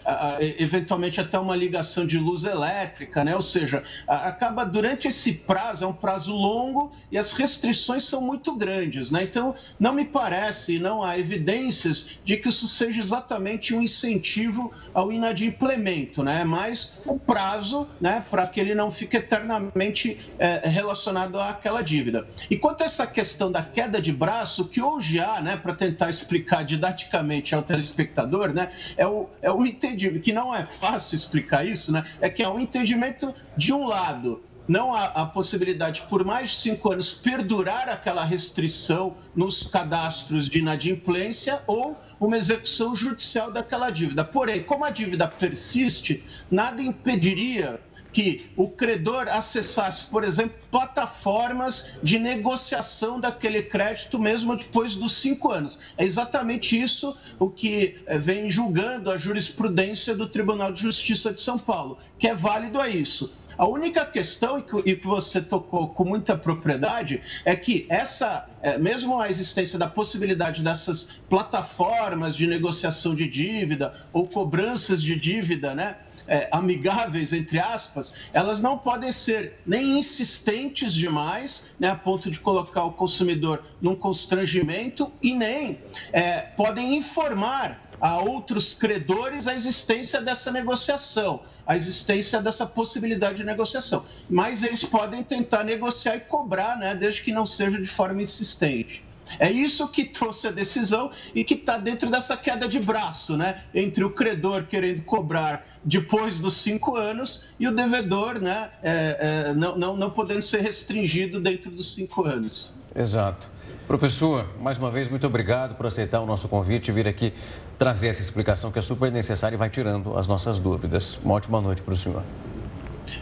eventualmente 0.59 1.20
até 1.20 1.38
uma 1.38 1.57
ligação 1.57 2.07
de 2.07 2.18
luz 2.18 2.44
elétrica, 2.44 3.25
né? 3.25 3.35
ou 3.35 3.42
seja, 3.42 3.83
acaba 4.07 4.64
durante 4.64 5.09
esse 5.09 5.33
prazo, 5.33 5.85
é 5.85 5.88
um 5.88 5.92
prazo 5.92 6.35
longo 6.35 6.92
e 7.11 7.18
as 7.18 7.33
restrições 7.33 8.05
são 8.05 8.20
muito 8.20 8.55
grandes. 8.55 8.76
Né? 9.11 9.23
Então, 9.23 9.55
não 9.79 9.93
me 9.93 10.05
parece, 10.05 10.79
não 10.79 11.03
há 11.03 11.19
evidências 11.19 12.07
de 12.25 12.37
que 12.37 12.49
isso 12.49 12.67
seja 12.69 13.01
exatamente 13.01 13.75
um 13.75 13.83
incentivo 13.83 14.73
ao 14.93 15.12
inadimplemento, 15.12 16.23
né? 16.23 16.45
mais 16.45 16.95
um 17.07 17.19
prazo 17.19 17.87
né, 18.01 18.25
para 18.31 18.47
que 18.47 18.61
ele 18.61 18.75
não 18.75 18.90
fique 18.90 19.17
eternamente 19.17 20.19
é, 20.38 20.69
relacionado 20.69 21.40
àquela 21.40 21.83
dívida. 21.83 22.27
E 22.50 22.57
quanto 22.57 22.83
a 22.83 22.87
essa 22.87 23.07
questão 23.07 23.50
da 23.50 23.63
queda 23.63 24.00
de 24.00 24.13
braço, 24.13 24.67
que 24.67 24.81
hoje 24.81 25.21
há, 25.21 25.40
né, 25.40 25.57
para 25.57 25.75
tentar 25.75 26.11
explicar 26.11 26.65
didaticamente 26.65 27.55
ao 27.55 27.63
telespectador, 27.63 28.53
né, 28.53 28.71
é 28.96 29.07
o, 29.07 29.29
é 29.42 29.50
o 29.50 29.65
entendimento, 29.65 30.23
que 30.23 30.33
não 30.33 30.55
é 30.55 30.63
fácil 30.63 31.17
explicar 31.17 31.67
isso, 31.67 31.92
né, 31.92 32.05
é 32.21 32.29
que 32.29 32.42
é 32.42 32.48
o 32.48 32.59
entendimento 32.59 33.35
de 33.57 33.73
um 33.73 33.87
lado 33.87 34.42
não 34.69 34.94
há 34.94 35.04
a 35.04 35.27
possibilidade, 35.27 36.02
por 36.08 36.25
mais 36.25 36.50
de 36.50 36.60
cinco 36.60 36.92
anos, 36.92 37.10
perdurar 37.10 37.88
aquela 37.88 38.25
restrição 38.25 39.17
nos 39.35 39.67
cadastros 39.67 40.48
de 40.48 40.58
inadimplência 40.58 41.62
ou 41.67 41.96
uma 42.19 42.37
execução 42.37 42.94
judicial 42.96 43.52
daquela 43.52 43.90
dívida. 43.90 44.25
Porém, 44.25 44.62
como 44.62 44.85
a 44.85 44.90
dívida 44.90 45.29
persiste, 45.29 46.25
nada 46.50 46.83
impediria 46.83 47.81
que 48.17 48.50
o 48.56 48.71
credor 48.71 49.29
acessasse, 49.29 50.06
por 50.06 50.25
exemplo, 50.25 50.56
plataformas 50.71 51.92
de 52.02 52.19
negociação 52.19 53.21
daquele 53.21 53.62
crédito 53.62 54.19
mesmo 54.19 54.56
depois 54.56 54.96
dos 54.96 55.12
cinco 55.12 55.52
anos. 55.52 55.79
É 55.98 56.04
exatamente 56.04 56.81
isso 56.81 57.14
o 57.38 57.50
que 57.50 57.98
eh, 58.06 58.17
vem 58.17 58.48
julgando 58.48 59.10
a 59.10 59.19
jurisprudência 59.19 60.14
do 60.14 60.27
Tribunal 60.27 60.73
de 60.73 60.81
Justiça 60.81 61.31
de 61.31 61.42
São 61.42 61.58
Paulo, 61.58 61.98
que 62.19 62.27
é 62.27 62.35
válido 62.35 62.81
a 62.81 62.88
isso. 62.88 63.31
A 63.59 63.67
única 63.67 64.04
questão, 64.04 64.63
e 64.85 64.94
que 64.94 65.07
você 65.07 65.40
tocou 65.40 65.88
com 65.88 66.04
muita 66.04 66.37
propriedade, 66.37 67.23
é 67.44 67.57
que 67.57 67.87
essa, 67.88 68.46
é, 68.61 68.77
mesmo 68.77 69.19
a 69.19 69.31
existência 69.31 69.79
da 69.79 69.88
possibilidade 69.88 70.63
dessas 70.63 71.11
plataformas 71.29 72.37
de 72.37 72.46
negociação 72.46 73.15
de 73.15 73.27
dívida 73.27 73.94
ou 74.13 74.29
cobranças 74.29 75.02
de 75.02 75.17
dívida, 75.17 75.75
né? 75.75 75.96
É, 76.29 76.48
amigáveis, 76.50 77.33
entre 77.33 77.58
aspas, 77.58 78.12
elas 78.33 78.60
não 78.60 78.77
podem 78.77 79.12
ser 79.12 79.60
nem 79.64 79.98
insistentes 79.98 80.92
demais, 80.92 81.66
né, 81.79 81.88
a 81.88 81.94
ponto 81.94 82.31
de 82.31 82.40
colocar 82.40 82.85
o 82.85 82.92
consumidor 82.92 83.62
num 83.81 83.94
constrangimento, 83.94 85.12
e 85.22 85.35
nem 85.35 85.81
é, 86.12 86.40
podem 86.40 86.96
informar 86.96 87.87
a 88.00 88.18
outros 88.18 88.74
credores 88.74 89.46
a 89.46 89.54
existência 89.54 90.20
dessa 90.20 90.50
negociação, 90.50 91.42
a 91.66 91.77
existência 91.77 92.42
dessa 92.42 92.66
possibilidade 92.66 93.38
de 93.38 93.44
negociação. 93.44 94.04
Mas 94.29 94.62
eles 94.62 94.85
podem 94.85 95.22
tentar 95.22 95.64
negociar 95.64 96.16
e 96.16 96.20
cobrar, 96.20 96.77
né, 96.77 96.94
desde 96.94 97.22
que 97.22 97.33
não 97.33 97.46
seja 97.46 97.81
de 97.81 97.87
forma 97.87 98.20
insistente. 98.20 99.06
É 99.38 99.50
isso 99.50 99.88
que 99.88 100.04
trouxe 100.04 100.48
a 100.48 100.50
decisão 100.50 101.10
e 101.35 101.44
que 101.44 101.54
está 101.54 101.79
dentro 101.79 102.10
dessa 102.10 102.37
queda 102.37 102.68
de 102.68 102.79
braço, 102.79 103.37
né? 103.37 103.62
Entre 103.74 104.04
o 104.04 104.10
credor 104.10 104.64
querendo 104.64 105.02
cobrar 105.02 105.66
depois 105.85 106.38
dos 106.38 106.54
cinco 106.54 106.96
anos 106.96 107.44
e 107.58 107.66
o 107.66 107.74
devedor, 107.74 108.40
né? 108.40 108.70
É, 108.83 109.46
é, 109.48 109.54
não, 109.54 109.77
não, 109.77 109.96
não 109.96 110.10
podendo 110.10 110.42
ser 110.42 110.60
restringido 110.60 111.40
dentro 111.40 111.70
dos 111.70 111.94
cinco 111.94 112.24
anos. 112.24 112.74
Exato. 112.94 113.50
Professor, 113.87 114.48
mais 114.60 114.79
uma 114.79 114.90
vez, 114.90 115.08
muito 115.08 115.27
obrigado 115.27 115.77
por 115.77 115.87
aceitar 115.87 116.20
o 116.20 116.27
nosso 116.27 116.48
convite 116.48 116.88
e 116.88 116.92
vir 116.92 117.06
aqui 117.06 117.33
trazer 117.79 118.08
essa 118.08 118.20
explicação 118.20 118.72
que 118.72 118.79
é 118.79 118.83
super 118.83 119.12
necessária 119.12 119.54
e 119.54 119.58
vai 119.58 119.70
tirando 119.70 120.18
as 120.18 120.27
nossas 120.27 120.58
dúvidas. 120.58 121.18
Uma 121.22 121.35
ótima 121.35 121.60
noite 121.60 121.83
para 121.83 121.94
o 121.94 121.96
senhor. 121.96 122.24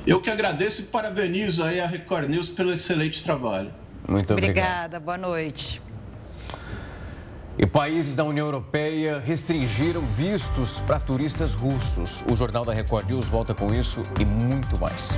Eu 0.06 0.20
que 0.20 0.30
agradeço 0.30 0.80
e 0.80 0.84
parabenizo 0.84 1.62
aí 1.62 1.80
a 1.80 1.86
Record 1.86 2.30
News 2.30 2.48
pelo 2.48 2.72
excelente 2.72 3.22
trabalho. 3.22 3.70
Muito 4.08 4.32
obrigado. 4.32 4.96
Obrigada, 4.96 5.00
boa 5.00 5.18
noite. 5.18 5.82
E 7.56 7.64
países 7.64 8.16
da 8.16 8.24
União 8.24 8.46
Europeia 8.46 9.20
restringiram 9.20 10.00
vistos 10.00 10.80
para 10.80 10.98
turistas 10.98 11.54
russos. 11.54 12.24
O 12.30 12.34
Jornal 12.34 12.64
da 12.64 12.72
Record 12.72 13.06
News 13.06 13.28
volta 13.28 13.54
com 13.54 13.72
isso 13.72 14.02
e 14.20 14.24
muito 14.24 14.78
mais. 14.78 15.16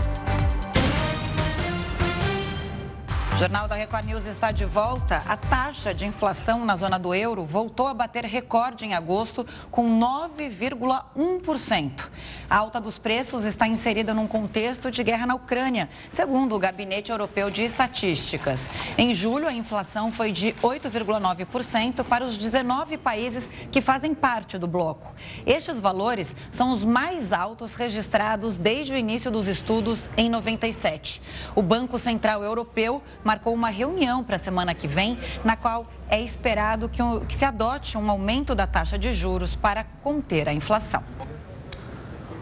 O 3.37 3.39
Jornal 3.39 3.69
da 3.69 3.75
Record 3.75 4.07
News 4.07 4.27
está 4.27 4.51
de 4.51 4.65
volta. 4.65 5.23
A 5.29 5.37
taxa 5.37 5.93
de 5.93 6.07
inflação 6.07 6.65
na 6.65 6.75
zona 6.75 6.99
do 6.99 7.15
euro 7.15 7.45
voltou 7.45 7.87
a 7.87 7.93
bater 7.93 8.25
recorde 8.25 8.87
em 8.87 8.95
agosto, 8.95 9.47
com 9.71 10.01
9,1%. 10.01 12.09
A 12.49 12.57
alta 12.57 12.81
dos 12.81 12.97
preços 12.97 13.45
está 13.45 13.69
inserida 13.69 14.15
num 14.15 14.27
contexto 14.27 14.91
de 14.91 15.05
guerra 15.05 15.27
na 15.27 15.35
Ucrânia, 15.35 15.91
segundo 16.11 16.55
o 16.55 16.59
Gabinete 16.59 17.13
Europeu 17.13 17.51
de 17.51 17.63
Estatísticas. 17.63 18.71
Em 18.97 19.13
julho, 19.13 19.47
a 19.47 19.53
inflação 19.53 20.11
foi 20.11 20.33
de 20.33 20.55
8,9% 20.63 22.05
para 22.05 22.25
os 22.25 22.39
19 22.39 22.97
países 22.97 23.47
que 23.71 23.83
fazem 23.83 24.15
parte 24.15 24.57
do 24.57 24.67
bloco. 24.67 25.15
Estes 25.45 25.79
valores 25.79 26.35
são 26.53 26.73
os 26.73 26.83
mais 26.83 27.35
altos 27.35 27.75
registrados 27.75 28.57
desde 28.57 28.95
o 28.95 28.97
início 28.97 29.31
dos 29.31 29.47
estudos 29.47 30.09
em 30.17 30.31
97. 30.31 31.21
O 31.55 31.61
Banco 31.61 31.99
Central 31.99 32.43
Europeu 32.43 33.03
marcou 33.27 33.53
uma 33.53 33.71
reunião 33.71 34.23
para 34.23 34.37
a 34.37 34.39
semana 34.39 34.73
que 34.73 34.87
vem, 34.87 35.19
na 35.45 35.57
qual 35.57 35.87
é 36.09 36.23
esperado 36.23 36.89
que, 36.89 37.03
que 37.27 37.35
se 37.35 37.45
adote 37.45 37.99
um 37.99 38.09
aumento 38.09 38.55
da 38.55 38.69
taxa 38.69 38.97
de 38.97 39.13
juros 39.13 39.57
para 39.57 39.83
conter 39.83 40.49
a 40.49 40.55
inflação. 40.55 41.03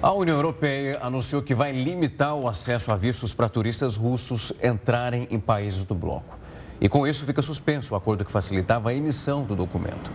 A 0.03 0.13
União 0.13 0.37
Europeia 0.37 0.99
anunciou 1.01 1.41
que 1.41 1.55
vai 1.55 1.73
limitar 1.73 2.35
o 2.35 2.47
acesso 2.47 2.93
a 2.93 2.97
vistos 2.97 3.33
para 3.33 3.49
turistas 3.49 3.97
russos 3.97 4.53
entrarem 4.63 5.27
em 5.31 5.41
países 5.41 5.83
do 5.83 5.95
bloco. 5.95 6.39
E 6.79 6.91
com 6.91 7.07
isso 7.07 7.25
fica 7.25 7.41
suspenso 7.41 7.95
o 7.95 7.97
acordo 7.97 8.23
que 8.23 8.31
facilitava 8.31 8.91
a 8.91 8.95
emissão 8.95 9.43
do 9.43 9.57
documento. 9.57 10.13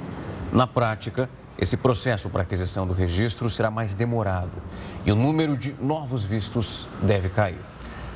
Na 0.54 0.68
prática, 0.68 1.28
esse 1.58 1.76
processo 1.76 2.30
para 2.30 2.44
aquisição 2.44 2.86
do 2.86 2.94
registro 2.94 3.50
será 3.50 3.72
mais 3.72 3.96
demorado 3.96 4.62
e 5.04 5.12
o 5.12 5.16
número 5.16 5.58
de 5.58 5.74
novos 5.82 6.24
vistos 6.24 6.88
deve 7.02 7.28
cair. 7.30 7.58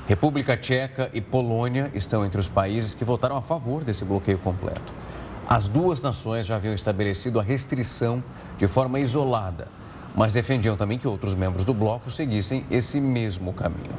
República 0.05 0.57
Tcheca 0.57 1.09
e 1.13 1.21
Polônia 1.21 1.89
estão 1.93 2.25
entre 2.25 2.37
os 2.37 2.49
países 2.49 2.93
que 2.93 3.05
votaram 3.05 3.37
a 3.37 3.41
favor 3.41 3.85
desse 3.85 4.03
bloqueio 4.03 4.37
completo. 4.37 4.93
As 5.47 5.69
duas 5.69 6.01
nações 6.01 6.45
já 6.45 6.57
haviam 6.57 6.73
estabelecido 6.73 7.39
a 7.39 7.43
restrição 7.43 8.21
de 8.57 8.67
forma 8.67 8.99
isolada, 8.99 9.69
mas 10.13 10.33
defendiam 10.33 10.75
também 10.75 10.99
que 10.99 11.07
outros 11.07 11.35
membros 11.35 11.63
do 11.63 11.73
bloco 11.73 12.11
seguissem 12.11 12.65
esse 12.69 12.99
mesmo 12.99 13.53
caminho. 13.53 13.93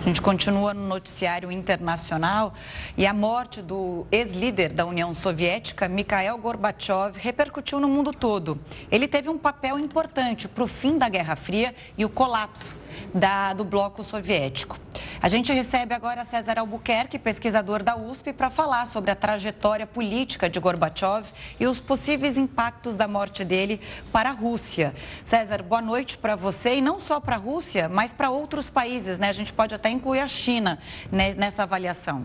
A 0.00 0.08
gente 0.08 0.22
continua 0.22 0.72
no 0.72 0.86
noticiário 0.86 1.52
internacional 1.52 2.54
e 2.96 3.04
a 3.04 3.12
morte 3.12 3.60
do 3.60 4.06
ex-líder 4.10 4.72
da 4.72 4.86
União 4.86 5.12
Soviética, 5.12 5.88
Mikhail 5.88 6.38
Gorbachev, 6.38 7.18
repercutiu 7.18 7.78
no 7.78 7.88
mundo 7.88 8.12
todo. 8.12 8.58
Ele 8.90 9.06
teve 9.06 9.28
um 9.28 9.36
papel 9.36 9.78
importante 9.78 10.48
para 10.48 10.64
o 10.64 10.68
fim 10.68 10.96
da 10.96 11.08
Guerra 11.08 11.36
Fria 11.36 11.74
e 11.98 12.04
o 12.04 12.08
colapso 12.08 12.78
da, 13.14 13.52
do 13.52 13.64
bloco 13.64 14.02
soviético. 14.02 14.78
A 15.20 15.28
gente 15.28 15.52
recebe 15.52 15.94
agora 15.94 16.24
César 16.24 16.58
Albuquerque, 16.58 17.18
pesquisador 17.18 17.82
da 17.82 17.96
USP, 17.96 18.32
para 18.32 18.50
falar 18.50 18.86
sobre 18.86 19.10
a 19.10 19.14
trajetória 19.14 19.86
política 19.86 20.48
de 20.48 20.60
Gorbachev 20.60 21.26
e 21.58 21.66
os 21.66 21.80
possíveis 21.80 22.36
impactos 22.36 22.96
da 22.96 23.08
morte 23.08 23.44
dele 23.44 23.80
para 24.12 24.30
a 24.30 24.32
Rússia. 24.32 24.94
César, 25.24 25.62
boa 25.62 25.82
noite 25.82 26.16
para 26.18 26.36
você 26.36 26.76
e 26.76 26.80
não 26.80 27.00
só 27.00 27.20
para 27.20 27.36
a 27.36 27.38
Rússia, 27.38 27.88
mas 27.88 28.12
para 28.12 28.30
outros 28.30 28.70
países, 28.70 29.18
né? 29.18 29.28
A 29.28 29.32
gente 29.32 29.52
pode 29.52 29.74
até 29.74 29.90
incluir 29.90 30.20
a 30.20 30.28
China 30.28 30.78
nessa 31.10 31.62
avaliação. 31.62 32.24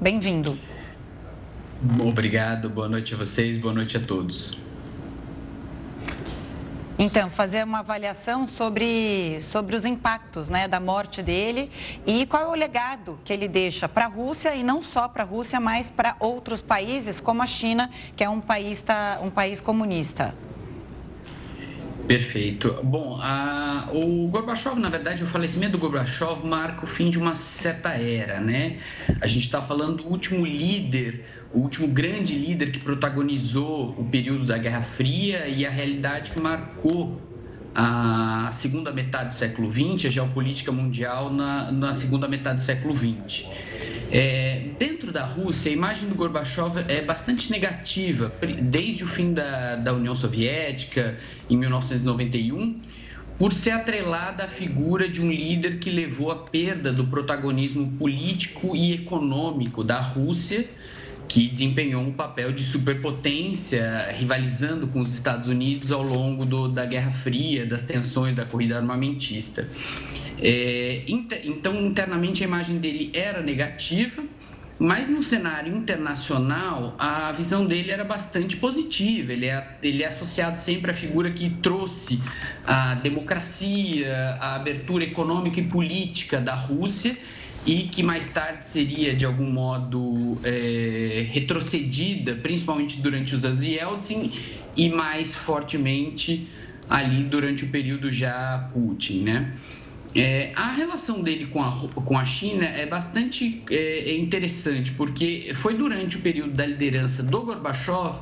Bem-vindo. 0.00 0.58
Obrigado, 2.00 2.70
boa 2.70 2.88
noite 2.88 3.14
a 3.14 3.16
vocês, 3.16 3.58
boa 3.58 3.74
noite 3.74 3.96
a 3.96 4.00
todos. 4.00 4.56
Então, 6.96 7.28
fazer 7.28 7.64
uma 7.64 7.80
avaliação 7.80 8.46
sobre, 8.46 9.38
sobre 9.42 9.74
os 9.74 9.84
impactos 9.84 10.48
né, 10.48 10.68
da 10.68 10.78
morte 10.78 11.22
dele 11.22 11.68
e 12.06 12.24
qual 12.24 12.44
é 12.44 12.46
o 12.46 12.54
legado 12.54 13.18
que 13.24 13.32
ele 13.32 13.48
deixa 13.48 13.88
para 13.88 14.04
a 14.04 14.08
Rússia 14.08 14.54
e 14.54 14.62
não 14.62 14.80
só 14.80 15.08
para 15.08 15.24
a 15.24 15.26
Rússia, 15.26 15.58
mas 15.58 15.90
para 15.90 16.14
outros 16.20 16.62
países 16.62 17.20
como 17.20 17.42
a 17.42 17.46
China, 17.46 17.90
que 18.14 18.22
é 18.22 18.28
um 18.28 18.40
país, 18.40 18.80
tá, 18.80 19.18
um 19.22 19.30
país 19.30 19.60
comunista. 19.60 20.34
Perfeito. 22.06 22.78
Bom, 22.84 23.18
a, 23.20 23.88
o 23.92 24.28
Gorbachev, 24.28 24.78
na 24.78 24.90
verdade, 24.90 25.24
o 25.24 25.26
falecimento 25.26 25.72
do 25.72 25.78
Gorbachev 25.78 26.44
marca 26.44 26.84
o 26.84 26.86
fim 26.86 27.08
de 27.08 27.18
uma 27.18 27.34
certa 27.34 27.90
era, 27.94 28.40
né? 28.40 28.78
A 29.20 29.26
gente 29.26 29.44
está 29.44 29.62
falando 29.62 30.02
do 30.02 30.08
último 30.08 30.44
líder, 30.44 31.24
o 31.54 31.60
último 31.60 31.86
grande 31.88 32.34
líder 32.34 32.70
que 32.72 32.80
protagonizou 32.80 33.94
o 33.96 34.04
período 34.04 34.44
da 34.44 34.58
Guerra 34.58 34.82
Fria 34.82 35.46
e 35.46 35.64
a 35.64 35.70
realidade 35.70 36.32
que 36.32 36.40
marcou 36.40 37.20
a 37.74 38.50
segunda 38.52 38.92
metade 38.92 39.30
do 39.30 39.34
século 39.34 39.70
XX, 39.70 40.06
a 40.06 40.10
geopolítica 40.10 40.70
mundial 40.70 41.32
na, 41.32 41.72
na 41.72 41.94
segunda 41.94 42.28
metade 42.28 42.56
do 42.56 42.62
século 42.62 42.94
XX. 42.96 43.46
É, 44.10 44.68
dentro 44.78 45.10
da 45.10 45.24
Rússia, 45.24 45.70
a 45.70 45.74
imagem 45.74 46.08
do 46.08 46.14
Gorbachev 46.14 46.84
é 46.88 47.02
bastante 47.02 47.50
negativa, 47.50 48.32
desde 48.62 49.02
o 49.02 49.06
fim 49.06 49.32
da, 49.32 49.76
da 49.76 49.92
União 49.92 50.14
Soviética, 50.14 51.18
em 51.50 51.56
1991, 51.56 52.80
por 53.38 53.52
ser 53.52 53.72
atrelada 53.72 54.44
à 54.44 54.48
figura 54.48 55.08
de 55.08 55.20
um 55.20 55.30
líder 55.30 55.78
que 55.80 55.90
levou 55.90 56.30
à 56.30 56.36
perda 56.36 56.92
do 56.92 57.04
protagonismo 57.04 57.90
político 57.92 58.76
e 58.76 58.92
econômico 58.92 59.82
da 59.82 59.98
Rússia 59.98 60.64
que 61.28 61.48
desempenhou 61.48 62.02
um 62.02 62.12
papel 62.12 62.52
de 62.52 62.62
superpotência, 62.62 64.08
rivalizando 64.12 64.86
com 64.86 65.00
os 65.00 65.14
Estados 65.14 65.48
Unidos 65.48 65.90
ao 65.90 66.02
longo 66.02 66.44
do, 66.44 66.68
da 66.68 66.84
Guerra 66.84 67.10
Fria, 67.10 67.66
das 67.66 67.82
tensões 67.82 68.34
da 68.34 68.44
corrida 68.44 68.76
armamentista. 68.76 69.68
É, 70.38 71.02
então, 71.08 71.74
internamente, 71.86 72.42
a 72.42 72.46
imagem 72.46 72.78
dele 72.78 73.10
era 73.14 73.42
negativa, 73.42 74.22
Mas 74.78 75.08
no 75.08 75.22
cenário 75.22 75.74
internacional, 75.74 76.96
a 76.98 77.30
visão 77.30 77.64
dele 77.64 77.92
era 77.92 78.04
bastante 78.04 78.56
positiva. 78.56 79.32
Ele 79.32 79.46
é, 79.46 79.78
ele 79.82 80.02
é 80.02 80.08
associado 80.08 80.58
sempre 80.58 80.90
à 80.90 80.94
figura 80.94 81.30
que 81.30 81.48
trouxe 81.48 82.20
a 82.66 82.96
democracia, 82.96 84.36
a 84.40 84.56
abertura 84.56 85.04
econômica 85.04 85.60
e 85.60 85.64
política 85.68 86.40
da 86.40 86.54
Rússia 86.54 87.16
e 87.66 87.84
que 87.84 88.02
mais 88.02 88.28
tarde 88.28 88.64
seria 88.64 89.14
de 89.14 89.24
algum 89.24 89.50
modo 89.50 90.38
é, 90.44 91.26
retrocedida, 91.30 92.34
principalmente 92.36 93.00
durante 93.00 93.34
os 93.34 93.44
anos 93.44 93.62
Yeltsin 93.62 94.30
e 94.76 94.88
mais 94.90 95.34
fortemente 95.34 96.48
ali 96.88 97.24
durante 97.24 97.64
o 97.64 97.68
período 97.70 98.12
já 98.12 98.70
Putin, 98.72 99.22
né? 99.22 99.54
É, 100.14 100.52
a 100.54 100.70
relação 100.70 101.22
dele 101.22 101.46
com 101.46 101.60
a, 101.60 101.72
com 101.72 102.16
a 102.16 102.24
China 102.24 102.64
é 102.64 102.86
bastante 102.86 103.64
é, 103.68 104.10
é 104.10 104.16
interessante, 104.16 104.92
porque 104.92 105.50
foi 105.54 105.74
durante 105.74 106.16
o 106.16 106.20
período 106.20 106.52
da 106.52 106.64
liderança 106.64 107.22
do 107.22 107.42
Gorbachev, 107.42 108.20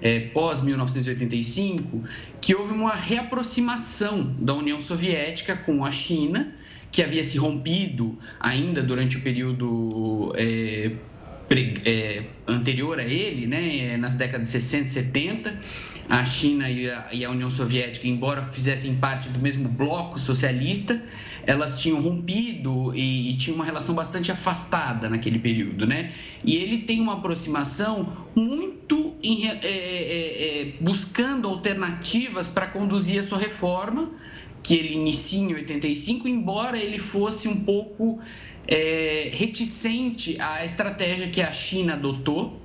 é, 0.00 0.20
pós-1985, 0.28 2.02
que 2.40 2.54
houve 2.54 2.72
uma 2.72 2.94
reaproximação 2.94 4.34
da 4.38 4.54
União 4.54 4.80
Soviética 4.80 5.56
com 5.56 5.84
a 5.84 5.90
China, 5.90 6.54
que 6.90 7.02
havia 7.02 7.22
se 7.22 7.38
rompido 7.38 8.18
ainda 8.40 8.82
durante 8.82 9.16
o 9.16 9.20
período 9.20 10.32
é, 10.36 10.92
é, 11.84 12.24
anterior 12.46 12.98
a 12.98 13.04
ele, 13.04 13.46
né, 13.46 13.96
nas 13.96 14.14
décadas 14.14 14.46
de 14.46 14.52
60 14.52 14.86
e 14.86 14.88
70 14.90 15.60
a 16.08 16.24
China 16.24 16.70
e 16.70 16.88
a, 16.88 17.08
e 17.12 17.24
a, 17.24 17.30
União 17.30 17.50
Soviética, 17.50 18.06
embora 18.06 18.42
fizessem 18.42 18.94
parte 18.94 19.28
do 19.28 19.38
mesmo 19.38 19.68
bloco 19.68 20.18
socialista, 20.18 21.02
elas 21.44 21.80
tinham 21.80 22.00
rompido 22.00 22.94
e, 22.94 23.30
e 23.30 23.36
tinham 23.36 23.56
uma 23.56 23.64
relação 23.64 23.94
bastante 23.94 24.30
afastada 24.30 25.08
naquele 25.08 25.38
período, 25.38 25.86
né? 25.86 26.12
E 26.44 26.56
ele 26.56 26.78
tem 26.78 27.00
uma 27.00 27.14
aproximação 27.14 28.28
muito 28.34 29.14
em, 29.22 29.48
é, 29.48 29.60
é, 29.62 30.60
é, 30.60 30.72
buscando 30.80 31.48
alternativas 31.48 32.48
para 32.48 32.66
conduzir 32.66 33.18
a 33.18 33.22
sua 33.22 33.38
reforma, 33.38 34.10
que 34.66 34.74
ele 34.74 34.94
inicia 34.94 35.38
em 35.38 35.54
85, 35.54 36.26
embora 36.26 36.76
ele 36.76 36.98
fosse 36.98 37.46
um 37.46 37.60
pouco 37.60 38.18
é, 38.66 39.30
reticente 39.32 40.36
à 40.40 40.64
estratégia 40.64 41.28
que 41.28 41.40
a 41.40 41.52
China 41.52 41.92
adotou 41.92 42.60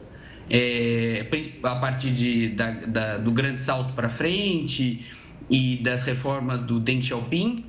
é, 0.49 1.27
a 1.61 1.75
partir 1.75 2.09
de, 2.09 2.49
da, 2.49 2.71
da, 2.71 3.17
do 3.19 3.31
grande 3.31 3.61
salto 3.61 3.93
para 3.93 4.09
frente 4.09 5.05
e 5.47 5.77
das 5.77 6.01
reformas 6.01 6.63
do 6.63 6.79
Deng 6.79 7.03
Xiaoping, 7.03 7.65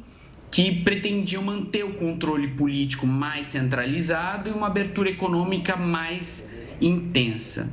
que 0.51 0.81
pretendiam 0.81 1.43
manter 1.43 1.85
o 1.85 1.93
controle 1.93 2.49
político 2.49 3.07
mais 3.07 3.49
centralizado 3.49 4.49
e 4.49 4.53
uma 4.53 4.69
abertura 4.69 5.11
econômica 5.11 5.77
mais 5.77 6.55
intensa. 6.81 7.71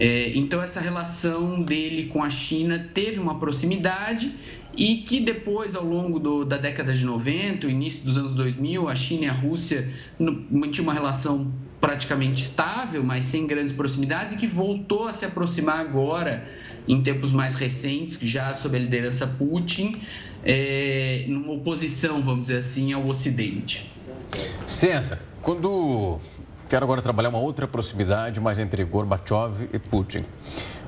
É, 0.00 0.32
então, 0.34 0.60
essa 0.60 0.80
relação 0.80 1.62
dele 1.62 2.06
com 2.06 2.24
a 2.24 2.30
China 2.30 2.90
teve 2.92 3.20
uma 3.20 3.38
proximidade 3.38 4.34
e 4.76 4.96
que 4.96 5.20
depois, 5.20 5.74
ao 5.74 5.84
longo 5.84 6.18
do, 6.18 6.44
da 6.44 6.56
década 6.56 6.92
de 6.92 7.04
90, 7.04 7.66
o 7.66 7.70
início 7.70 8.04
dos 8.04 8.16
anos 8.16 8.34
2000, 8.34 8.88
a 8.88 8.94
China 8.94 9.24
e 9.24 9.28
a 9.28 9.32
Rússia 9.32 9.90
mantinham 10.18 10.84
uma 10.84 10.94
relação 10.94 11.52
praticamente 11.80 12.42
estável, 12.42 13.02
mas 13.02 13.24
sem 13.24 13.46
grandes 13.46 13.72
proximidades, 13.72 14.34
e 14.34 14.36
que 14.36 14.46
voltou 14.46 15.06
a 15.08 15.12
se 15.12 15.24
aproximar 15.24 15.80
agora, 15.80 16.46
em 16.86 17.02
tempos 17.02 17.32
mais 17.32 17.54
recentes, 17.54 18.18
já 18.20 18.54
sob 18.54 18.76
a 18.76 18.80
liderança 18.80 19.26
Putin, 19.26 20.00
é, 20.44 21.24
numa 21.28 21.52
oposição, 21.52 22.22
vamos 22.22 22.46
dizer 22.46 22.58
assim, 22.58 22.92
ao 22.92 23.06
Ocidente. 23.06 23.90
César, 24.66 25.18
quando 25.42 26.18
quero 26.68 26.84
agora 26.84 27.02
trabalhar 27.02 27.28
uma 27.28 27.38
outra 27.38 27.68
proximidade 27.68 28.40
mais 28.40 28.58
entre 28.58 28.82
Gorbachev 28.84 29.68
e 29.72 29.78
Putin. 29.78 30.24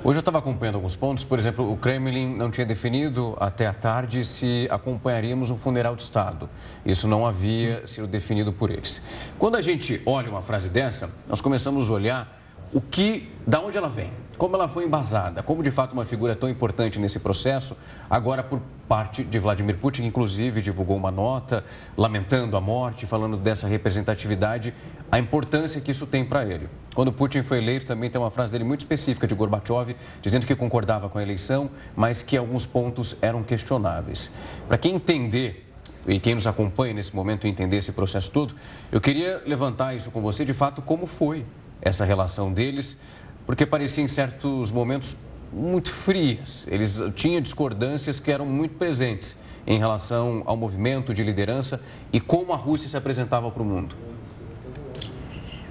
Hoje 0.06 0.18
eu 0.18 0.20
estava 0.20 0.36
acompanhando 0.36 0.74
alguns 0.74 0.94
pontos, 0.94 1.24
por 1.24 1.38
exemplo, 1.38 1.72
o 1.72 1.78
Kremlin 1.78 2.36
não 2.36 2.50
tinha 2.50 2.66
definido 2.66 3.34
até 3.40 3.66
a 3.66 3.72
tarde 3.72 4.22
se 4.22 4.68
acompanharíamos 4.70 5.48
um 5.48 5.56
funeral 5.56 5.96
de 5.96 6.02
Estado. 6.02 6.46
Isso 6.84 7.08
não 7.08 7.26
havia 7.26 7.86
sido 7.86 8.06
definido 8.06 8.52
por 8.52 8.70
eles. 8.70 9.00
Quando 9.38 9.56
a 9.56 9.62
gente 9.62 10.02
olha 10.04 10.28
uma 10.28 10.42
frase 10.42 10.68
dessa, 10.68 11.08
nós 11.26 11.40
começamos 11.40 11.88
a 11.88 11.92
olhar 11.94 12.38
o 12.70 12.82
que, 12.82 13.32
da 13.46 13.60
onde 13.60 13.78
ela 13.78 13.88
vem, 13.88 14.10
como 14.36 14.56
ela 14.56 14.68
foi 14.68 14.84
embasada, 14.84 15.42
como 15.42 15.62
de 15.62 15.70
fato 15.70 15.92
uma 15.92 16.04
figura 16.04 16.34
tão 16.34 16.48
importante 16.48 16.98
nesse 16.98 17.18
processo, 17.18 17.76
agora 18.08 18.42
por 18.42 18.60
parte 18.88 19.24
de 19.24 19.38
Vladimir 19.38 19.78
Putin, 19.78 20.04
inclusive 20.04 20.60
divulgou 20.60 20.96
uma 20.96 21.10
nota 21.10 21.64
lamentando 21.96 22.56
a 22.56 22.60
morte, 22.60 23.06
falando 23.06 23.36
dessa 23.36 23.66
representatividade, 23.66 24.74
a 25.10 25.18
importância 25.18 25.80
que 25.80 25.90
isso 25.90 26.06
tem 26.06 26.24
para 26.24 26.44
ele. 26.44 26.68
Quando 26.94 27.12
Putin 27.12 27.42
foi 27.42 27.58
eleito, 27.58 27.86
também 27.86 28.10
tem 28.10 28.20
uma 28.20 28.30
frase 28.30 28.52
dele 28.52 28.64
muito 28.64 28.80
específica 28.80 29.26
de 29.26 29.34
Gorbachev, 29.34 29.96
dizendo 30.20 30.46
que 30.46 30.54
concordava 30.54 31.08
com 31.08 31.18
a 31.18 31.22
eleição, 31.22 31.70
mas 31.94 32.22
que 32.22 32.36
alguns 32.36 32.66
pontos 32.66 33.16
eram 33.22 33.42
questionáveis. 33.42 34.30
Para 34.66 34.78
quem 34.78 34.94
entender 34.94 35.64
e 36.06 36.20
quem 36.20 36.34
nos 36.34 36.46
acompanha 36.46 36.94
nesse 36.94 37.14
momento 37.14 37.46
entender 37.46 37.78
esse 37.78 37.92
processo 37.92 38.30
todo, 38.30 38.54
eu 38.92 39.00
queria 39.00 39.42
levantar 39.46 39.94
isso 39.94 40.10
com 40.10 40.20
você, 40.20 40.44
de 40.44 40.52
fato, 40.52 40.82
como 40.82 41.06
foi 41.06 41.44
essa 41.80 42.04
relação 42.04 42.52
deles, 42.52 42.98
porque 43.46 43.66
parecia 43.66 44.02
em 44.02 44.08
certos 44.08 44.70
momentos 44.70 45.16
muito 45.52 45.90
frias. 45.90 46.66
Eles 46.68 47.00
tinham 47.14 47.40
discordâncias 47.40 48.18
que 48.18 48.30
eram 48.30 48.46
muito 48.46 48.74
presentes 48.74 49.36
em 49.66 49.78
relação 49.78 50.42
ao 50.46 50.56
movimento 50.56 51.14
de 51.14 51.22
liderança 51.22 51.80
e 52.12 52.20
como 52.20 52.52
a 52.52 52.56
Rússia 52.56 52.88
se 52.88 52.96
apresentava 52.96 53.50
para 53.50 53.62
o 53.62 53.66
mundo. 53.66 53.96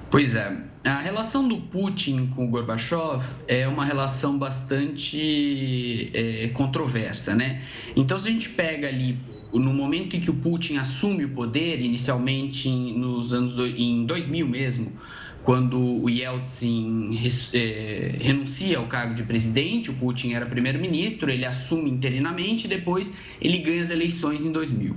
Pois 0.09 0.36
é, 0.36 0.55
a 0.86 0.99
relação 0.99 1.47
do 1.47 1.57
Putin 1.57 2.28
com 2.28 2.45
o 2.45 2.47
Gorbachev 2.47 3.24
é 3.47 3.67
uma 3.67 3.84
relação 3.84 4.38
bastante 4.38 6.11
é, 6.13 6.49
controversa, 6.49 7.34
né? 7.34 7.63
Então, 7.95 8.19
se 8.19 8.28
a 8.28 8.32
gente 8.32 8.49
pega 8.49 8.88
ali 8.88 9.17
no 9.51 9.74
momento 9.74 10.15
em 10.15 10.19
que 10.19 10.30
o 10.30 10.36
Putin 10.36 10.78
assume 10.78 11.26
o 11.26 11.30
poder, 11.30 11.80
inicialmente 11.80 12.69
nos 12.69 13.34
anos 13.34 13.57
em 13.76 14.05
2000 14.05 14.47
mesmo, 14.47 14.91
quando 15.43 15.77
o 15.79 16.09
Yeltsin 16.09 17.19
é, 17.53 18.15
renuncia 18.19 18.77
ao 18.77 18.87
cargo 18.87 19.13
de 19.13 19.23
presidente, 19.23 19.91
o 19.91 19.93
Putin 19.93 20.33
era 20.33 20.45
primeiro-ministro, 20.45 21.29
ele 21.29 21.45
assume 21.45 21.89
interinamente 21.89 22.65
e 22.65 22.67
depois 22.69 23.13
ele 23.41 23.57
ganha 23.57 23.81
as 23.81 23.89
eleições 23.89 24.45
em 24.45 24.51
2000. 24.51 24.95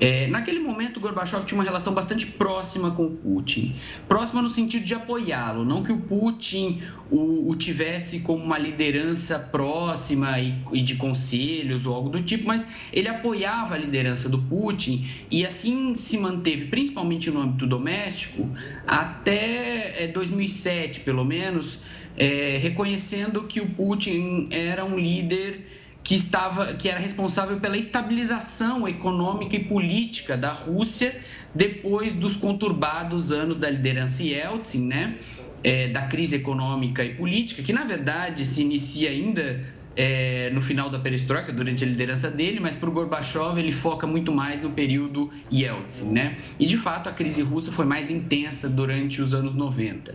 É, 0.00 0.26
naquele 0.28 0.60
momento, 0.60 1.00
Gorbachev 1.00 1.44
tinha 1.44 1.58
uma 1.58 1.64
relação 1.64 1.94
bastante 1.94 2.26
próxima 2.26 2.90
com 2.92 3.06
o 3.06 3.10
Putin. 3.10 3.74
Próxima 4.08 4.40
no 4.40 4.48
sentido 4.48 4.84
de 4.84 4.94
apoiá-lo, 4.94 5.64
não 5.64 5.82
que 5.82 5.92
o 5.92 5.98
Putin 5.98 6.80
o, 7.10 7.50
o, 7.50 7.54
tivesse 7.54 8.20
como 8.20 8.42
uma 8.42 8.58
liderança 8.58 9.38
próxima 9.38 10.40
e, 10.40 10.54
e 10.72 10.80
de 10.80 10.96
conselhos 10.96 11.86
ou 11.86 11.94
algo 11.94 12.08
do 12.08 12.20
tipo, 12.22 12.46
mas 12.46 12.66
ele 12.92 13.08
apoiava 13.08 13.74
a 13.74 13.78
liderança 13.78 14.28
do 14.28 14.38
Putin 14.38 15.06
e 15.30 15.44
assim 15.44 15.94
se 15.94 16.16
manteve, 16.18 16.66
principalmente 16.66 17.30
no 17.30 17.40
âmbito 17.40 17.66
doméstico, 17.66 18.48
até 18.86 19.71
2007, 20.12 21.00
é, 21.00 21.02
pelo 21.04 21.24
menos, 21.24 21.80
é, 22.16 22.58
reconhecendo 22.60 23.44
que 23.44 23.60
o 23.60 23.70
Putin 23.70 24.48
era 24.50 24.84
um 24.84 24.98
líder 24.98 25.66
que 26.02 26.14
estava, 26.14 26.74
que 26.74 26.88
era 26.88 26.98
responsável 26.98 27.60
pela 27.60 27.76
estabilização 27.76 28.88
econômica 28.88 29.56
e 29.56 29.64
política 29.64 30.36
da 30.36 30.50
Rússia 30.50 31.14
depois 31.54 32.14
dos 32.14 32.36
conturbados 32.36 33.30
anos 33.30 33.58
da 33.58 33.70
liderança 33.70 34.22
Yeltsin, 34.22 34.86
né? 34.86 35.16
É, 35.64 35.88
da 35.88 36.08
crise 36.08 36.34
econômica 36.34 37.04
e 37.04 37.14
política, 37.14 37.62
que 37.62 37.72
na 37.72 37.84
verdade 37.84 38.44
se 38.44 38.62
inicia 38.62 39.10
ainda 39.10 39.64
é, 39.96 40.50
no 40.52 40.60
final 40.60 40.88
da 40.88 40.98
perestroika, 40.98 41.52
durante 41.52 41.84
a 41.84 41.86
liderança 41.86 42.30
dele, 42.30 42.60
mas 42.60 42.76
para 42.76 42.88
o 42.88 42.92
Gorbachev 42.92 43.58
ele 43.58 43.72
foca 43.72 44.06
muito 44.06 44.32
mais 44.32 44.62
no 44.62 44.70
período 44.70 45.30
Yeltsin, 45.52 46.12
né? 46.12 46.38
E 46.58 46.66
de 46.66 46.76
fato 46.76 47.08
a 47.08 47.12
crise 47.12 47.42
russa 47.42 47.70
foi 47.70 47.84
mais 47.84 48.10
intensa 48.10 48.68
durante 48.68 49.20
os 49.20 49.34
anos 49.34 49.52
90. 49.52 50.14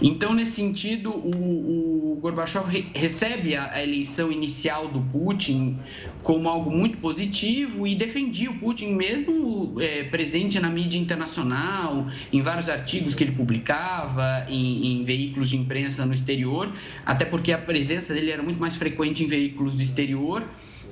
Então, 0.00 0.34
nesse 0.34 0.52
sentido, 0.52 1.10
o, 1.10 2.12
o 2.12 2.16
Gorbachev 2.20 2.68
re 2.68 2.86
recebe 2.94 3.56
a, 3.56 3.72
a, 3.72 3.82
eleição 3.82 4.30
inicial 4.30 4.88
do 4.88 5.00
Putin 5.00 5.78
como 6.22 6.48
algo 6.48 6.70
muito 6.70 6.98
positivo 6.98 7.86
e 7.86 7.94
defendia 7.94 8.50
o 8.50 8.58
Putin 8.58 8.94
mesmo 8.94 9.76
é, 9.80 10.04
presente 10.04 10.58
na 10.60 10.68
mídia 10.68 10.98
internacional, 10.98 12.06
em 12.32 12.40
vários 12.40 12.68
artigos 12.68 13.14
que 13.14 13.24
ele 13.24 13.32
publicava, 13.32 14.46
em, 14.48 15.00
em 15.00 15.04
veículos 15.04 15.50
de 15.50 15.56
imprensa 15.56 16.04
no 16.04 16.12
exterior, 16.12 16.72
até 17.04 17.24
porque 17.24 17.52
a 17.52 17.58
presença 17.58 18.14
dele 18.14 18.30
era 18.30 18.42
muito 18.42 18.60
mais 18.60 18.76
frequente 18.76 19.15
em 19.24 19.26
veículos 19.26 19.74
do 19.74 19.82
exterior 19.82 20.44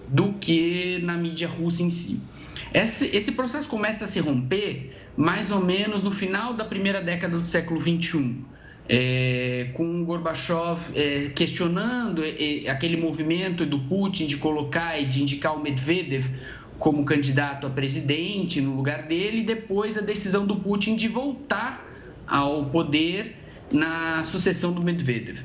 do 0.09 0.33
que 0.35 0.99
na 1.03 1.17
mídia 1.17 1.49
russa 1.49 1.83
em 1.83 1.91
si. 1.91 2.21
Esse, 2.73 3.17
esse 3.17 3.33
processo 3.33 3.69
começa 3.69 4.05
a 4.05 4.07
se 4.07 4.21
romper 4.21 4.91
mais 5.17 5.51
ou 5.51 5.65
menos 5.65 6.03
no 6.03 6.11
final 6.11 6.55
da 6.55 6.65
primeira 6.65 7.01
década 7.01 7.39
do 7.39 7.47
século 7.47 7.81
XXI. 7.81 8.37
É, 8.87 9.71
com 9.73 10.05
Gorbachev 10.05 10.93
é, 10.95 11.31
questionando 11.35 12.23
é, 12.23 12.69
aquele 12.69 12.99
movimento 12.99 13.65
do 13.65 13.79
Putin 13.79 14.27
de 14.27 14.37
colocar 14.37 15.01
e 15.01 15.07
de 15.07 15.23
indicar 15.23 15.57
o 15.57 15.63
Medvedev 15.63 16.27
como 16.79 17.03
candidato 17.05 17.67
a 17.67 17.71
presidente 17.71 18.61
no 18.61 18.77
lugar 18.77 19.05
dele, 19.07 19.39
e 19.39 19.43
depois 19.43 19.97
a 19.97 20.03
decisão 20.03 20.45
do 20.45 20.57
Putin 20.57 20.97
de 20.97 21.09
voltar 21.09 21.83
ao 22.27 22.67
poder 22.67 23.37
na 23.73 24.23
sucessão 24.25 24.73
do 24.73 24.83
Medvedev. 24.83 25.39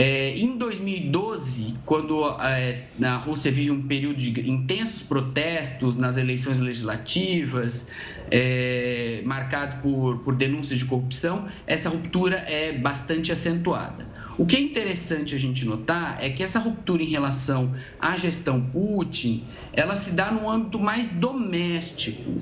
É, 0.00 0.38
em 0.38 0.56
2012, 0.56 1.80
quando 1.84 2.24
é, 2.40 2.86
a 3.02 3.16
Rússia 3.16 3.50
vive 3.50 3.72
um 3.72 3.82
período 3.88 4.16
de 4.16 4.48
intensos 4.48 5.02
protestos 5.02 5.96
nas 5.96 6.16
eleições 6.16 6.60
legislativas, 6.60 7.90
é, 8.30 9.22
marcado 9.24 9.80
por, 9.82 10.18
por 10.18 10.34
denúncias 10.34 10.78
de 10.78 10.84
corrupção, 10.84 11.48
essa 11.66 11.88
ruptura 11.88 12.36
é 12.36 12.72
bastante 12.78 13.32
acentuada. 13.32 14.06
O 14.38 14.46
que 14.46 14.56
é 14.56 14.60
interessante 14.60 15.34
a 15.34 15.38
gente 15.38 15.64
notar 15.64 16.18
é 16.20 16.30
que 16.30 16.42
essa 16.42 16.58
ruptura 16.60 17.02
em 17.02 17.08
relação 17.08 17.74
à 17.98 18.16
gestão 18.16 18.60
Putin, 18.60 19.44
ela 19.72 19.96
se 19.96 20.12
dá 20.12 20.30
no 20.30 20.48
âmbito 20.48 20.78
mais 20.78 21.10
doméstico. 21.10 22.40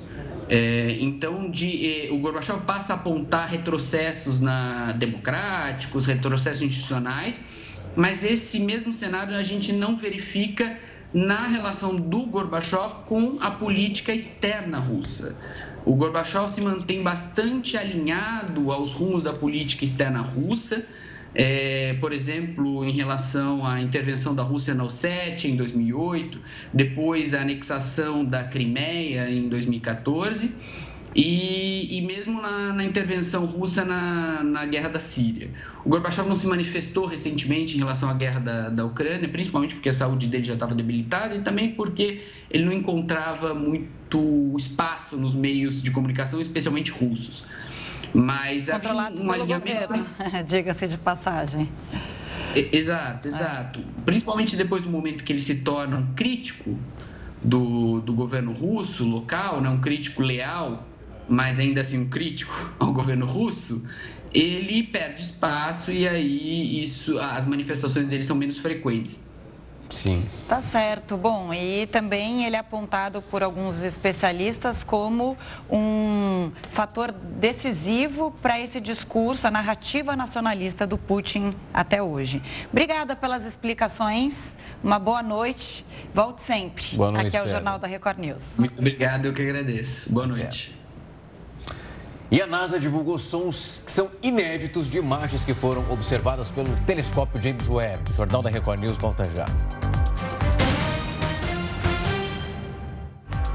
É, 0.49 0.99
então, 1.01 1.51
de, 1.51 2.09
o 2.13 2.19
Gorbachev 2.19 2.61
passa 2.65 2.93
a 2.93 2.97
apontar 2.97 3.49
retrocessos 3.49 4.41
na, 4.41 4.93
democráticos, 4.93 6.05
retrocessos 6.07 6.63
institucionais, 6.63 7.41
mas 7.97 8.23
esse 8.23 8.61
mesmo 8.61 8.93
cenário 8.93 9.35
a 9.35 9.43
gente 9.43 9.73
não 9.73 9.97
verifica 9.97 10.79
na 11.15 11.47
relação 11.47 11.97
do 11.97 12.27
Gorbachev 12.27 13.07
com 13.07 13.39
a 13.41 13.53
política 13.53 14.13
externa 14.13 14.79
russa. 14.79 15.39
O 15.87 15.95
Gorbachev 15.95 16.49
se 16.49 16.61
mantém 16.61 17.01
bastante 17.01 17.77
alinhado 17.77 18.73
aos 18.73 18.93
rumos 18.93 19.23
da 19.23 19.33
política 19.33 19.85
externa 19.85 20.21
russa, 20.21 20.85
é, 21.33 21.95
por 22.01 22.13
exemplo, 22.13 22.85
em 22.85 22.91
relação 22.91 23.65
à 23.65 23.81
intervenção 23.81 24.35
da 24.35 24.43
Rússia 24.43 24.75
na 24.75 24.83
Ossétia 24.83 25.49
em 25.49 25.55
2008, 25.55 26.41
depois 26.75 27.35
a 27.35 27.43
anexação 27.43 28.25
da 28.25 28.43
Crimeia 28.43 29.31
em 29.31 29.49
2014 29.49 30.57
e, 31.15 31.99
e 31.99 32.01
mesmo 32.03 32.43
na, 32.43 32.73
na, 32.73 32.85
intervenção 32.85 33.47
russa 33.47 33.85
na, 33.85 34.43
na 34.43 34.67
guerra 34.67 34.89
da 34.89 34.99
Síria. 34.99 35.51
O 35.85 35.89
Gorbachev 35.89 36.29
não 36.29 36.35
se 36.35 36.49
manifestou 36.49 37.07
recentemente 37.07 37.77
em 37.77 37.79
relação 37.79 38.11
à 38.11 38.15
guerra 38.15 38.41
da, 38.41 38.71
da 38.71 38.85
Ucrânia, 38.85 39.29
principalmente 39.29 39.77
porque 39.77 39.91
a 39.91 39.95
saúde 39.95 40.27
dele 40.27 40.43
já 40.43 40.55
estava 40.55 40.75
debilitada 40.75 41.37
e 41.37 41.43
também 41.43 41.71
porque 41.71 42.23
ele 42.51 42.65
não 42.65 42.73
encontrava 42.73 43.55
muito 43.55 43.96
espaço 44.57 45.17
nos 45.17 45.35
meios 45.35 45.83
de 45.83 45.91
comunicação, 45.91 46.41
especialmente 46.41 46.91
russos. 46.91 47.45
Mas 48.15 48.69
Controlados 48.69 49.21
um 49.21 49.31
alinhamento. 49.31 50.07
Diga-se 50.47 50.87
de 50.87 50.97
passagem. 50.97 51.71
Exato, 52.55 53.29
exato. 53.29 53.81
É. 53.81 54.03
Principalmente 54.05 54.57
depois 54.57 54.83
do 54.83 54.91
momento 54.91 55.25
que 55.25 55.33
ele 55.33 55.41
se 55.41 55.57
torna 55.57 55.97
um 55.97 56.15
crítico 56.15 56.79
do, 57.43 58.01
do 58.01 58.15
governo 58.15 58.53
russo 58.53 59.05
local, 59.05 59.61
né? 59.61 59.69
um 59.69 59.81
crítico 59.81 60.23
leal, 60.23 60.87
mas 61.29 61.59
ainda 61.59 61.81
assim 61.81 61.99
um 61.99 62.09
crítico 62.09 62.75
ao 62.79 62.93
governo 62.93 63.27
russo, 63.27 63.85
ele 64.33 64.83
perde 64.85 65.23
espaço 65.23 65.91
e 65.91 66.07
aí 66.07 66.81
isso, 66.81 67.19
as 67.19 67.47
manifestações 67.47 68.07
dele 68.07 68.25
são 68.25 68.37
menos 68.37 68.59
frequentes. 68.59 69.27
Sim. 69.91 70.25
Tá 70.49 70.61
certo. 70.61 71.17
Bom, 71.17 71.53
e 71.53 71.87
também 71.87 72.45
ele 72.45 72.57
é 72.57 72.59
apontado 72.59 73.23
por 73.23 73.43
alguns 73.43 73.83
especialistas 73.83 74.83
como 74.83 75.37
um 75.71 76.51
fator 76.73 77.13
decisivo 77.13 78.33
para 78.43 78.61
esse 78.61 78.81
discurso, 78.81 79.47
a 79.47 79.51
narrativa 79.51 80.17
nacionalista 80.17 80.87
do 80.87 80.99
Putin 80.99 81.51
até 81.73 82.03
hoje. 82.03 82.43
Obrigada 82.71 83.17
pelas 83.17 83.45
explicações. 83.47 84.55
Uma 84.83 84.99
boa 84.99 85.23
noite. 85.23 85.85
Volte 86.15 86.43
sempre. 86.43 86.97
Boa 86.97 87.11
noite. 87.11 87.29
Aqui 87.29 87.37
é 87.37 87.43
o 87.43 87.49
Jornal 87.49 87.79
da 87.79 87.87
Record 87.87 88.19
News. 88.19 88.45
Muito 88.59 88.79
obrigado, 88.79 89.27
eu 89.27 89.33
que 89.33 89.43
agradeço. 89.43 90.13
Boa 90.13 90.27
noite. 90.27 90.76
E 92.29 92.43
a 92.43 92.47
NASA 92.47 92.81
divulgou 92.81 93.17
sons 93.19 93.83
que 93.85 93.93
são 93.93 94.11
inéditos 94.21 94.91
de 94.91 94.99
imagens 94.99 95.45
que 95.45 95.55
foram 95.55 95.85
observadas 95.93 96.51
pelo 96.51 96.69
telescópio 96.85 97.41
James 97.41 97.69
Webb. 97.69 98.11
O 98.11 98.15
Jornal 98.15 98.43
da 98.43 98.51
Record 98.51 98.81
News 98.81 98.97
volta 98.97 99.31
já. 99.31 99.47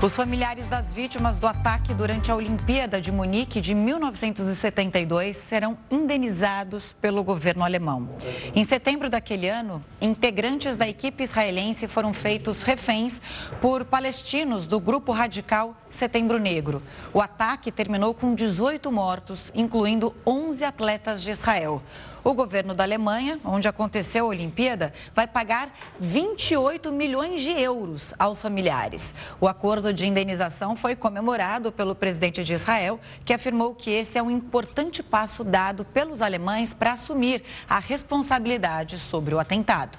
Os 0.04 0.16
familiares 0.16 0.66
das 0.68 0.95
vítimas 0.95 1.38
do 1.38 1.45
ataque 1.45 1.93
durante 1.93 2.32
a 2.32 2.36
Olimpíada 2.36 2.99
de 2.99 3.12
Munique 3.12 3.62
de 3.62 3.76
1972 3.76 5.38
serão 5.38 5.78
indenizados 5.91 6.91
pelo 6.99 7.24
governo 7.24 7.64
alemão. 7.64 8.10
Em 8.56 8.64
setembro 8.64 9.12
daquele 9.12 9.47
ano, 9.47 9.86
integrantes 10.02 10.76
da 10.76 10.89
equipe 10.89 11.22
israelense 11.22 11.88
foram 11.88 12.16
feitos 12.16 12.64
reféns 12.64 13.22
por 13.62 13.86
palestinos 13.86 14.66
do 14.66 14.80
grupo 14.80 15.12
radical 15.12 15.76
Setembro 15.91 16.39
Negro. 16.39 16.82
O 17.14 17.22
ataque 17.22 17.72
terminou 17.72 18.16
com 18.16 18.34
18 18.34 18.91
mortos, 18.91 19.52
incluindo 19.54 20.16
11 20.26 20.66
atletas 20.66 21.22
de 21.22 21.30
Israel. 21.30 21.80
O 22.24 22.36
governo 22.36 22.76
da 22.76 22.84
Alemanha, 22.84 23.39
onde 23.43 23.67
aconteceu 23.67 24.26
a 24.26 24.30
Olimpíada, 24.30 24.93
vai 25.15 25.26
pagar 25.26 25.74
28 25.99 26.91
milhões 26.91 27.41
de 27.41 27.49
euros 27.49 28.13
aos 28.19 28.39
familiares. 28.39 29.15
O 29.39 29.47
acordo 29.47 29.91
de 29.91 30.05
indenização 30.05 30.76
foi 30.76 30.95
comemorado 30.95 31.72
pelo 31.72 31.95
presidente 31.95 32.43
de 32.43 32.53
Israel, 32.53 32.99
que 33.26 33.34
afirmou 33.34 33.74
que 33.74 33.89
esse 33.89 34.19
é 34.19 34.24
um 34.24 34.30
importante 34.30 35.01
passo 35.01 35.43
dado 35.43 35.84
pelos 35.84 36.22
alemães 36.22 36.76
para 36.76 36.93
assumir 36.93 37.43
a 37.67 37.80
responsabilidade 37.80 38.99
sobre 38.99 39.34
o 39.34 39.39
atentado. 39.39 39.97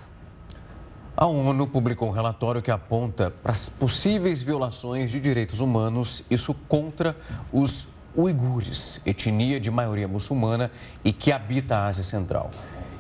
A 1.17 1.27
ONU 1.27 1.67
publicou 1.67 2.09
um 2.09 2.13
relatório 2.13 2.63
que 2.63 2.71
aponta 2.71 3.31
para 3.31 3.51
as 3.51 3.69
possíveis 3.69 4.41
violações 4.41 5.11
de 5.11 5.21
direitos 5.21 5.59
humanos, 5.59 6.23
isso 6.31 6.55
contra 6.69 7.17
os 7.53 7.89
uigures, 8.17 9.01
etnia 9.07 9.59
de 9.59 9.71
maioria 9.71 10.07
muçulmana 10.09 10.71
e 11.05 11.13
que 11.13 11.33
habita 11.33 11.77
a 11.77 11.87
Ásia 11.87 12.05
Central. 12.05 12.51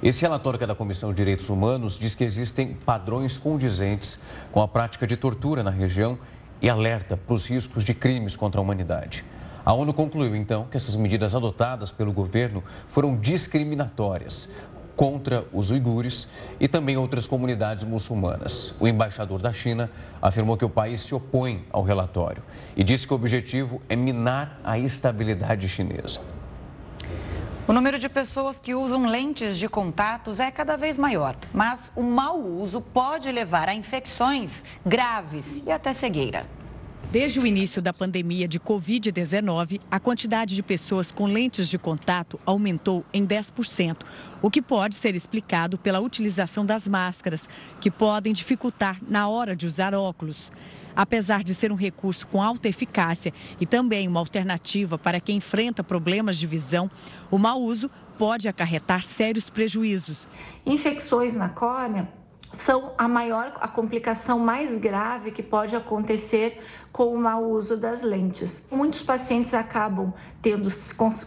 Esse 0.02 0.22
relatório 0.22 0.58
que 0.58 0.64
é 0.64 0.66
da 0.66 0.74
Comissão 0.74 1.10
de 1.10 1.16
Direitos 1.16 1.48
Humanos 1.48 1.98
diz 1.98 2.14
que 2.14 2.24
existem 2.24 2.74
padrões 2.74 3.38
condizentes 3.38 4.18
com 4.50 4.60
a 4.60 4.66
prática 4.66 5.06
de 5.06 5.16
tortura 5.16 5.62
na 5.62 5.70
região 5.70 6.18
e 6.60 6.68
alerta 6.68 7.16
para 7.16 7.34
os 7.34 7.46
riscos 7.46 7.84
de 7.84 7.94
crimes 7.94 8.34
contra 8.34 8.60
a 8.60 8.62
humanidade. 8.62 9.24
A 9.64 9.72
ONU 9.72 9.94
concluiu 9.94 10.34
então 10.34 10.66
que 10.68 10.76
essas 10.76 10.96
medidas 10.96 11.36
adotadas 11.36 11.92
pelo 11.92 12.12
governo 12.12 12.64
foram 12.88 13.16
discriminatórias, 13.16 14.48
contra 14.96 15.46
os 15.52 15.70
uigures 15.70 16.28
e 16.60 16.68
também 16.68 16.96
outras 16.96 17.26
comunidades 17.26 17.84
muçulmanas. 17.84 18.74
O 18.78 18.86
embaixador 18.86 19.40
da 19.40 19.52
China 19.52 19.90
afirmou 20.20 20.56
que 20.56 20.64
o 20.64 20.70
país 20.70 21.00
se 21.00 21.14
opõe 21.14 21.64
ao 21.70 21.82
relatório 21.82 22.42
e 22.76 22.84
disse 22.84 23.06
que 23.06 23.12
o 23.12 23.16
objetivo 23.16 23.80
é 23.88 23.96
minar 23.96 24.60
a 24.64 24.78
estabilidade 24.78 25.68
chinesa. 25.68 26.20
O 27.66 27.72
número 27.72 27.98
de 27.98 28.08
pessoas 28.08 28.58
que 28.58 28.74
usam 28.74 29.06
lentes 29.06 29.56
de 29.56 29.68
contatos 29.68 30.40
é 30.40 30.50
cada 30.50 30.76
vez 30.76 30.98
maior, 30.98 31.36
mas 31.52 31.92
o 31.94 32.02
mau 32.02 32.40
uso 32.40 32.80
pode 32.80 33.30
levar 33.30 33.68
a 33.68 33.74
infecções 33.74 34.64
graves 34.84 35.62
e 35.64 35.70
até 35.70 35.92
cegueira. 35.92 36.44
Desde 37.12 37.38
o 37.38 37.46
início 37.46 37.82
da 37.82 37.92
pandemia 37.92 38.48
de 38.48 38.58
Covid-19, 38.58 39.82
a 39.90 40.00
quantidade 40.00 40.56
de 40.56 40.62
pessoas 40.62 41.12
com 41.12 41.26
lentes 41.26 41.68
de 41.68 41.76
contato 41.76 42.40
aumentou 42.46 43.04
em 43.12 43.26
10%, 43.26 43.98
o 44.40 44.50
que 44.50 44.62
pode 44.62 44.94
ser 44.94 45.14
explicado 45.14 45.76
pela 45.76 46.00
utilização 46.00 46.64
das 46.64 46.88
máscaras, 46.88 47.46
que 47.82 47.90
podem 47.90 48.32
dificultar 48.32 48.98
na 49.06 49.28
hora 49.28 49.54
de 49.54 49.66
usar 49.66 49.94
óculos. 49.94 50.50
Apesar 50.96 51.44
de 51.44 51.54
ser 51.54 51.70
um 51.70 51.74
recurso 51.74 52.26
com 52.26 52.42
alta 52.42 52.66
eficácia 52.66 53.30
e 53.60 53.66
também 53.66 54.08
uma 54.08 54.20
alternativa 54.20 54.96
para 54.96 55.20
quem 55.20 55.36
enfrenta 55.36 55.84
problemas 55.84 56.38
de 56.38 56.46
visão, 56.46 56.90
o 57.30 57.36
mau 57.36 57.60
uso 57.60 57.90
pode 58.16 58.48
acarretar 58.48 59.02
sérios 59.02 59.50
prejuízos. 59.50 60.26
Infecções 60.64 61.36
na 61.36 61.50
córnea 61.50 62.21
são 62.52 62.92
a 62.98 63.08
maior, 63.08 63.52
a 63.60 63.66
complicação 63.66 64.38
mais 64.38 64.76
grave 64.76 65.30
que 65.30 65.42
pode 65.42 65.74
acontecer 65.74 66.58
com 66.92 67.06
o 67.06 67.18
mau 67.18 67.50
uso 67.50 67.76
das 67.76 68.02
lentes. 68.02 68.66
Muitos 68.70 69.02
pacientes 69.02 69.54
acabam 69.54 70.12
tendo 70.42 70.68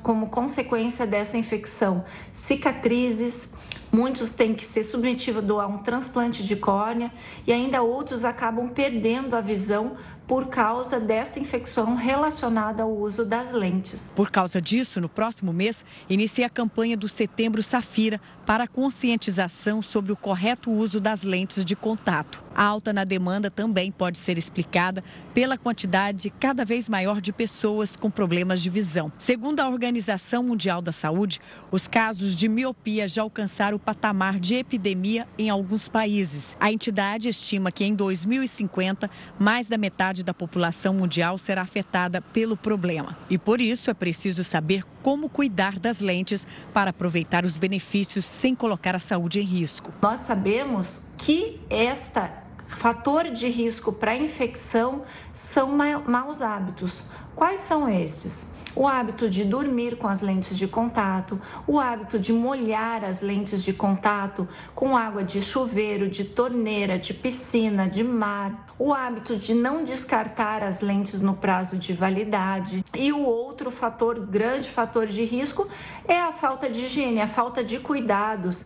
como 0.03 0.29
consequência 0.29 1.07
dessa 1.07 1.37
infecção 1.37 2.05
cicatrizes, 2.31 3.49
muitos 3.91 4.33
têm 4.33 4.53
que 4.53 4.63
ser 4.63 4.83
submetidos 4.83 5.43
a 5.59 5.65
um 5.65 5.79
transplante 5.79 6.43
de 6.43 6.55
córnea 6.55 7.11
e 7.47 7.51
ainda 7.51 7.81
outros 7.81 8.23
acabam 8.23 8.67
perdendo 8.67 9.35
a 9.35 9.41
visão 9.41 9.95
por 10.27 10.47
causa 10.47 10.99
dessa 10.99 11.39
infecção 11.39 11.95
relacionada 11.95 12.83
ao 12.83 12.91
uso 12.91 13.25
das 13.25 13.51
lentes. 13.51 14.11
Por 14.15 14.31
causa 14.31 14.61
disso, 14.61 15.01
no 15.01 15.09
próximo 15.09 15.51
mês, 15.51 15.83
inicia 16.09 16.47
a 16.47 16.49
campanha 16.49 16.97
do 16.97 17.07
Setembro 17.07 17.61
Safira 17.61 18.19
para 18.45 18.67
conscientização 18.67 19.81
sobre 19.81 20.11
o 20.11 20.15
correto 20.15 20.71
uso 20.71 20.99
das 20.99 21.23
lentes 21.23 21.63
de 21.63 21.75
contato. 21.75 22.44
A 22.55 22.63
alta 22.63 22.93
na 22.93 23.03
demanda 23.03 23.51
também 23.51 23.91
pode 23.91 24.17
ser 24.17 24.37
explicada 24.37 25.03
pela 25.33 25.57
quantidade 25.57 26.29
cada 26.29 26.63
vez 26.63 26.87
maior 26.87 27.19
de 27.19 27.33
pessoas 27.33 27.97
com 27.97 28.09
problemas 28.09 28.61
de 28.61 28.69
visão. 28.69 29.11
Segundo 29.17 29.59
a 29.59 29.67
Organização 29.67 30.41
Mundial 30.41 30.81
da 30.81 30.93
Saúde, 30.93 31.41
os 31.69 31.85
casos 31.85 32.33
de 32.33 32.47
miopia 32.47 33.09
já 33.09 33.21
alcançaram 33.21 33.75
o 33.75 33.79
patamar 33.79 34.39
de 34.39 34.55
epidemia 34.55 35.27
em 35.37 35.49
alguns 35.49 35.89
países. 35.89 36.55
A 36.57 36.71
entidade 36.71 37.27
estima 37.27 37.73
que 37.73 37.83
em 37.83 37.93
2050, 37.93 39.09
mais 39.37 39.67
da 39.67 39.77
metade 39.77 40.23
da 40.23 40.33
população 40.33 40.93
mundial 40.93 41.37
será 41.37 41.61
afetada 41.61 42.21
pelo 42.21 42.55
problema. 42.55 43.17
E 43.29 43.37
por 43.37 43.59
isso 43.59 43.91
é 43.91 43.93
preciso 43.93 44.45
saber 44.45 44.85
como 45.03 45.27
cuidar 45.27 45.77
das 45.77 45.99
lentes 45.99 46.47
para 46.73 46.91
aproveitar 46.91 47.43
os 47.43 47.57
benefícios 47.57 48.23
sem 48.25 48.55
colocar 48.55 48.95
a 48.95 48.99
saúde 48.99 49.39
em 49.41 49.43
risco. 49.43 49.91
Nós 50.01 50.21
sabemos 50.21 51.03
que 51.17 51.59
esta 51.69 52.44
fator 52.67 53.25
de 53.25 53.47
risco 53.47 53.91
para 53.91 54.15
infecção 54.15 55.03
são 55.33 55.77
maus 56.05 56.41
hábitos. 56.41 57.03
Quais 57.35 57.61
são 57.61 57.89
estes? 57.89 58.53
o 58.75 58.87
hábito 58.87 59.29
de 59.29 59.45
dormir 59.45 59.97
com 59.97 60.07
as 60.07 60.21
lentes 60.21 60.57
de 60.57 60.67
contato, 60.67 61.39
o 61.65 61.79
hábito 61.79 62.19
de 62.19 62.33
molhar 62.33 63.03
as 63.03 63.21
lentes 63.21 63.63
de 63.63 63.71
contato 63.71 64.47
com 64.75 64.97
água 64.97 65.23
de 65.23 65.41
chuveiro, 65.41 66.09
de 66.09 66.25
torneira, 66.25 66.99
de 66.99 67.13
piscina, 67.13 67.87
de 67.87 68.03
mar, 68.03 68.67
o 68.77 68.93
hábito 68.93 69.37
de 69.37 69.53
não 69.53 69.83
descartar 69.83 70.61
as 70.61 70.81
lentes 70.81 71.21
no 71.21 71.35
prazo 71.35 71.77
de 71.77 71.93
validade. 71.93 72.83
E 72.93 73.11
o 73.13 73.23
outro 73.23 73.71
fator, 73.71 74.19
grande 74.19 74.69
fator 74.69 75.07
de 75.07 75.23
risco, 75.23 75.67
é 76.05 76.17
a 76.17 76.33
falta 76.33 76.69
de 76.69 76.85
higiene, 76.85 77.21
a 77.21 77.27
falta 77.27 77.63
de 77.63 77.79
cuidados. 77.79 78.65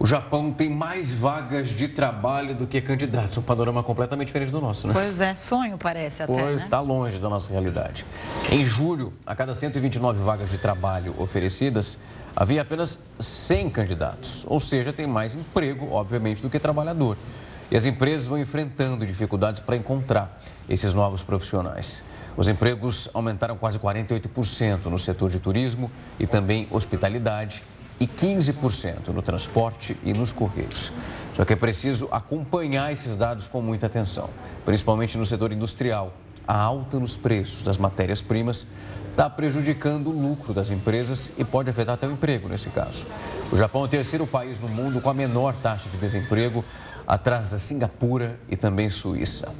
O 0.00 0.06
Japão 0.06 0.52
tem 0.52 0.70
mais 0.70 1.12
vagas 1.12 1.70
de 1.70 1.88
trabalho 1.88 2.54
do 2.54 2.68
que 2.68 2.80
candidatos. 2.80 3.36
Um 3.36 3.42
panorama 3.42 3.82
completamente 3.82 4.28
diferente 4.28 4.52
do 4.52 4.60
nosso, 4.60 4.86
né? 4.86 4.92
Pois 4.92 5.20
é, 5.20 5.34
sonho 5.34 5.76
parece 5.76 6.22
até, 6.22 6.32
Pois, 6.32 6.62
está 6.62 6.80
né? 6.80 6.86
longe 6.86 7.18
da 7.18 7.28
nossa 7.28 7.50
realidade. 7.50 8.06
Em 8.48 8.64
julho, 8.64 9.12
a 9.26 9.34
cada 9.34 9.56
129 9.56 10.20
vagas 10.22 10.50
de 10.50 10.58
trabalho 10.58 11.16
oferecidas, 11.18 11.98
havia 12.36 12.62
apenas 12.62 13.00
100 13.18 13.70
candidatos. 13.70 14.44
Ou 14.46 14.60
seja, 14.60 14.92
tem 14.92 15.04
mais 15.06 15.34
emprego, 15.34 15.90
obviamente, 15.90 16.42
do 16.42 16.48
que 16.48 16.60
trabalhador. 16.60 17.16
E 17.68 17.76
as 17.76 17.84
empresas 17.84 18.28
vão 18.28 18.38
enfrentando 18.38 19.04
dificuldades 19.04 19.60
para 19.60 19.76
encontrar 19.76 20.40
esses 20.68 20.92
novos 20.94 21.24
profissionais. 21.24 22.04
Os 22.36 22.46
empregos 22.46 23.08
aumentaram 23.12 23.56
quase 23.56 23.80
48% 23.80 24.84
no 24.84 24.98
setor 24.98 25.28
de 25.28 25.40
turismo 25.40 25.90
e 26.20 26.26
também 26.26 26.68
hospitalidade 26.70 27.64
e 28.00 28.06
15% 28.06 29.08
no 29.08 29.22
transporte 29.22 29.96
e 30.04 30.12
nos 30.12 30.32
correios. 30.32 30.92
Só 31.36 31.44
que 31.44 31.52
é 31.52 31.56
preciso 31.56 32.08
acompanhar 32.10 32.92
esses 32.92 33.14
dados 33.14 33.46
com 33.46 33.60
muita 33.60 33.86
atenção, 33.86 34.30
principalmente 34.64 35.16
no 35.16 35.24
setor 35.24 35.52
industrial. 35.52 36.12
A 36.46 36.58
alta 36.58 36.98
nos 36.98 37.16
preços 37.16 37.62
das 37.62 37.76
matérias-primas 37.76 38.66
está 39.10 39.28
prejudicando 39.28 40.08
o 40.08 40.12
lucro 40.12 40.54
das 40.54 40.70
empresas 40.70 41.30
e 41.36 41.44
pode 41.44 41.68
afetar 41.68 41.94
até 41.94 42.06
o 42.06 42.12
emprego 42.12 42.48
nesse 42.48 42.70
caso. 42.70 43.06
O 43.52 43.56
Japão 43.56 43.82
é 43.82 43.84
o 43.84 43.88
terceiro 43.88 44.26
país 44.26 44.60
no 44.60 44.68
mundo 44.68 45.00
com 45.00 45.10
a 45.10 45.14
menor 45.14 45.54
taxa 45.56 45.88
de 45.88 45.96
desemprego, 45.96 46.64
atrás 47.06 47.50
da 47.50 47.58
Singapura 47.58 48.38
e 48.48 48.56
também 48.56 48.88
Suíça. 48.90 49.52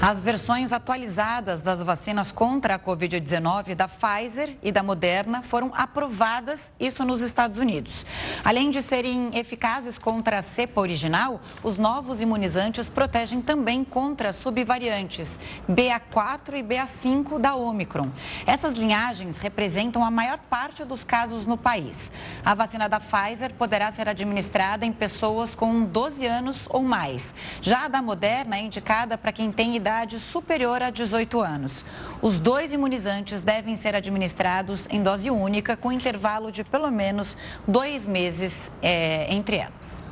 As 0.00 0.20
versões 0.20 0.74
atualizadas 0.74 1.62
das 1.62 1.82
vacinas 1.82 2.30
contra 2.30 2.74
a 2.74 2.78
Covid-19 2.78 3.74
da 3.74 3.88
Pfizer 3.88 4.54
e 4.62 4.70
da 4.70 4.82
Moderna 4.82 5.42
foram 5.42 5.72
aprovadas, 5.74 6.70
isso 6.78 7.02
nos 7.02 7.22
Estados 7.22 7.58
Unidos. 7.58 8.04
Além 8.44 8.70
de 8.70 8.82
serem 8.82 9.30
eficazes 9.32 9.98
contra 9.98 10.38
a 10.38 10.42
cepa 10.42 10.82
original, 10.82 11.40
os 11.62 11.78
novos 11.78 12.20
imunizantes 12.20 12.90
protegem 12.90 13.40
também 13.40 13.82
contra 13.82 14.34
subvariantes 14.34 15.40
BA4 15.68 16.58
e 16.58 16.62
BA5 16.62 17.38
da 17.38 17.54
Omicron. 17.54 18.10
Essas 18.46 18.74
linhagens 18.74 19.38
representam 19.38 20.04
a 20.04 20.10
maior 20.10 20.38
parte 20.50 20.84
dos 20.84 21.04
casos 21.04 21.46
no 21.46 21.56
país. 21.56 22.12
A 22.44 22.54
vacina 22.54 22.86
da 22.86 23.00
Pfizer 23.00 23.54
poderá 23.54 23.90
ser 23.90 24.10
administrada 24.10 24.84
em 24.84 24.92
pessoas 24.92 25.54
com 25.54 25.84
12 25.84 26.26
anos 26.26 26.66
ou 26.68 26.82
mais. 26.82 27.34
Já 27.62 27.86
a 27.86 27.88
da 27.88 28.02
Moderna 28.02 28.56
é 28.56 28.60
indicada 28.60 29.16
para 29.16 29.32
quem 29.32 29.50
tem 29.50 29.74
idade 29.74 29.85
superior 30.18 30.82
a 30.82 30.90
18 30.90 31.40
anos. 31.40 31.84
Os 32.20 32.38
dois 32.38 32.72
imunizantes 32.72 33.42
devem 33.42 33.76
ser 33.76 33.94
administrados 33.94 34.86
em 34.90 35.02
dose 35.02 35.30
única, 35.30 35.76
com 35.76 35.92
intervalo 35.92 36.50
de 36.50 36.64
pelo 36.64 36.90
menos 36.90 37.36
dois 37.68 38.06
meses 38.06 38.70
é, 38.82 39.32
entre 39.32 39.58
elas. 39.58 40.02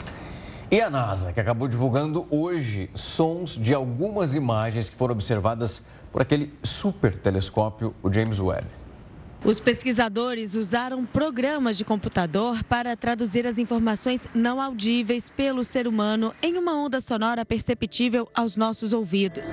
E 0.70 0.81
a 0.81 0.89
NASA, 0.89 1.33
que 1.33 1.41
acabou 1.41 1.66
divulgando 1.66 2.27
hoje 2.31 2.89
sons 2.95 3.57
de 3.57 3.75
algumas 3.75 4.35
imagens 4.35 4.89
que 4.89 4.97
foram 4.97 5.14
observadas 5.14 5.83
por 6.12 6.22
aquele 6.22 6.53
super 6.62 7.18
telescópio, 7.18 7.95
o 8.03 8.12
James 8.12 8.39
Webb. 8.39 8.84
Os 9.45 9.61
pesquisadores 9.61 10.55
usaram 10.55 11.05
programas 11.05 11.76
de 11.76 11.84
computador 11.84 12.64
para 12.64 12.97
traduzir 12.97 13.47
as 13.47 13.59
informações 13.59 14.26
não 14.34 14.59
audíveis 14.59 15.28
pelo 15.28 15.62
ser 15.62 15.86
humano 15.86 16.34
em 16.42 16.57
uma 16.57 16.74
onda 16.74 16.99
sonora 16.99 17.45
perceptível 17.45 18.26
aos 18.34 18.57
nossos 18.57 18.95
ouvidos. 18.95 19.51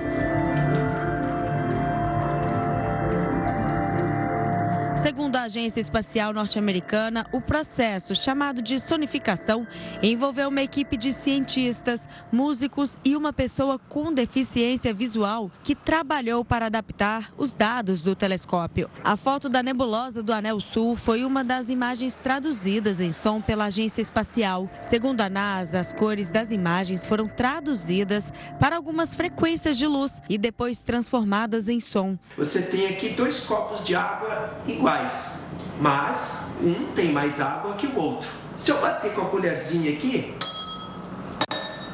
Segundo 5.02 5.34
a 5.34 5.42
Agência 5.42 5.80
Espacial 5.80 6.32
Norte-Americana, 6.32 7.26
o 7.32 7.40
processo, 7.40 8.14
chamado 8.14 8.62
de 8.62 8.78
sonificação, 8.78 9.66
envolveu 10.00 10.48
uma 10.48 10.62
equipe 10.62 10.96
de 10.96 11.12
cientistas, 11.12 12.08
músicos 12.30 12.96
e 13.04 13.16
uma 13.16 13.32
pessoa 13.32 13.80
com 13.80 14.12
deficiência 14.12 14.94
visual 14.94 15.50
que 15.64 15.74
trabalhou 15.74 16.44
para 16.44 16.66
adaptar 16.66 17.32
os 17.36 17.52
dados 17.52 18.00
do 18.00 18.14
telescópio. 18.14 18.88
A 19.02 19.16
foto 19.16 19.48
da 19.48 19.60
nebulosa 19.60 20.22
do 20.22 20.32
Anel 20.32 20.60
Sul 20.60 20.94
foi 20.94 21.24
uma 21.24 21.42
das 21.42 21.68
imagens 21.68 22.14
traduzidas 22.14 23.00
em 23.00 23.10
som 23.10 23.40
pela 23.40 23.64
Agência 23.64 24.00
Espacial. 24.00 24.70
Segundo 24.82 25.20
a 25.20 25.28
NASA, 25.28 25.80
as 25.80 25.92
cores 25.92 26.30
das 26.30 26.52
imagens 26.52 27.04
foram 27.04 27.26
traduzidas 27.26 28.32
para 28.60 28.76
algumas 28.76 29.16
frequências 29.16 29.76
de 29.76 29.86
luz 29.88 30.22
e 30.28 30.38
depois 30.38 30.78
transformadas 30.78 31.68
em 31.68 31.80
som. 31.80 32.16
Você 32.38 32.62
tem 32.62 32.86
aqui 32.86 33.08
dois 33.08 33.40
copos 33.40 33.84
de 33.84 33.96
água 33.96 34.62
iguais 34.64 34.91
iguais, 34.92 35.44
mas 35.80 36.52
um 36.62 36.92
tem 36.94 37.12
mais 37.12 37.40
água 37.40 37.74
que 37.74 37.86
o 37.86 37.98
outro. 37.98 38.28
Se 38.58 38.70
eu 38.70 38.80
bater 38.80 39.12
com 39.14 39.22
a 39.22 39.24
colherzinha 39.26 39.92
aqui, 39.92 40.34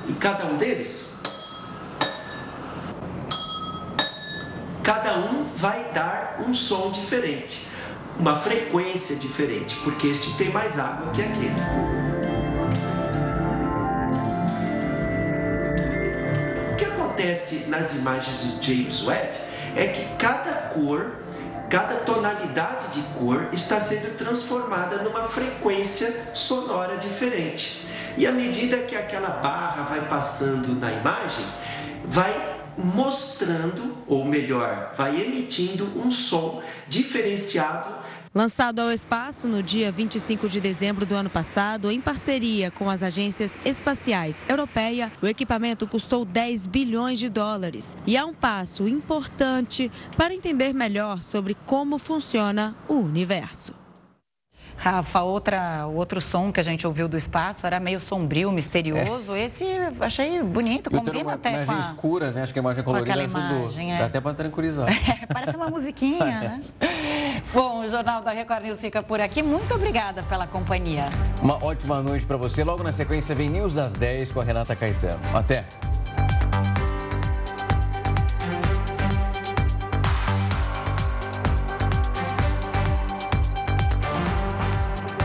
em 0.09 0.15
cada 0.15 0.47
um 0.47 0.57
deles, 0.57 1.11
cada 4.83 5.19
um 5.19 5.45
vai 5.57 5.93
dar 5.95 6.41
um 6.47 6.53
som 6.53 6.91
diferente, 6.91 7.67
uma 8.19 8.37
frequência 8.37 9.17
diferente, 9.17 9.77
porque 9.85 10.09
este 10.09 10.37
tem 10.37 10.51
mais 10.51 10.79
água 10.79 11.13
que 11.13 11.23
aquele. 11.23 11.55
O 16.73 16.77
que 16.77 16.85
acontece 16.85 17.67
nas 17.69 17.95
imagens 17.95 18.61
de 18.61 18.67
James 18.67 19.07
Webb 19.07 19.31
é 19.77 19.87
que 19.89 20.05
cada 20.17 20.53
cor 20.75 21.13
Cada 21.71 21.97
tonalidade 21.97 22.89
de 22.95 23.03
cor 23.19 23.51
está 23.53 23.79
sendo 23.79 24.17
transformada 24.17 25.03
numa 25.03 25.25
frequência 25.25 26.35
sonora 26.35 26.97
diferente. 26.97 27.87
E 28.17 28.27
à 28.27 28.33
medida 28.33 28.79
que 28.79 28.97
aquela 28.97 29.29
barra 29.29 29.83
vai 29.83 30.01
passando 30.09 30.75
na 30.81 30.91
imagem, 30.91 31.45
vai 32.05 32.33
mostrando, 32.77 33.99
ou 34.07 34.25
melhor, 34.25 34.95
vai 34.97 35.21
emitindo 35.21 35.85
um 35.97 36.11
som 36.11 36.63
diferenciado 36.87 38.08
Lançado 38.35 38.81
ao 38.81 38.93
espaço 38.93 39.49
no 39.49 39.63
dia 39.63 39.91
25 39.91 40.49
de 40.49 40.61
dezembro 40.61 41.07
do 41.07 41.15
ano 41.15 41.31
passado, 41.31 41.91
em 41.91 42.01
parceria 42.01 42.71
com 42.71 42.91
as 42.91 43.03
agências 43.03 43.57
espaciais 43.65 44.43
europeia, 44.47 45.11
o 45.23 45.27
equipamento 45.27 45.87
custou 45.87 46.25
10 46.25 46.67
bilhões 46.67 47.19
de 47.19 47.29
dólares 47.29 47.97
e 48.07 48.17
é 48.17 48.25
um 48.25 48.35
passo 48.35 48.87
importante 48.87 49.91
para 50.17 50.35
entender 50.35 50.75
melhor 50.75 51.23
sobre 51.23 51.57
como 51.67 51.99
funciona 51.99 52.77
o 52.87 52.95
universo. 52.95 53.88
Rafa, 54.79 55.23
outra, 55.23 55.87
outro 55.87 56.21
som 56.21 56.53
que 56.53 56.61
a 56.61 56.63
gente 56.63 56.87
ouviu 56.87 57.09
do 57.09 57.17
espaço 57.17 57.67
era 57.67 57.81
meio 57.81 57.99
sombrio, 57.99 58.53
misterioso. 58.53 59.35
É. 59.35 59.45
Esse 59.45 59.65
achei 60.01 60.41
bonito, 60.43 60.89
combina 60.89 61.19
uma 61.19 61.35
até 61.35 61.51
imagem 61.51 61.67
com 61.67 61.73
a... 61.73 61.79
escura, 61.79 62.31
né? 62.31 62.43
Acho 62.43 62.53
que 62.53 62.61
a 62.61 62.63
imagem 62.63 62.85
colorida 62.85 63.15
ajudou. 63.15 63.41
Imagem, 63.41 63.95
é. 63.95 63.99
Dá 63.99 64.07
até 64.07 64.21
para 64.21 64.35
tranquilizar. 64.35 64.89
É, 65.09 65.27
parece 65.27 65.57
uma 65.57 65.71
musiquinha, 65.71 66.25
né? 66.25 66.59
Bom, 67.53 67.81
o 67.81 67.89
Jornal 67.89 68.21
da 68.21 68.31
Record 68.31 68.65
News 68.65 68.79
fica 68.79 69.03
por 69.03 69.21
aqui. 69.21 69.43
Muito 69.43 69.75
obrigada 69.75 70.23
pela 70.25 70.47
companhia. 70.47 71.07
Uma 71.41 71.63
ótima 71.65 72.03
noite 72.03 72.27
para 72.27 72.37
você. 72.37 72.63
Logo 72.63 72.83
na 72.83 72.93
sequência 72.93 73.35
vem 73.35 73.49
News 73.49 73.73
das 73.73 73.95
10 73.95 74.33
com 74.33 74.41
a 74.41 74.45
Renata 74.45 74.77
Caetano. 74.77 75.21
Até! 75.35 75.65